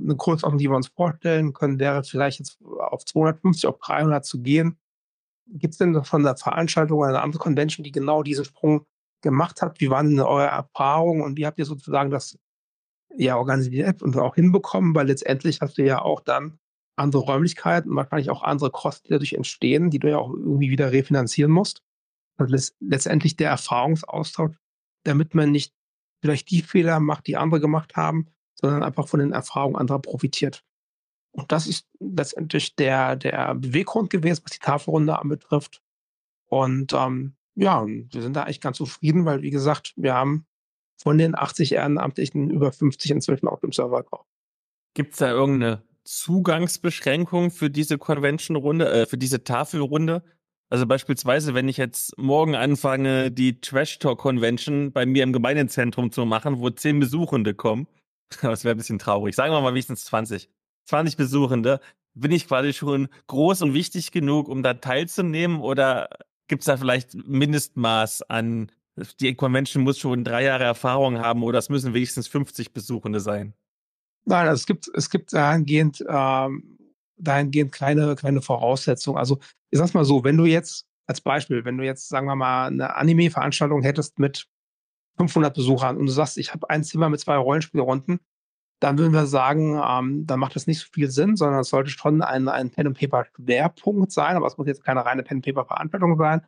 Eine 0.00 0.16
Kurzordnung, 0.16 0.58
die 0.58 0.68
wir 0.68 0.76
uns 0.76 0.88
vorstellen 0.88 1.52
können, 1.52 1.78
wäre 1.78 2.02
vielleicht 2.04 2.38
jetzt 2.38 2.58
auf 2.62 3.04
250, 3.04 3.66
auf 3.66 3.78
300 3.78 4.24
zu 4.24 4.40
gehen. 4.42 4.78
Gibt 5.46 5.74
es 5.74 5.78
denn 5.78 6.02
von 6.04 6.22
der 6.22 6.36
Veranstaltung 6.36 6.98
oder 6.98 7.10
einer 7.10 7.22
anderen 7.22 7.42
Convention, 7.42 7.84
die 7.84 7.92
genau 7.92 8.22
diesen 8.22 8.44
Sprung 8.44 8.86
gemacht 9.22 9.62
hat? 9.62 9.80
Wie 9.80 9.90
waren 9.90 10.10
denn 10.10 10.20
eure 10.20 10.46
Erfahrungen 10.46 11.22
und 11.22 11.36
wie 11.36 11.46
habt 11.46 11.58
ihr 11.58 11.64
sozusagen 11.64 12.10
das 12.10 12.38
ja 13.16 13.36
organisiert 13.36 14.02
und 14.02 14.16
auch 14.16 14.34
hinbekommen? 14.34 14.94
Weil 14.94 15.08
letztendlich 15.08 15.60
hast 15.60 15.78
du 15.78 15.84
ja 15.84 16.02
auch 16.02 16.20
dann 16.20 16.58
andere 16.96 17.22
Räumlichkeiten 17.22 17.94
wahrscheinlich 17.96 18.30
auch 18.30 18.42
andere 18.42 18.70
Kosten, 18.70 19.08
die 19.08 19.12
dadurch 19.12 19.32
entstehen, 19.32 19.90
die 19.90 19.98
du 19.98 20.10
ja 20.10 20.18
auch 20.18 20.30
irgendwie 20.30 20.70
wieder 20.70 20.92
refinanzieren 20.92 21.50
musst. 21.50 21.82
Also 22.36 22.54
letztendlich 22.80 23.36
der 23.36 23.50
Erfahrungsaustausch 23.50 24.56
damit 25.04 25.34
man 25.34 25.50
nicht 25.50 25.74
vielleicht 26.20 26.50
die 26.50 26.62
Fehler 26.62 27.00
macht, 27.00 27.26
die 27.26 27.36
andere 27.36 27.60
gemacht 27.60 27.96
haben, 27.96 28.26
sondern 28.54 28.82
einfach 28.82 29.08
von 29.08 29.20
den 29.20 29.32
Erfahrungen 29.32 29.76
anderer 29.76 30.00
profitiert. 30.00 30.64
Und 31.32 31.50
das 31.50 31.66
ist 31.66 31.88
letztendlich 31.98 32.76
der, 32.76 33.16
der 33.16 33.54
Beweggrund 33.54 34.10
gewesen, 34.10 34.42
was 34.44 34.52
die 34.52 34.58
Tafelrunde 34.58 35.18
anbetrifft. 35.18 35.82
Und 36.46 36.92
ähm, 36.92 37.34
ja, 37.54 37.86
wir 37.86 38.22
sind 38.22 38.34
da 38.34 38.44
eigentlich 38.44 38.60
ganz 38.60 38.76
zufrieden, 38.76 39.24
weil, 39.24 39.42
wie 39.42 39.50
gesagt, 39.50 39.92
wir 39.96 40.14
haben 40.14 40.46
von 41.02 41.18
den 41.18 41.34
80 41.34 41.72
Ehrenamtlichen 41.72 42.50
über 42.50 42.72
50 42.72 43.10
inzwischen 43.10 43.48
auf 43.48 43.60
dem 43.60 43.72
Server 43.72 44.02
drauf. 44.02 44.26
Gibt 44.94 45.12
es 45.12 45.18
da 45.18 45.30
irgendeine 45.30 45.82
Zugangsbeschränkung 46.04 47.50
für 47.50 47.70
diese 47.70 47.98
Convention-Runde, 47.98 48.90
äh, 48.90 49.06
für 49.06 49.18
diese 49.18 49.44
Tafelrunde? 49.44 50.22
Also 50.70 50.86
beispielsweise, 50.86 51.54
wenn 51.54 51.68
ich 51.68 51.76
jetzt 51.76 52.16
morgen 52.16 52.54
anfange, 52.54 53.30
die 53.30 53.60
Trash 53.60 53.98
Talk 53.98 54.18
Convention 54.18 54.92
bei 54.92 55.04
mir 55.04 55.22
im 55.22 55.32
Gemeindezentrum 55.32 56.12
zu 56.12 56.24
machen, 56.24 56.60
wo 56.60 56.70
zehn 56.70 56.98
Besuchende 56.98 57.54
kommen, 57.54 57.86
das 58.42 58.64
wäre 58.64 58.74
ein 58.74 58.78
bisschen 58.78 58.98
traurig. 58.98 59.34
Sagen 59.34 59.52
wir 59.52 59.60
mal 59.60 59.74
wenigstens 59.74 60.04
20. 60.06 60.48
20 60.86 61.16
Besuchende. 61.16 61.80
Bin 62.14 62.30
ich 62.30 62.46
quasi 62.46 62.72
schon 62.72 63.08
groß 63.26 63.62
und 63.62 63.74
wichtig 63.74 64.12
genug, 64.12 64.48
um 64.48 64.62
da 64.62 64.74
teilzunehmen? 64.74 65.60
Oder 65.60 66.08
gibt 66.52 66.60
es 66.60 66.66
da 66.66 66.76
vielleicht 66.76 67.14
Mindestmaß 67.14 68.28
an, 68.28 68.70
die 69.20 69.34
Convention 69.34 69.84
muss 69.84 69.98
schon 69.98 70.22
drei 70.22 70.44
Jahre 70.44 70.64
Erfahrung 70.64 71.18
haben 71.18 71.42
oder 71.44 71.58
es 71.58 71.70
müssen 71.70 71.94
wenigstens 71.94 72.28
50 72.28 72.74
Besuchende 72.74 73.20
sein? 73.20 73.54
Nein, 74.26 74.48
also 74.48 74.60
es 74.60 74.66
gibt, 74.66 74.86
es 74.94 75.08
gibt 75.08 75.32
dahingehend, 75.32 76.04
ähm, 76.06 76.78
dahingehend 77.16 77.72
keine, 77.72 78.16
keine 78.16 78.42
Voraussetzung. 78.42 79.16
Also 79.16 79.38
ich 79.70 79.78
sag's 79.78 79.94
mal 79.94 80.04
so, 80.04 80.24
wenn 80.24 80.36
du 80.36 80.44
jetzt 80.44 80.86
als 81.06 81.22
Beispiel, 81.22 81.64
wenn 81.64 81.78
du 81.78 81.86
jetzt, 81.86 82.10
sagen 82.10 82.26
wir 82.26 82.36
mal, 82.36 82.66
eine 82.66 82.96
Anime-Veranstaltung 82.96 83.80
hättest 83.80 84.18
mit 84.18 84.46
500 85.16 85.54
Besuchern 85.54 85.96
und 85.96 86.04
du 86.04 86.12
sagst, 86.12 86.36
ich 86.36 86.52
habe 86.52 86.68
ein 86.68 86.84
Zimmer 86.84 87.08
mit 87.08 87.20
zwei 87.20 87.38
Rollenspielrunden, 87.38 88.20
dann 88.82 88.98
würden 88.98 89.12
wir 89.12 89.26
sagen, 89.26 89.80
ähm, 89.84 90.26
dann 90.26 90.40
macht 90.40 90.56
das 90.56 90.66
nicht 90.66 90.80
so 90.80 90.88
viel 90.92 91.08
Sinn, 91.10 91.36
sondern 91.36 91.60
es 91.60 91.68
sollte 91.68 91.90
schon 91.90 92.20
ein, 92.20 92.48
ein 92.48 92.70
Pen-and-Paper-Schwerpunkt 92.70 94.10
sein, 94.10 94.36
aber 94.36 94.46
es 94.46 94.58
muss 94.58 94.66
jetzt 94.66 94.84
keine 94.84 95.04
reine 95.04 95.22
Pen-and-Paper-Veranstaltung 95.22 96.18
sein. 96.18 96.44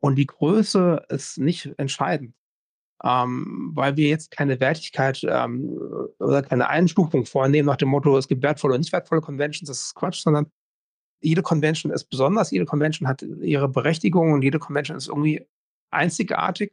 Und 0.00 0.16
die 0.16 0.26
Größe 0.26 1.04
ist 1.10 1.38
nicht 1.38 1.74
entscheidend, 1.76 2.34
ähm, 3.04 3.72
weil 3.74 3.96
wir 3.96 4.08
jetzt 4.08 4.30
keine 4.30 4.58
Wertigkeit 4.58 5.20
ähm, 5.28 5.78
oder 6.18 6.42
keine 6.42 6.68
Einstufung 6.68 7.26
vornehmen 7.26 7.66
nach 7.66 7.76
dem 7.76 7.90
Motto, 7.90 8.16
es 8.16 8.28
gibt 8.28 8.42
wertvolle 8.42 8.74
und 8.74 8.80
nicht 8.80 8.92
wertvolle 8.92 9.20
Conventions, 9.20 9.68
das 9.68 9.80
ist 9.80 9.94
Quatsch, 9.94 10.22
sondern 10.22 10.46
jede 11.20 11.42
Convention 11.42 11.92
ist 11.92 12.04
besonders, 12.04 12.50
jede 12.52 12.64
Convention 12.64 13.08
hat 13.08 13.22
ihre 13.22 13.68
Berechtigung 13.68 14.32
und 14.32 14.42
jede 14.42 14.58
Convention 14.58 14.96
ist 14.96 15.08
irgendwie 15.08 15.46
einzigartig. 15.90 16.72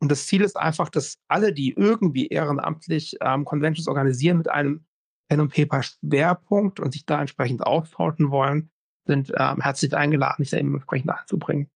Und 0.00 0.10
das 0.10 0.26
Ziel 0.26 0.42
ist 0.42 0.56
einfach, 0.56 0.88
dass 0.88 1.18
alle, 1.28 1.52
die 1.52 1.72
irgendwie 1.72 2.28
ehrenamtlich 2.28 3.16
ähm, 3.20 3.44
Conventions 3.44 3.88
organisieren 3.88 4.38
mit 4.38 4.48
einem 4.48 4.84
Pen 5.28 5.40
und 5.40 5.52
Paper 5.52 5.82
Schwerpunkt 5.82 6.80
und 6.80 6.92
sich 6.92 7.04
da 7.04 7.20
entsprechend 7.20 7.62
austauschen 7.66 8.30
wollen, 8.30 8.70
sind 9.06 9.32
ähm, 9.36 9.60
herzlich 9.60 9.94
eingeladen, 9.94 10.44
sich 10.44 10.50
da 10.50 10.58
eben 10.58 10.74
entsprechend 10.74 11.10
einzubringen. 11.10 11.70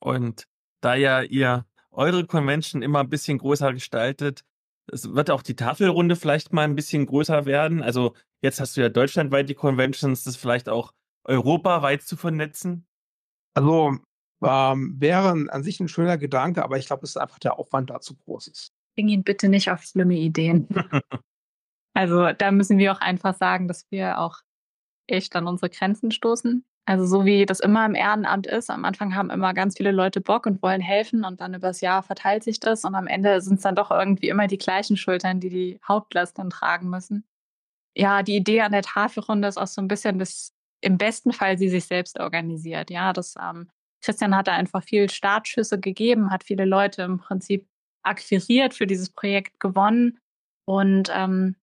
Und 0.00 0.46
da 0.80 0.94
ja 0.94 1.20
ihr 1.20 1.66
eure 1.90 2.26
Convention 2.26 2.82
immer 2.82 3.00
ein 3.00 3.10
bisschen 3.10 3.38
größer 3.38 3.72
gestaltet, 3.72 4.44
es 4.92 5.12
wird 5.12 5.30
auch 5.30 5.42
die 5.42 5.56
Tafelrunde 5.56 6.16
vielleicht 6.16 6.52
mal 6.52 6.62
ein 6.62 6.74
bisschen 6.74 7.06
größer 7.06 7.44
werden. 7.44 7.82
Also 7.82 8.14
jetzt 8.40 8.60
hast 8.60 8.76
du 8.76 8.80
ja 8.80 8.88
deutschlandweit 8.88 9.48
die 9.48 9.54
Conventions, 9.54 10.24
das 10.24 10.36
vielleicht 10.36 10.68
auch 10.68 10.92
europaweit 11.24 12.02
zu 12.02 12.16
vernetzen? 12.16 12.86
Also 13.54 13.98
ähm, 14.42 14.96
wäre 14.98 15.28
an 15.48 15.62
sich 15.62 15.80
ein 15.80 15.88
schöner 15.88 16.18
Gedanke, 16.18 16.62
aber 16.64 16.78
ich 16.78 16.86
glaube, 16.86 17.04
es 17.04 17.10
ist 17.10 17.16
einfach 17.16 17.38
der 17.38 17.58
Aufwand 17.58 17.90
da 17.90 18.00
zu 18.00 18.16
groß 18.16 18.48
ist. 18.48 18.72
Bring 18.96 19.08
ihn 19.08 19.22
bitte 19.22 19.48
nicht 19.48 19.70
auf 19.70 19.82
schlimme 19.82 20.16
Ideen. 20.16 20.68
also 21.94 22.32
da 22.32 22.50
müssen 22.50 22.78
wir 22.78 22.92
auch 22.92 23.00
einfach 23.00 23.34
sagen, 23.34 23.68
dass 23.68 23.86
wir 23.90 24.18
auch 24.18 24.38
echt 25.06 25.34
an 25.36 25.46
unsere 25.46 25.70
Grenzen 25.70 26.10
stoßen. 26.10 26.64
Also 26.86 27.06
so 27.06 27.24
wie 27.24 27.46
das 27.46 27.60
immer 27.60 27.86
im 27.86 27.94
Ehrenamt 27.94 28.46
ist, 28.46 28.70
am 28.70 28.84
Anfang 28.84 29.14
haben 29.14 29.30
immer 29.30 29.54
ganz 29.54 29.76
viele 29.76 29.92
Leute 29.92 30.20
Bock 30.20 30.46
und 30.46 30.62
wollen 30.62 30.80
helfen 30.80 31.24
und 31.24 31.40
dann 31.40 31.54
übers 31.54 31.80
Jahr 31.80 32.02
verteilt 32.02 32.42
sich 32.42 32.58
das 32.58 32.84
und 32.84 32.94
am 32.94 33.06
Ende 33.06 33.40
sind 33.42 33.56
es 33.56 33.62
dann 33.62 33.76
doch 33.76 33.90
irgendwie 33.90 34.28
immer 34.28 34.46
die 34.46 34.58
gleichen 34.58 34.96
Schultern, 34.96 35.40
die 35.40 35.50
die 35.50 35.80
Hauptlast 35.86 36.38
dann 36.38 36.50
tragen 36.50 36.88
müssen. 36.88 37.24
Ja, 37.94 38.22
die 38.22 38.36
Idee 38.36 38.62
an 38.62 38.72
der 38.72 38.82
Tafelrunde 38.82 39.46
ist 39.46 39.58
auch 39.58 39.66
so 39.66 39.80
ein 39.80 39.88
bisschen 39.88 40.18
das 40.18 40.52
im 40.80 40.96
besten 40.96 41.32
Fall 41.32 41.58
sie 41.58 41.68
sich 41.68 41.84
selbst 41.84 42.18
organisiert. 42.18 42.90
Ja, 42.90 43.12
das 43.12 43.34
ähm, 43.40 43.68
Christian 44.00 44.36
hat 44.36 44.48
da 44.48 44.52
einfach 44.52 44.82
viel 44.82 45.10
Startschüsse 45.10 45.78
gegeben, 45.78 46.30
hat 46.30 46.44
viele 46.44 46.64
Leute 46.64 47.02
im 47.02 47.18
Prinzip 47.18 47.66
akquiriert 48.02 48.74
für 48.74 48.86
dieses 48.86 49.10
Projekt 49.10 49.60
gewonnen 49.60 50.18
und 50.64 51.10
ähm, 51.14 51.56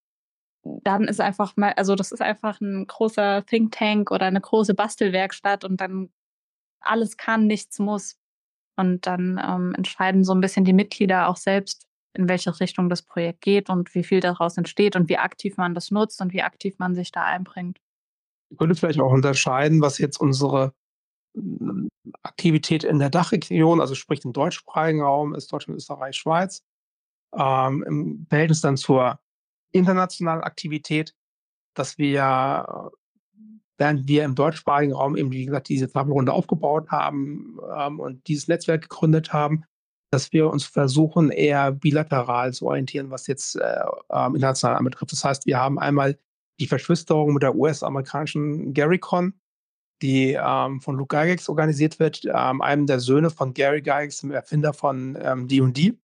dann 0.84 1.06
ist 1.06 1.22
einfach 1.22 1.56
mal, 1.56 1.74
also 1.74 1.96
das 1.96 2.12
ist 2.12 2.22
einfach 2.22 2.60
ein 2.62 2.88
großer 2.88 3.46
Think 3.46 3.72
Tank 3.72 4.12
oder 4.12 4.26
eine 4.26 4.42
große 4.42 4.74
Bastelwerkstatt 4.74 5.64
und 5.64 5.80
dann 5.80 6.10
alles 6.82 7.18
kann, 7.18 7.48
nichts 7.48 7.80
muss. 7.80 8.18
Und 8.76 9.08
dann 9.08 9.42
ähm, 9.44 9.74
entscheiden 9.76 10.24
so 10.24 10.34
ein 10.34 10.42
bisschen 10.42 10.66
die 10.66 10.74
Mitglieder 10.74 11.30
auch 11.30 11.38
selbst, 11.38 11.88
in 12.14 12.30
welche 12.30 12.60
Richtung 12.60 12.90
das 12.90 13.02
Projekt 13.02 13.42
geht 13.42 13.70
und 13.70 13.94
wie 13.96 14.04
viel 14.04 14.20
daraus 14.20 14.58
entsteht 14.58 14.96
und 14.96 15.10
wie 15.10 15.18
aktiv 15.18 15.58
man 15.58 15.74
das 15.74 15.90
nutzt 15.90 16.22
und 16.22 16.34
wie 16.34 16.44
aktiv 16.44 16.76
man 16.78 16.94
sich 16.94 17.12
da 17.12 17.24
einbringt. 17.24 17.80
Ich 18.50 18.58
könnte 18.58 18.76
vielleicht 18.76 19.00
auch 19.00 19.12
unterscheiden, 19.12 19.82
was 19.82 19.98
jetzt 19.98 20.20
unsere 20.20 20.74
Aktivität 22.24 22.84
in 22.84 23.00
der 23.00 23.10
Dachregion, 23.10 23.82
also 23.82 23.96
sprich 23.96 24.24
im 24.26 24.34
deutschsprachigen 24.34 25.02
Raum 25.02 25.34
ist, 25.36 25.52
Deutschland, 25.52 25.78
Österreich, 25.78 26.16
Schweiz, 26.16 26.64
ähm, 27.36 27.84
im 27.88 28.26
Verhältnis 28.30 28.62
dann 28.62 28.78
zur 28.78 29.20
internationalen 29.72 30.42
Aktivität, 30.42 31.14
dass 31.74 31.98
wir, 31.98 32.92
während 33.78 34.08
wir 34.08 34.24
im 34.24 34.36
deutschsprachigen 34.36 34.94
Raum 34.94 35.16
eben, 35.16 35.32
wie 35.32 35.46
gesagt, 35.46 35.70
diese 35.70 35.92
Tafelrunde 35.92 36.34
aufgebaut 36.34 36.90
haben 36.90 37.58
ähm, 37.78 38.00
und 38.00 38.28
dieses 38.28 38.48
Netzwerk 38.48 38.84
gegründet 38.84 39.34
haben, 39.34 39.64
dass 40.12 40.32
wir 40.32 40.50
uns 40.50 40.64
versuchen, 40.66 41.32
eher 41.32 41.72
bilateral 41.72 42.54
zu 42.54 42.68
orientieren, 42.68 43.12
was 43.12 43.28
jetzt 43.28 43.58
äh, 43.58 43.84
äh, 44.10 44.28
international 44.28 44.78
anbetrifft. 44.78 45.12
Das 45.12 45.24
heißt, 45.24 45.46
wir 45.46 45.60
haben 45.60 45.78
einmal 45.80 46.18
die 46.60 46.68
Verschwisterung 46.68 47.34
mit 47.34 47.44
der 47.44 47.56
US-amerikanischen 47.56 48.74
GaryCon, 48.74 49.34
die 50.02 50.38
ähm, 50.40 50.82
von 50.82 50.96
Luke 50.96 51.16
Gygax 51.16 51.50
organisiert 51.50 52.00
wird, 52.00 52.24
ähm, 52.26 52.62
einem 52.62 52.86
der 52.86 53.00
Söhne 53.00 53.30
von 53.30 53.54
Gary 53.54 53.82
Gygax, 53.82 54.20
dem 54.20 54.32
Erfinder 54.32 54.74
von 54.74 55.14
D&D. 55.14 55.88
Ähm, 55.88 56.00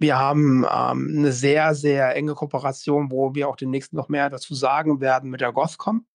wir 0.00 0.18
haben 0.18 0.64
ähm, 0.64 1.14
eine 1.18 1.32
sehr, 1.32 1.74
sehr 1.74 2.14
enge 2.14 2.34
Kooperation, 2.34 3.10
wo 3.10 3.34
wir 3.34 3.48
auch 3.48 3.56
demnächst 3.56 3.92
noch 3.92 4.08
mehr 4.08 4.30
dazu 4.30 4.54
sagen 4.54 5.00
werden 5.00 5.30
mit 5.30 5.40
der 5.40 5.52
GothCom, 5.52 6.06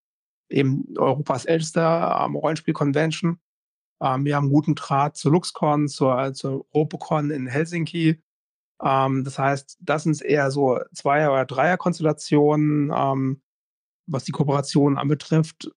eben 0.50 0.86
Europas 0.98 1.46
ältester 1.46 2.24
ähm, 2.24 2.36
Rollenspiel-Convention. 2.36 3.40
Wir 4.00 4.36
haben 4.36 4.50
guten 4.50 4.76
Draht 4.76 5.16
zur 5.16 5.32
LuxCon, 5.32 5.88
zur, 5.88 6.34
zur 6.34 6.66
Europacon 6.74 7.32
in 7.32 7.48
Helsinki. 7.48 8.22
Ähm, 8.84 9.24
das 9.24 9.40
heißt, 9.40 9.78
das 9.80 10.04
sind 10.04 10.22
eher 10.22 10.52
so 10.52 10.82
Zweier- 10.94 11.32
oder 11.32 11.46
Dreier-Konstellationen. 11.46 12.92
Ähm, 12.94 13.42
was 14.08 14.24
die 14.24 14.32
Kooperation 14.32 14.98
anbetrifft. 14.98 15.72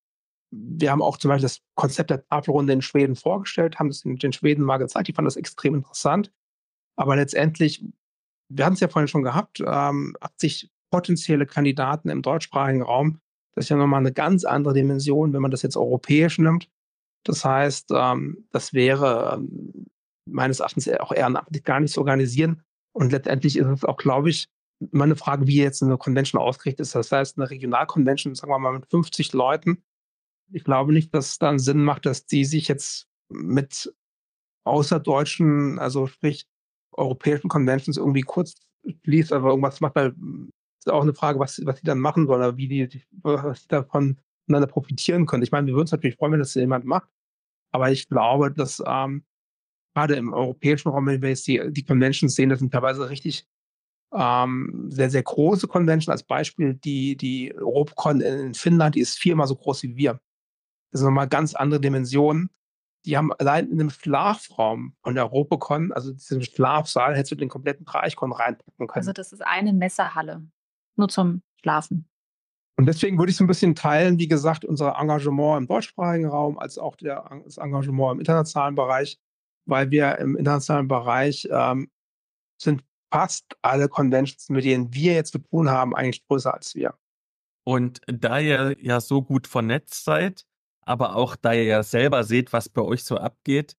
Wir 0.58 0.90
haben 0.90 1.02
auch 1.02 1.16
zum 1.18 1.28
Beispiel 1.28 1.42
das 1.42 1.60
Konzept 1.74 2.10
der 2.10 2.26
Tafelrunde 2.26 2.72
in 2.72 2.82
Schweden 2.82 3.16
vorgestellt, 3.16 3.78
haben 3.78 3.90
in 4.04 4.16
den 4.16 4.32
Schweden 4.32 4.64
mal 4.64 4.78
gezeigt. 4.78 5.08
Die 5.08 5.12
fanden 5.12 5.26
das 5.26 5.36
extrem 5.36 5.74
interessant. 5.74 6.32
Aber 6.96 7.16
letztendlich, 7.16 7.84
wir 8.48 8.64
hatten 8.64 8.74
es 8.74 8.80
ja 8.80 8.88
vorhin 8.88 9.08
schon 9.08 9.22
gehabt, 9.22 9.62
ähm, 9.64 10.16
80 10.20 10.70
potenzielle 10.90 11.46
Kandidaten 11.46 12.08
im 12.08 12.22
deutschsprachigen 12.22 12.82
Raum. 12.82 13.20
Das 13.54 13.66
ist 13.66 13.68
ja 13.68 13.76
nochmal 13.76 14.00
eine 14.00 14.12
ganz 14.12 14.44
andere 14.44 14.74
Dimension, 14.74 15.32
wenn 15.32 15.42
man 15.42 15.50
das 15.50 15.62
jetzt 15.62 15.76
europäisch 15.76 16.38
nimmt. 16.38 16.70
Das 17.24 17.44
heißt, 17.44 17.90
ähm, 17.92 18.46
das 18.52 18.72
wäre 18.72 19.36
ähm, 19.36 19.86
meines 20.26 20.60
Erachtens 20.60 20.88
auch 20.88 21.12
ehrenamtlich 21.12 21.64
gar 21.64 21.80
nicht 21.80 21.92
zu 21.92 22.00
organisieren. 22.00 22.62
Und 22.92 23.12
letztendlich 23.12 23.56
ist 23.56 23.66
es 23.66 23.84
auch, 23.84 23.96
glaube 23.96 24.30
ich, 24.30 24.48
immer 24.92 25.04
eine 25.04 25.16
Frage, 25.16 25.46
wie 25.46 25.56
jetzt 25.56 25.82
eine 25.82 25.98
Convention 25.98 26.40
ausgerichtet 26.40 26.80
ist. 26.80 26.94
Das 26.94 27.10
heißt, 27.10 27.38
eine 27.38 27.50
Regionalconvention, 27.50 28.34
sagen 28.34 28.52
wir 28.52 28.58
mal 28.58 28.72
mit 28.72 28.86
50 28.86 29.32
Leuten. 29.32 29.82
Ich 30.52 30.64
glaube 30.64 30.92
nicht, 30.92 31.14
dass 31.14 31.30
es 31.30 31.38
dann 31.38 31.58
Sinn 31.58 31.82
macht, 31.82 32.06
dass 32.06 32.26
die 32.26 32.44
sich 32.44 32.68
jetzt 32.68 33.08
mit 33.28 33.92
außerdeutschen, 34.64 35.78
also 35.78 36.06
sprich 36.06 36.46
europäischen 36.92 37.48
Conventions 37.48 37.96
irgendwie 37.96 38.22
kurz 38.22 38.54
schließt, 39.04 39.32
aber 39.32 39.50
irgendwas 39.50 39.80
macht, 39.80 39.96
weil 39.96 40.14
ist 40.78 40.92
auch 40.92 41.02
eine 41.02 41.14
Frage, 41.14 41.38
was, 41.38 41.60
was 41.64 41.80
die 41.80 41.86
dann 41.86 41.98
machen 41.98 42.26
sollen, 42.26 42.40
oder 42.40 42.56
wie 42.56 42.68
die, 42.68 43.02
was 43.22 43.62
die 43.62 43.68
davon 43.68 44.18
voneinander 44.46 44.72
profitieren 44.72 45.26
können. 45.26 45.42
Ich 45.42 45.50
meine, 45.50 45.66
wir 45.66 45.74
würden 45.74 45.82
uns 45.82 45.92
natürlich 45.92 46.16
freuen, 46.16 46.32
wenn 46.32 46.40
das 46.40 46.54
jemand 46.54 46.84
macht, 46.84 47.08
aber 47.72 47.90
ich 47.90 48.08
glaube, 48.08 48.52
dass 48.52 48.82
ähm, 48.86 49.24
gerade 49.94 50.14
im 50.14 50.32
europäischen 50.32 50.88
Raum, 50.90 51.06
wenn 51.06 51.22
wir 51.22 51.30
jetzt 51.30 51.46
die, 51.46 51.60
die 51.70 51.84
Conventions 51.84 52.34
sehen, 52.34 52.50
das 52.50 52.60
sind 52.60 52.72
teilweise 52.72 53.08
richtig 53.10 53.46
ähm, 54.14 54.86
sehr, 54.90 55.10
sehr 55.10 55.22
große 55.22 55.66
Convention. 55.66 56.12
Als 56.12 56.22
Beispiel 56.22 56.74
die, 56.74 57.16
die 57.16 57.54
Europacon 57.54 58.20
in 58.20 58.54
Finnland, 58.54 58.94
die 58.94 59.00
ist 59.00 59.18
viermal 59.18 59.46
so 59.46 59.56
groß 59.56 59.82
wie 59.82 59.96
wir. 59.96 60.20
Das 60.90 61.00
sind 61.00 61.08
nochmal 61.08 61.28
ganz 61.28 61.54
andere 61.54 61.80
Dimensionen. 61.80 62.50
Die 63.04 63.16
haben 63.16 63.32
allein 63.34 63.70
in 63.70 63.80
einem 63.80 63.90
Schlafraum 63.90 64.96
von 65.02 65.14
der 65.14 65.24
Europacon, 65.24 65.92
also 65.92 66.12
diesem 66.12 66.42
Schlafsaal, 66.42 67.14
hättest 67.14 67.32
du 67.32 67.36
den 67.36 67.48
kompletten 67.48 67.86
Dreichkon 67.86 68.32
reinpacken 68.32 68.88
können. 68.88 69.00
Also 69.00 69.12
das 69.12 69.32
ist 69.32 69.46
eine 69.46 69.72
Messerhalle. 69.72 70.44
Nur 70.96 71.08
zum 71.08 71.42
Schlafen. 71.60 72.08
Und 72.78 72.86
deswegen 72.86 73.18
würde 73.18 73.30
ich 73.30 73.36
so 73.36 73.44
ein 73.44 73.46
bisschen 73.48 73.74
teilen, 73.74 74.18
wie 74.18 74.28
gesagt, 74.28 74.64
unser 74.64 74.96
Engagement 74.98 75.62
im 75.62 75.66
deutschsprachigen 75.66 76.26
Raum 76.26 76.58
als 76.58 76.78
auch 76.78 76.96
der, 76.96 77.42
das 77.44 77.56
Engagement 77.56 78.14
im 78.14 78.18
internationalen 78.20 78.74
Bereich, 78.74 79.18
weil 79.66 79.90
wir 79.90 80.18
im 80.18 80.36
internationalen 80.36 80.88
Bereich 80.88 81.48
ähm, 81.50 81.90
sind 82.60 82.84
fast 83.12 83.56
alle 83.62 83.88
Conventions, 83.88 84.48
mit 84.50 84.64
denen 84.64 84.92
wir 84.92 85.14
jetzt 85.14 85.32
zu 85.32 85.38
tun 85.38 85.70
haben, 85.70 85.94
eigentlich 85.94 86.26
größer 86.26 86.52
als 86.52 86.74
wir. 86.74 86.94
Und 87.64 88.00
da 88.06 88.38
ihr 88.38 88.76
ja 88.80 89.00
so 89.00 89.22
gut 89.22 89.46
vernetzt 89.46 90.04
seid, 90.04 90.44
aber 90.86 91.16
auch 91.16 91.36
da 91.36 91.52
ihr 91.52 91.64
ja 91.64 91.82
selber 91.82 92.24
seht, 92.24 92.52
was 92.52 92.68
bei 92.68 92.82
euch 92.82 93.04
so 93.04 93.18
abgeht, 93.18 93.76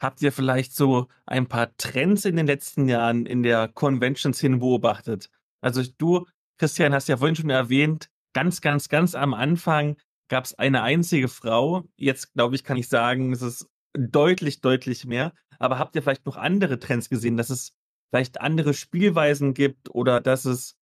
habt 0.00 0.22
ihr 0.22 0.32
vielleicht 0.32 0.74
so 0.74 1.06
ein 1.26 1.46
paar 1.46 1.76
Trends 1.76 2.24
in 2.24 2.36
den 2.36 2.46
letzten 2.46 2.88
Jahren 2.88 3.26
in 3.26 3.42
der 3.42 3.68
Convention-Szene 3.68 4.56
beobachtet? 4.56 5.30
Also 5.60 5.82
du, 5.98 6.26
Christian, 6.58 6.94
hast 6.94 7.08
ja 7.08 7.18
vorhin 7.18 7.36
schon 7.36 7.50
erwähnt, 7.50 8.10
ganz, 8.32 8.60
ganz, 8.60 8.88
ganz 8.88 9.14
am 9.14 9.34
Anfang 9.34 9.96
gab 10.28 10.44
es 10.44 10.54
eine 10.54 10.82
einzige 10.82 11.28
Frau. 11.28 11.84
Jetzt, 11.96 12.32
glaube 12.32 12.54
ich, 12.54 12.64
kann 12.64 12.78
ich 12.78 12.88
sagen, 12.88 13.32
es 13.32 13.42
ist 13.42 13.68
deutlich, 13.92 14.60
deutlich 14.60 15.04
mehr. 15.04 15.34
Aber 15.58 15.78
habt 15.78 15.94
ihr 15.94 16.02
vielleicht 16.02 16.24
noch 16.24 16.36
andere 16.36 16.78
Trends 16.78 17.10
gesehen, 17.10 17.36
dass 17.36 17.50
es 17.50 17.72
vielleicht 18.10 18.40
andere 18.40 18.72
Spielweisen 18.72 19.52
gibt 19.52 19.94
oder 19.94 20.20
dass 20.20 20.46
es 20.46 20.76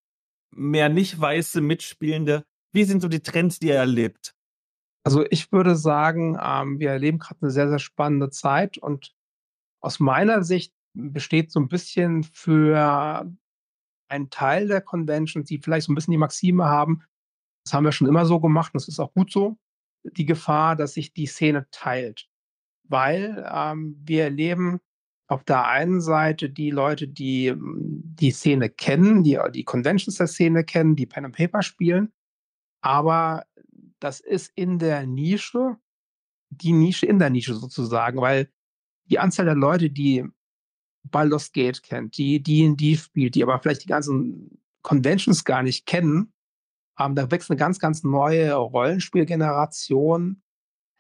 mehr 0.55 0.89
nicht 0.89 1.21
weiße 1.21 1.61
Mitspielende? 1.61 2.45
Wie 2.73 2.85
sind 2.85 3.01
so 3.01 3.09
die 3.09 3.23
Trends, 3.23 3.59
die 3.59 3.69
ihr 3.69 3.75
erlebt? 3.75 4.35
Also 5.09 5.25
ich 5.31 5.53
würde 5.53 5.75
sagen, 5.75 6.37
ähm, 6.39 6.81
wir 6.81 6.91
erleben 6.91 7.19
gerade 7.19 7.41
eine 7.41 7.51
sehr, 7.51 7.71
sehr 7.71 7.79
spannende 7.79 8.29
Zeit 8.29 8.77
und 8.77 9.15
aus 9.81 10.01
meiner 10.01 10.43
Sicht 10.43 10.75
besteht 10.93 11.51
so 11.51 11.61
ein 11.61 11.69
bisschen 11.69 12.25
für 12.25 13.27
einen 14.09 14.29
Teil 14.29 14.69
der 14.69 14.83
Conventions, 14.83 15.49
die 15.49 15.61
vielleicht 15.61 15.87
so 15.87 15.93
ein 15.93 15.95
bisschen 15.95 16.13
die 16.13 16.19
Maxime 16.19 16.67
haben, 16.67 17.05
das 17.65 17.73
haben 17.73 17.85
wir 17.85 17.93
schon 17.93 18.07
immer 18.07 18.27
so 18.27 18.39
gemacht 18.39 18.75
und 18.75 18.83
das 18.83 18.87
ist 18.87 19.01
auch 19.01 19.15
gut 19.15 19.33
so, 19.33 19.57
die 20.05 20.27
Gefahr, 20.27 20.77
dass 20.77 20.93
sich 20.93 21.15
die 21.15 21.25
Szene 21.25 21.67
teilt. 21.71 22.29
Weil 22.87 23.51
ähm, 23.51 23.97
wir 24.05 24.25
erleben 24.25 24.79
auf 25.27 25.43
der 25.43 25.69
einen 25.69 26.03
Seite 26.03 26.51
die 26.51 26.71
Leute, 26.71 27.09
die 27.09 27.55
die 27.57 28.31
Szene 28.31 28.69
kennen, 28.69 29.23
die 29.23 29.39
die 29.55 29.65
Conventions 29.65 30.19
der 30.19 30.27
Szene 30.27 30.65
kennen, 30.65 30.97
die 30.97 31.07
Pen 31.07 31.25
and 31.25 31.35
Paper 31.35 31.63
spielen, 31.63 32.13
aber 32.83 33.47
das 34.01 34.21
ist 34.21 34.53
in 34.55 34.79
der 34.79 35.07
Nische, 35.07 35.77
die 36.51 36.73
Nische 36.73 37.07
in 37.07 37.19
der 37.19 37.31
Nische 37.31 37.55
sozusagen, 37.55 38.21
weil 38.21 38.51
die 39.07 39.19
Anzahl 39.19 39.47
der 39.47 39.55
Leute, 39.55 39.91
die 39.91 40.25
Baldur's 41.05 41.53
Gate 41.53 41.83
kennt, 41.83 42.17
die 42.19 42.43
D&D 42.43 42.97
spielt, 42.97 43.35
die 43.35 43.43
aber 43.43 43.59
vielleicht 43.59 43.85
die 43.85 43.89
ganzen 43.89 44.61
Conventions 44.83 45.45
gar 45.45 45.63
nicht 45.63 45.87
kennen, 45.87 46.33
ähm, 46.99 47.15
da 47.15 47.31
wächst 47.31 47.51
eine 47.51 47.59
ganz, 47.59 47.79
ganz 47.79 48.03
neue 48.03 48.53
Rollenspielgeneration 48.55 50.43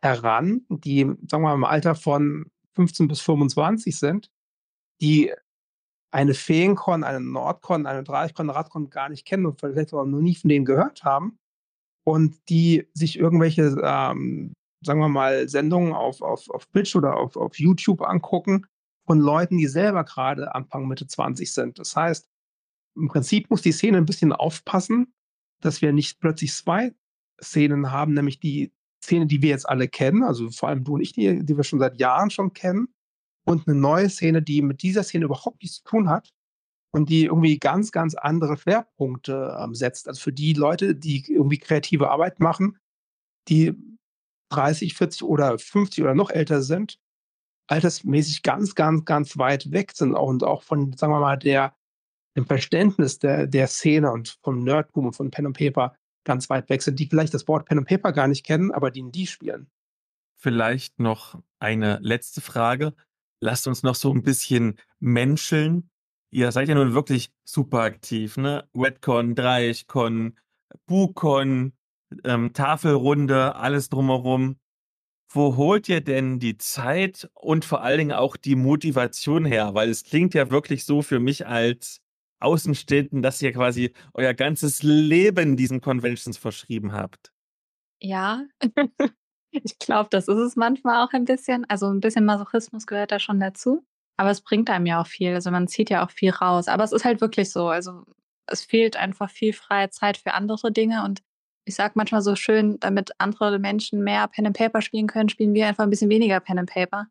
heran, 0.00 0.64
die, 0.68 1.04
sagen 1.26 1.42
wir 1.42 1.48
mal, 1.48 1.54
im 1.54 1.64
Alter 1.64 1.94
von 1.94 2.46
15 2.74 3.08
bis 3.08 3.20
25 3.20 3.98
sind, 3.98 4.30
die 5.00 5.32
eine 6.10 6.34
Feencon, 6.34 7.04
eine 7.04 7.20
Nordcon, 7.20 7.86
eine 7.86 8.02
Dreichcon, 8.02 8.50
Radcon 8.50 8.90
gar 8.90 9.08
nicht 9.08 9.26
kennen 9.26 9.46
und 9.46 9.60
vielleicht 9.60 9.92
auch 9.92 10.04
noch 10.04 10.20
nie 10.20 10.36
von 10.36 10.48
denen 10.48 10.64
gehört 10.64 11.04
haben 11.04 11.38
und 12.08 12.40
die 12.48 12.88
sich 12.94 13.18
irgendwelche, 13.18 13.76
ähm, 13.84 14.54
sagen 14.82 14.98
wir 14.98 15.10
mal, 15.10 15.46
Sendungen 15.46 15.92
auf, 15.92 16.22
auf, 16.22 16.48
auf 16.48 16.64
Twitch 16.64 16.96
oder 16.96 17.18
auf, 17.18 17.36
auf 17.36 17.58
YouTube 17.58 18.00
angucken 18.00 18.64
von 19.06 19.18
Leuten, 19.18 19.58
die 19.58 19.66
selber 19.66 20.04
gerade 20.04 20.54
Anfang, 20.54 20.88
Mitte 20.88 21.06
20 21.06 21.52
sind. 21.52 21.78
Das 21.78 21.94
heißt, 21.94 22.26
im 22.96 23.08
Prinzip 23.08 23.50
muss 23.50 23.60
die 23.60 23.72
Szene 23.72 23.98
ein 23.98 24.06
bisschen 24.06 24.32
aufpassen, 24.32 25.12
dass 25.60 25.82
wir 25.82 25.92
nicht 25.92 26.18
plötzlich 26.18 26.54
zwei 26.54 26.94
Szenen 27.42 27.92
haben, 27.92 28.14
nämlich 28.14 28.40
die 28.40 28.72
Szene, 29.04 29.26
die 29.26 29.42
wir 29.42 29.50
jetzt 29.50 29.68
alle 29.68 29.86
kennen, 29.86 30.22
also 30.22 30.50
vor 30.50 30.70
allem 30.70 30.84
du 30.84 30.94
und 30.94 31.02
ich, 31.02 31.12
die, 31.12 31.44
die 31.44 31.56
wir 31.58 31.64
schon 31.64 31.78
seit 31.78 32.00
Jahren 32.00 32.30
schon 32.30 32.54
kennen, 32.54 32.88
und 33.44 33.68
eine 33.68 33.78
neue 33.78 34.08
Szene, 34.08 34.40
die 34.40 34.62
mit 34.62 34.80
dieser 34.80 35.02
Szene 35.02 35.26
überhaupt 35.26 35.60
nichts 35.60 35.82
zu 35.82 35.84
tun 35.84 36.08
hat, 36.08 36.30
und 36.90 37.08
die 37.08 37.24
irgendwie 37.24 37.58
ganz, 37.58 37.92
ganz 37.92 38.14
andere 38.14 38.56
Schwerpunkte 38.56 39.56
ähm, 39.60 39.74
setzt. 39.74 40.08
Also 40.08 40.20
für 40.20 40.32
die 40.32 40.54
Leute, 40.54 40.94
die 40.94 41.24
irgendwie 41.30 41.58
kreative 41.58 42.10
Arbeit 42.10 42.40
machen, 42.40 42.78
die 43.48 43.74
30, 44.50 44.94
40 44.94 45.22
oder 45.22 45.58
50 45.58 46.02
oder 46.02 46.14
noch 46.14 46.30
älter 46.30 46.62
sind, 46.62 46.98
altersmäßig 47.68 48.42
ganz, 48.42 48.74
ganz, 48.74 49.04
ganz 49.04 49.36
weit 49.36 49.70
weg 49.72 49.92
sind 49.92 50.14
auch, 50.14 50.28
und 50.28 50.42
auch 50.42 50.62
von, 50.62 50.94
sagen 50.94 51.12
wir 51.12 51.20
mal, 51.20 51.36
der, 51.36 51.76
dem 52.36 52.46
Verständnis 52.46 53.18
der, 53.18 53.46
der 53.46 53.66
Szene 53.66 54.10
und 54.10 54.38
vom 54.42 54.64
Nerdboom 54.64 55.06
und 55.06 55.16
von 55.16 55.30
Pen 55.30 55.46
and 55.46 55.56
Paper 55.56 55.94
ganz 56.24 56.48
weit 56.50 56.68
weg 56.68 56.82
sind, 56.82 56.98
die 56.98 57.06
vielleicht 57.06 57.34
das 57.34 57.46
Wort 57.48 57.66
Pen 57.66 57.78
and 57.78 57.88
Paper 57.88 58.12
gar 58.12 58.28
nicht 58.28 58.44
kennen, 58.44 58.70
aber 58.70 58.90
die 58.90 59.00
in 59.00 59.12
die 59.12 59.26
spielen. 59.26 59.70
Vielleicht 60.36 60.98
noch 60.98 61.40
eine 61.58 61.98
letzte 62.00 62.40
Frage. 62.40 62.94
Lasst 63.40 63.66
uns 63.66 63.82
noch 63.82 63.94
so 63.94 64.12
ein 64.12 64.22
bisschen 64.22 64.78
menscheln. 65.00 65.90
Ihr 66.30 66.52
seid 66.52 66.68
ja 66.68 66.74
nun 66.74 66.94
wirklich 66.94 67.30
super 67.44 67.80
aktiv, 67.80 68.36
ne? 68.36 68.68
Redcon, 68.74 69.34
Dreichcon, 69.34 70.36
Bukon, 70.86 71.72
ähm, 72.24 72.52
Tafelrunde, 72.52 73.54
alles 73.56 73.88
drumherum. 73.88 74.58
Wo 75.30 75.56
holt 75.56 75.88
ihr 75.88 76.00
denn 76.00 76.38
die 76.38 76.56
Zeit 76.56 77.30
und 77.34 77.64
vor 77.64 77.82
allen 77.82 77.98
Dingen 77.98 78.12
auch 78.12 78.36
die 78.36 78.56
Motivation 78.56 79.44
her? 79.44 79.74
Weil 79.74 79.90
es 79.90 80.04
klingt 80.04 80.34
ja 80.34 80.50
wirklich 80.50 80.84
so 80.84 81.02
für 81.02 81.20
mich 81.20 81.46
als 81.46 82.00
Außenstehenden, 82.40 83.20
dass 83.20 83.42
ihr 83.42 83.52
quasi 83.52 83.92
euer 84.14 84.32
ganzes 84.32 84.82
Leben 84.82 85.56
diesen 85.56 85.80
Conventions 85.80 86.38
verschrieben 86.38 86.92
habt. 86.92 87.32
Ja, 88.00 88.44
ich 89.50 89.78
glaube, 89.78 90.08
das 90.10 90.28
ist 90.28 90.38
es 90.38 90.56
manchmal 90.56 91.04
auch 91.04 91.12
ein 91.12 91.24
bisschen. 91.24 91.64
Also 91.68 91.86
ein 91.88 92.00
bisschen 92.00 92.24
Masochismus 92.24 92.86
gehört 92.86 93.12
da 93.12 93.18
schon 93.18 93.40
dazu. 93.40 93.84
Aber 94.18 94.30
es 94.30 94.42
bringt 94.42 94.68
einem 94.68 94.86
ja 94.86 95.00
auch 95.00 95.06
viel. 95.06 95.34
Also 95.34 95.50
man 95.50 95.68
zieht 95.68 95.90
ja 95.90 96.04
auch 96.04 96.10
viel 96.10 96.30
raus. 96.30 96.68
Aber 96.68 96.84
es 96.84 96.92
ist 96.92 97.04
halt 97.04 97.20
wirklich 97.20 97.50
so. 97.50 97.68
Also 97.68 98.04
es 98.46 98.64
fehlt 98.64 98.96
einfach 98.96 99.30
viel 99.30 99.52
freie 99.52 99.90
Zeit 99.90 100.18
für 100.18 100.34
andere 100.34 100.72
Dinge. 100.72 101.04
Und 101.04 101.22
ich 101.64 101.74
sage 101.74 101.92
manchmal 101.94 102.22
so 102.22 102.34
schön, 102.34 102.78
damit 102.80 103.12
andere 103.18 103.58
Menschen 103.58 104.02
mehr 104.02 104.26
Pen 104.28 104.46
and 104.46 104.56
Paper 104.56 104.82
spielen 104.82 105.06
können, 105.06 105.28
spielen 105.28 105.54
wir 105.54 105.68
einfach 105.68 105.84
ein 105.84 105.90
bisschen 105.90 106.10
weniger 106.10 106.40
Pen 106.40 106.58
and 106.58 106.70
Paper. 106.70 107.06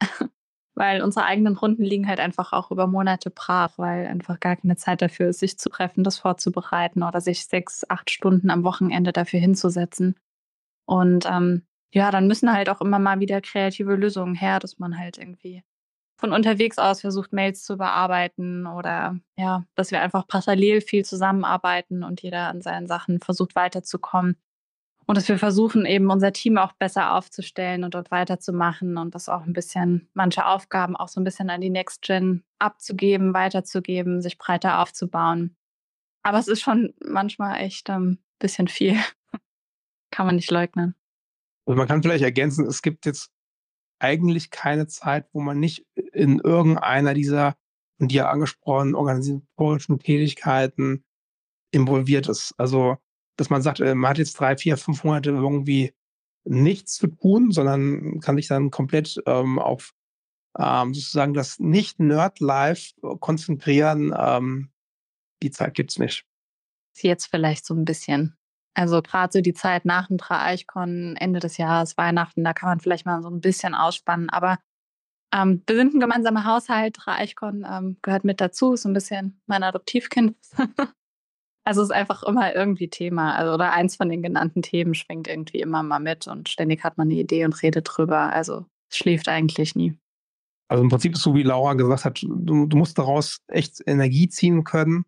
weil 0.74 1.02
unsere 1.02 1.24
eigenen 1.26 1.56
Runden 1.56 1.84
liegen 1.84 2.08
halt 2.08 2.20
einfach 2.20 2.52
auch 2.52 2.70
über 2.70 2.86
Monate 2.86 3.30
brach, 3.30 3.78
weil 3.78 4.06
einfach 4.06 4.40
gar 4.40 4.56
keine 4.56 4.76
Zeit 4.76 5.02
dafür 5.02 5.28
ist, 5.28 5.40
sich 5.40 5.58
zu 5.58 5.68
treffen, 5.68 6.04
das 6.04 6.18
vorzubereiten 6.18 7.02
oder 7.02 7.20
sich 7.20 7.46
sechs, 7.46 7.88
acht 7.88 8.10
Stunden 8.10 8.50
am 8.50 8.64
Wochenende 8.64 9.12
dafür 9.12 9.40
hinzusetzen. 9.40 10.16
Und 10.86 11.26
ähm, 11.26 11.62
ja, 11.92 12.10
dann 12.10 12.26
müssen 12.26 12.52
halt 12.52 12.68
auch 12.68 12.80
immer 12.80 12.98
mal 12.98 13.20
wieder 13.20 13.40
kreative 13.40 13.94
Lösungen 13.94 14.34
her, 14.34 14.58
dass 14.58 14.78
man 14.78 14.98
halt 14.98 15.16
irgendwie 15.16 15.62
von 16.24 16.32
unterwegs 16.32 16.78
aus 16.78 17.02
versucht, 17.02 17.34
Mails 17.34 17.64
zu 17.64 17.76
bearbeiten 17.76 18.66
oder 18.66 19.18
ja, 19.36 19.66
dass 19.74 19.90
wir 19.90 20.00
einfach 20.00 20.26
parallel 20.26 20.80
viel 20.80 21.04
zusammenarbeiten 21.04 22.02
und 22.02 22.22
jeder 22.22 22.48
an 22.48 22.62
seinen 22.62 22.86
Sachen 22.86 23.20
versucht 23.20 23.54
weiterzukommen. 23.54 24.38
Und 25.04 25.18
dass 25.18 25.28
wir 25.28 25.38
versuchen, 25.38 25.84
eben 25.84 26.10
unser 26.10 26.32
Team 26.32 26.56
auch 26.56 26.72
besser 26.72 27.12
aufzustellen 27.12 27.84
und 27.84 27.92
dort 27.92 28.10
weiterzumachen 28.10 28.96
und 28.96 29.14
das 29.14 29.28
auch 29.28 29.42
ein 29.42 29.52
bisschen, 29.52 30.08
manche 30.14 30.46
Aufgaben 30.46 30.96
auch 30.96 31.08
so 31.08 31.20
ein 31.20 31.24
bisschen 31.24 31.50
an 31.50 31.60
die 31.60 31.68
Next 31.68 32.00
Gen 32.00 32.42
abzugeben, 32.58 33.34
weiterzugeben, 33.34 34.22
sich 34.22 34.38
breiter 34.38 34.80
aufzubauen. 34.80 35.58
Aber 36.22 36.38
es 36.38 36.48
ist 36.48 36.62
schon 36.62 36.94
manchmal 37.04 37.60
echt 37.60 37.90
ein 37.90 38.02
ähm, 38.02 38.18
bisschen 38.38 38.68
viel. 38.68 38.96
kann 40.10 40.24
man 40.24 40.36
nicht 40.36 40.50
leugnen. 40.50 40.94
Also 41.66 41.76
man 41.76 41.86
kann 41.86 42.02
vielleicht 42.02 42.24
ergänzen, 42.24 42.66
es 42.66 42.80
gibt 42.80 43.04
jetzt 43.04 43.30
eigentlich 44.04 44.50
keine 44.50 44.86
Zeit, 44.86 45.26
wo 45.32 45.40
man 45.40 45.58
nicht 45.58 45.86
in 46.12 46.38
irgendeiner 46.38 47.14
dieser 47.14 47.56
von 47.98 48.08
dir 48.08 48.28
angesprochenen 48.28 48.94
organisatorischen 48.94 49.98
Tätigkeiten 49.98 51.04
involviert 51.70 52.28
ist. 52.28 52.54
Also, 52.58 52.96
dass 53.36 53.50
man 53.50 53.62
sagt, 53.62 53.80
äh, 53.80 53.94
man 53.94 54.10
hat 54.10 54.18
jetzt 54.18 54.38
drei, 54.38 54.56
vier, 54.56 54.76
fünf 54.76 55.04
Monate 55.04 55.30
irgendwie 55.30 55.94
nichts 56.44 56.94
zu 56.94 57.06
tun, 57.06 57.50
sondern 57.50 58.20
kann 58.20 58.36
sich 58.36 58.48
dann 58.48 58.70
komplett 58.70 59.20
ähm, 59.26 59.58
auf 59.58 59.94
ähm, 60.58 60.94
sozusagen 60.94 61.34
das 61.34 61.58
Nicht-Nerd-Life 61.58 62.94
konzentrieren. 63.20 64.14
Ähm, 64.16 64.70
die 65.42 65.50
Zeit 65.50 65.74
gibt's 65.74 65.98
nicht. 65.98 66.26
Jetzt 66.96 67.26
vielleicht 67.26 67.64
so 67.64 67.74
ein 67.74 67.84
bisschen. 67.84 68.36
Also 68.74 69.00
gerade 69.02 69.32
so 69.32 69.40
die 69.40 69.54
Zeit 69.54 69.84
nach 69.84 70.08
dem 70.08 70.18
Traeichkon, 70.18 71.16
Ende 71.16 71.38
des 71.38 71.56
Jahres, 71.58 71.96
Weihnachten, 71.96 72.42
da 72.42 72.52
kann 72.52 72.68
man 72.68 72.80
vielleicht 72.80 73.06
mal 73.06 73.22
so 73.22 73.30
ein 73.30 73.40
bisschen 73.40 73.74
ausspannen. 73.74 74.30
Aber 74.30 74.58
ähm, 75.32 75.62
wir 75.66 75.76
sind 75.76 75.94
ein 75.94 76.00
gemeinsamer 76.00 76.44
Haushalt. 76.44 76.96
Traeichkon 76.96 77.66
ähm, 77.68 77.96
gehört 78.02 78.24
mit 78.24 78.40
dazu, 78.40 78.76
so 78.76 78.88
ein 78.88 78.94
bisschen 78.94 79.40
mein 79.46 79.62
Adoptivkind. 79.62 80.36
also 81.64 81.82
ist 81.82 81.92
einfach 81.92 82.24
immer 82.24 82.54
irgendwie 82.54 82.88
Thema. 82.88 83.36
Also 83.36 83.54
oder 83.54 83.72
eins 83.72 83.96
von 83.96 84.08
den 84.08 84.22
genannten 84.22 84.62
Themen 84.62 84.94
schwingt 84.94 85.28
irgendwie 85.28 85.60
immer 85.60 85.82
mal 85.82 86.00
mit 86.00 86.26
und 86.26 86.48
ständig 86.48 86.82
hat 86.82 86.98
man 86.98 87.08
eine 87.08 87.18
Idee 87.18 87.44
und 87.44 87.62
redet 87.62 87.88
drüber. 87.88 88.32
Also 88.32 88.66
es 88.90 88.98
schläft 88.98 89.28
eigentlich 89.28 89.76
nie. 89.76 89.96
Also 90.68 90.82
im 90.82 90.88
Prinzip 90.88 91.14
ist 91.14 91.22
so, 91.22 91.34
wie 91.34 91.42
Laura 91.42 91.74
gesagt 91.74 92.04
hat, 92.04 92.22
du, 92.22 92.66
du 92.66 92.76
musst 92.76 92.98
daraus 92.98 93.38
echt 93.48 93.82
Energie 93.86 94.28
ziehen 94.28 94.64
können, 94.64 95.04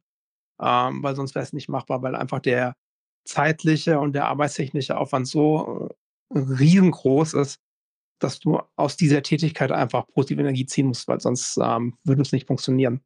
ähm, 0.61 1.03
weil 1.03 1.17
sonst 1.17 1.35
wäre 1.35 1.45
es 1.45 1.53
nicht 1.53 1.69
machbar, 1.69 2.03
weil 2.03 2.15
einfach 2.15 2.41
der 2.41 2.75
zeitliche 3.27 3.99
und 3.99 4.13
der 4.15 4.27
arbeitstechnische 4.27 4.97
Aufwand 4.97 5.29
so 5.29 5.91
äh, 6.35 6.39
riesengroß 6.39 7.35
ist, 7.35 7.61
dass 8.19 8.41
du 8.41 8.61
aus 8.77 8.97
dieser 8.97 9.23
Tätigkeit 9.23 9.73
einfach 9.73 10.07
positive 10.09 10.41
Energie 10.41 10.67
ziehen 10.67 10.87
musst, 10.87 11.07
weil 11.09 11.21
sonst 11.21 11.59
ähm, 11.63 11.99
würde 12.05 12.23
es 12.23 12.33
nicht 12.33 12.47
funktionieren. 12.47 13.01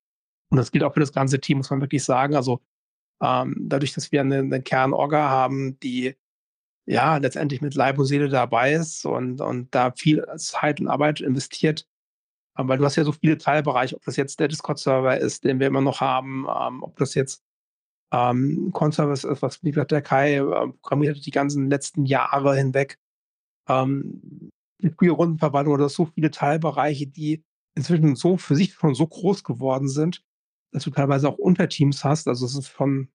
Und 0.50 0.56
das 0.56 0.72
gilt 0.72 0.84
auch 0.84 0.94
für 0.94 1.00
das 1.00 1.12
ganze 1.12 1.40
Team, 1.40 1.58
muss 1.58 1.70
man 1.70 1.80
wirklich 1.80 2.04
sagen. 2.04 2.34
Also 2.34 2.60
ähm, 3.22 3.56
dadurch, 3.60 3.92
dass 3.94 4.12
wir 4.12 4.20
eine, 4.20 4.38
eine 4.38 4.62
Kernorga 4.62 5.28
haben, 5.28 5.78
die 5.80 6.16
ja 6.86 7.18
letztendlich 7.18 7.60
mit 7.60 7.74
Leib 7.74 7.98
und 7.98 8.06
Seele 8.06 8.28
dabei 8.28 8.72
ist 8.74 9.04
und, 9.04 9.40
und 9.40 9.74
da 9.74 9.92
viel 9.92 10.24
Zeit 10.36 10.80
und 10.80 10.88
Arbeit 10.88 11.20
investiert, 11.20 11.86
ähm, 12.58 12.68
weil 12.68 12.78
du 12.78 12.84
hast 12.84 12.96
ja 12.96 13.04
so 13.04 13.12
viele 13.12 13.38
Teilbereiche, 13.38 13.96
ob 13.96 14.04
das 14.04 14.16
jetzt 14.16 14.40
der 14.40 14.48
Discord-Server 14.48 15.18
ist, 15.18 15.44
den 15.44 15.60
wir 15.60 15.66
immer 15.66 15.80
noch 15.80 16.00
haben, 16.00 16.46
ähm, 16.48 16.82
ob 16.82 16.96
das 16.96 17.14
jetzt 17.14 17.44
ähm, 18.12 18.70
Conservice 18.72 19.24
ist, 19.24 19.42
was 19.42 19.62
wie 19.62 19.70
gesagt, 19.70 19.92
der 19.92 20.02
Kai 20.02 20.36
äh, 20.36 20.42
programmiert 20.82 21.16
hat 21.16 21.26
die 21.26 21.30
ganzen 21.30 21.70
letzten 21.70 22.04
Jahre 22.06 22.56
hinweg. 22.56 22.98
Ähm, 23.68 24.50
die 24.82 24.90
frühe 24.90 25.10
Rundenverwaltung 25.10 25.74
oder 25.74 25.88
so 25.88 26.06
viele 26.06 26.30
Teilbereiche, 26.30 27.06
die 27.06 27.44
inzwischen 27.76 28.16
so 28.16 28.36
für 28.36 28.56
sich 28.56 28.72
schon 28.72 28.94
so 28.94 29.06
groß 29.06 29.44
geworden 29.44 29.88
sind, 29.88 30.22
dass 30.72 30.84
du 30.84 30.90
teilweise 30.90 31.28
auch 31.28 31.38
Unterteams 31.38 32.04
hast. 32.04 32.28
Also 32.28 32.46
es 32.46 32.56
ist 32.56 32.68
von 32.68 33.08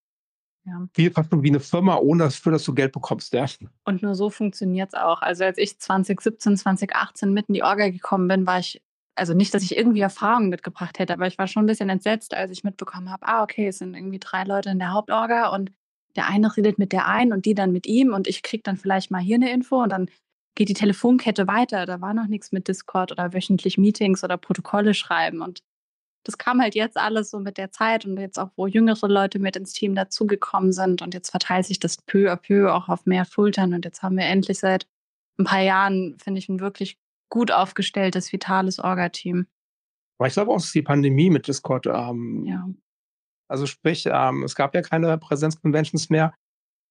Ja. 0.65 0.87
Viel 0.93 1.11
fast 1.11 1.31
wie 1.31 1.49
eine 1.49 1.59
Firma, 1.59 1.97
ohne 1.97 2.23
dafür, 2.23 2.53
dass 2.53 2.63
du 2.63 2.73
Geld 2.73 2.91
bekommst, 2.91 3.33
ja. 3.33 3.45
Und 3.83 4.01
nur 4.01 4.15
so 4.15 4.29
funktioniert 4.31 4.89
es 4.93 4.99
auch. 4.99 5.21
Also 5.21 5.43
als 5.43 5.59
ich 5.59 5.77
2017, 5.79 6.57
2018 6.57 7.33
mitten 7.33 7.51
in 7.51 7.55
die 7.55 7.63
Orga 7.63 7.89
gekommen 7.89 8.27
bin, 8.27 8.47
war 8.47 8.59
ich, 8.59 8.81
also 9.15 9.33
nicht, 9.33 9.53
dass 9.53 9.63
ich 9.63 9.77
irgendwie 9.77 10.01
Erfahrungen 10.01 10.49
mitgebracht 10.49 10.99
hätte, 10.99 11.13
aber 11.13 11.27
ich 11.27 11.37
war 11.37 11.47
schon 11.47 11.63
ein 11.63 11.67
bisschen 11.67 11.89
entsetzt, 11.89 12.33
als 12.33 12.51
ich 12.51 12.63
mitbekommen 12.63 13.11
habe, 13.11 13.27
ah, 13.27 13.43
okay, 13.43 13.67
es 13.67 13.79
sind 13.79 13.95
irgendwie 13.95 14.19
drei 14.19 14.43
Leute 14.43 14.69
in 14.69 14.79
der 14.79 14.91
Hauptorga 14.91 15.49
und 15.49 15.71
der 16.15 16.27
eine 16.27 16.55
redet 16.55 16.79
mit 16.79 16.91
der 16.91 17.07
einen 17.07 17.33
und 17.33 17.45
die 17.45 17.53
dann 17.53 17.71
mit 17.71 17.87
ihm 17.87 18.13
und 18.13 18.27
ich 18.27 18.43
kriege 18.43 18.63
dann 18.63 18.77
vielleicht 18.77 19.11
mal 19.11 19.21
hier 19.21 19.35
eine 19.35 19.51
Info 19.51 19.81
und 19.81 19.89
dann 19.89 20.09
geht 20.55 20.69
die 20.69 20.73
Telefonkette 20.73 21.47
weiter. 21.47 21.85
Da 21.85 22.01
war 22.01 22.13
noch 22.13 22.27
nichts 22.27 22.51
mit 22.51 22.67
Discord 22.67 23.11
oder 23.11 23.33
wöchentlich 23.33 23.77
Meetings 23.77 24.23
oder 24.23 24.37
Protokolle 24.37 24.93
schreiben. 24.93 25.41
Und 25.41 25.61
das 26.23 26.37
kam 26.37 26.61
halt 26.61 26.75
jetzt 26.75 26.97
alles 26.97 27.29
so 27.29 27.39
mit 27.39 27.57
der 27.57 27.71
Zeit 27.71 28.05
und 28.05 28.17
jetzt 28.17 28.39
auch, 28.39 28.49
wo 28.55 28.65
jüngere 28.65 29.07
Leute 29.07 29.37
mit 29.37 29.57
ins 29.57 29.73
Team 29.73 29.95
dazugekommen 29.95 30.71
sind. 30.71 31.01
Und 31.01 31.13
jetzt 31.13 31.29
verteilt 31.29 31.65
sich 31.65 31.79
das 31.79 31.97
peu 31.97 32.31
à 32.31 32.37
peu 32.37 32.73
auch 32.73 32.89
auf 32.89 33.05
mehr 33.05 33.25
Schultern. 33.25 33.73
Und 33.73 33.85
jetzt 33.85 34.01
haben 34.01 34.17
wir 34.17 34.25
endlich 34.25 34.59
seit 34.59 34.87
ein 35.37 35.43
paar 35.43 35.61
Jahren, 35.61 36.17
finde 36.17 36.39
ich, 36.39 36.47
ein 36.47 36.61
wirklich 36.61 36.97
gut 37.29 37.51
aufgestelltes, 37.51 38.31
vitales 38.31 38.79
Orga-Team. 38.79 39.47
Aber 40.17 40.27
ich 40.27 40.33
glaube 40.33 40.51
auch, 40.51 40.57
dass 40.57 40.71
die 40.71 40.81
Pandemie 40.81 41.29
mit 41.29 41.47
Discord 41.47 41.87
ähm, 41.87 42.45
ja. 42.45 42.67
Also 43.47 43.65
sprich, 43.67 44.07
ähm, 44.11 44.43
es 44.43 44.55
gab 44.55 44.73
ja 44.73 44.81
keine 44.81 45.17
Präsenzconventions 45.17 46.09
mehr 46.09 46.33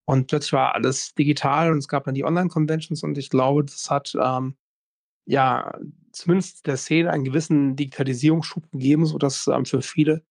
und 0.06 0.28
plötzlich 0.28 0.52
war 0.52 0.74
alles 0.74 1.14
digital 1.14 1.72
und 1.72 1.78
es 1.78 1.88
gab 1.88 2.04
dann 2.04 2.14
die 2.14 2.24
Online-Conventions 2.24 3.02
und 3.02 3.18
ich 3.18 3.30
glaube, 3.30 3.64
das 3.64 3.90
hat 3.90 4.16
ähm, 4.20 4.56
ja 5.26 5.76
zumindest 6.12 6.66
der 6.66 6.76
Szene 6.76 7.10
einen 7.10 7.24
gewissen 7.24 7.74
Digitalisierungsschub 7.76 8.70
gegeben, 8.70 9.06
sodass 9.06 9.48
ähm, 9.48 9.64
für 9.64 9.82
viele, 9.82 10.22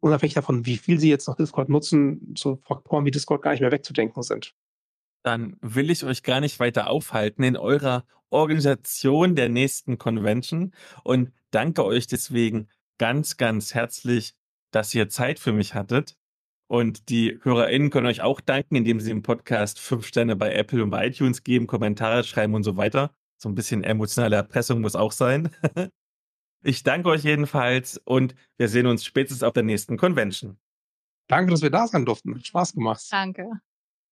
unabhängig 0.00 0.34
davon, 0.34 0.66
wie 0.66 0.78
viel 0.78 0.98
sie 0.98 1.10
jetzt 1.10 1.28
noch 1.28 1.36
Discord 1.36 1.68
nutzen, 1.68 2.34
so 2.36 2.56
Faktoren 2.64 3.04
wie 3.04 3.12
Discord 3.12 3.42
gar 3.42 3.52
nicht 3.52 3.60
mehr 3.60 3.70
wegzudenken 3.70 4.22
sind. 4.22 4.54
Dann 5.24 5.56
will 5.60 5.90
ich 5.90 6.02
euch 6.02 6.24
gar 6.24 6.40
nicht 6.40 6.58
weiter 6.58 6.90
aufhalten 6.90 7.44
in 7.44 7.56
eurer 7.56 8.04
Organisation 8.32 9.36
der 9.36 9.48
nächsten 9.48 9.98
Convention 9.98 10.72
und 11.04 11.32
danke 11.50 11.84
euch 11.84 12.06
deswegen 12.06 12.68
ganz, 12.98 13.36
ganz 13.36 13.74
herzlich 13.74 14.34
dass 14.72 14.94
ihr 14.94 15.08
Zeit 15.08 15.38
für 15.38 15.52
mich 15.52 15.74
hattet. 15.74 16.16
Und 16.66 17.10
die 17.10 17.38
HörerInnen 17.42 17.90
können 17.90 18.06
euch 18.06 18.22
auch 18.22 18.40
danken, 18.40 18.76
indem 18.76 18.98
sie 18.98 19.10
im 19.10 19.22
Podcast 19.22 19.78
fünf 19.78 20.06
Sterne 20.06 20.36
bei 20.36 20.54
Apple 20.54 20.82
und 20.82 20.90
bei 20.90 21.06
iTunes 21.06 21.44
geben, 21.44 21.66
Kommentare 21.66 22.24
schreiben 22.24 22.54
und 22.54 22.64
so 22.64 22.76
weiter. 22.76 23.14
So 23.36 23.48
ein 23.48 23.54
bisschen 23.54 23.84
emotionale 23.84 24.36
Erpressung 24.36 24.80
muss 24.80 24.96
auch 24.96 25.12
sein. 25.12 25.50
ich 26.62 26.82
danke 26.82 27.10
euch 27.10 27.24
jedenfalls 27.24 27.98
und 27.98 28.34
wir 28.56 28.68
sehen 28.68 28.86
uns 28.86 29.04
spätestens 29.04 29.42
auf 29.42 29.52
der 29.52 29.64
nächsten 29.64 29.98
Convention. 29.98 30.58
Danke, 31.28 31.50
dass 31.50 31.62
wir 31.62 31.70
da 31.70 31.86
sein 31.86 32.06
durften. 32.06 32.42
Spaß 32.42 32.72
gemacht. 32.72 33.06
Danke. 33.10 33.60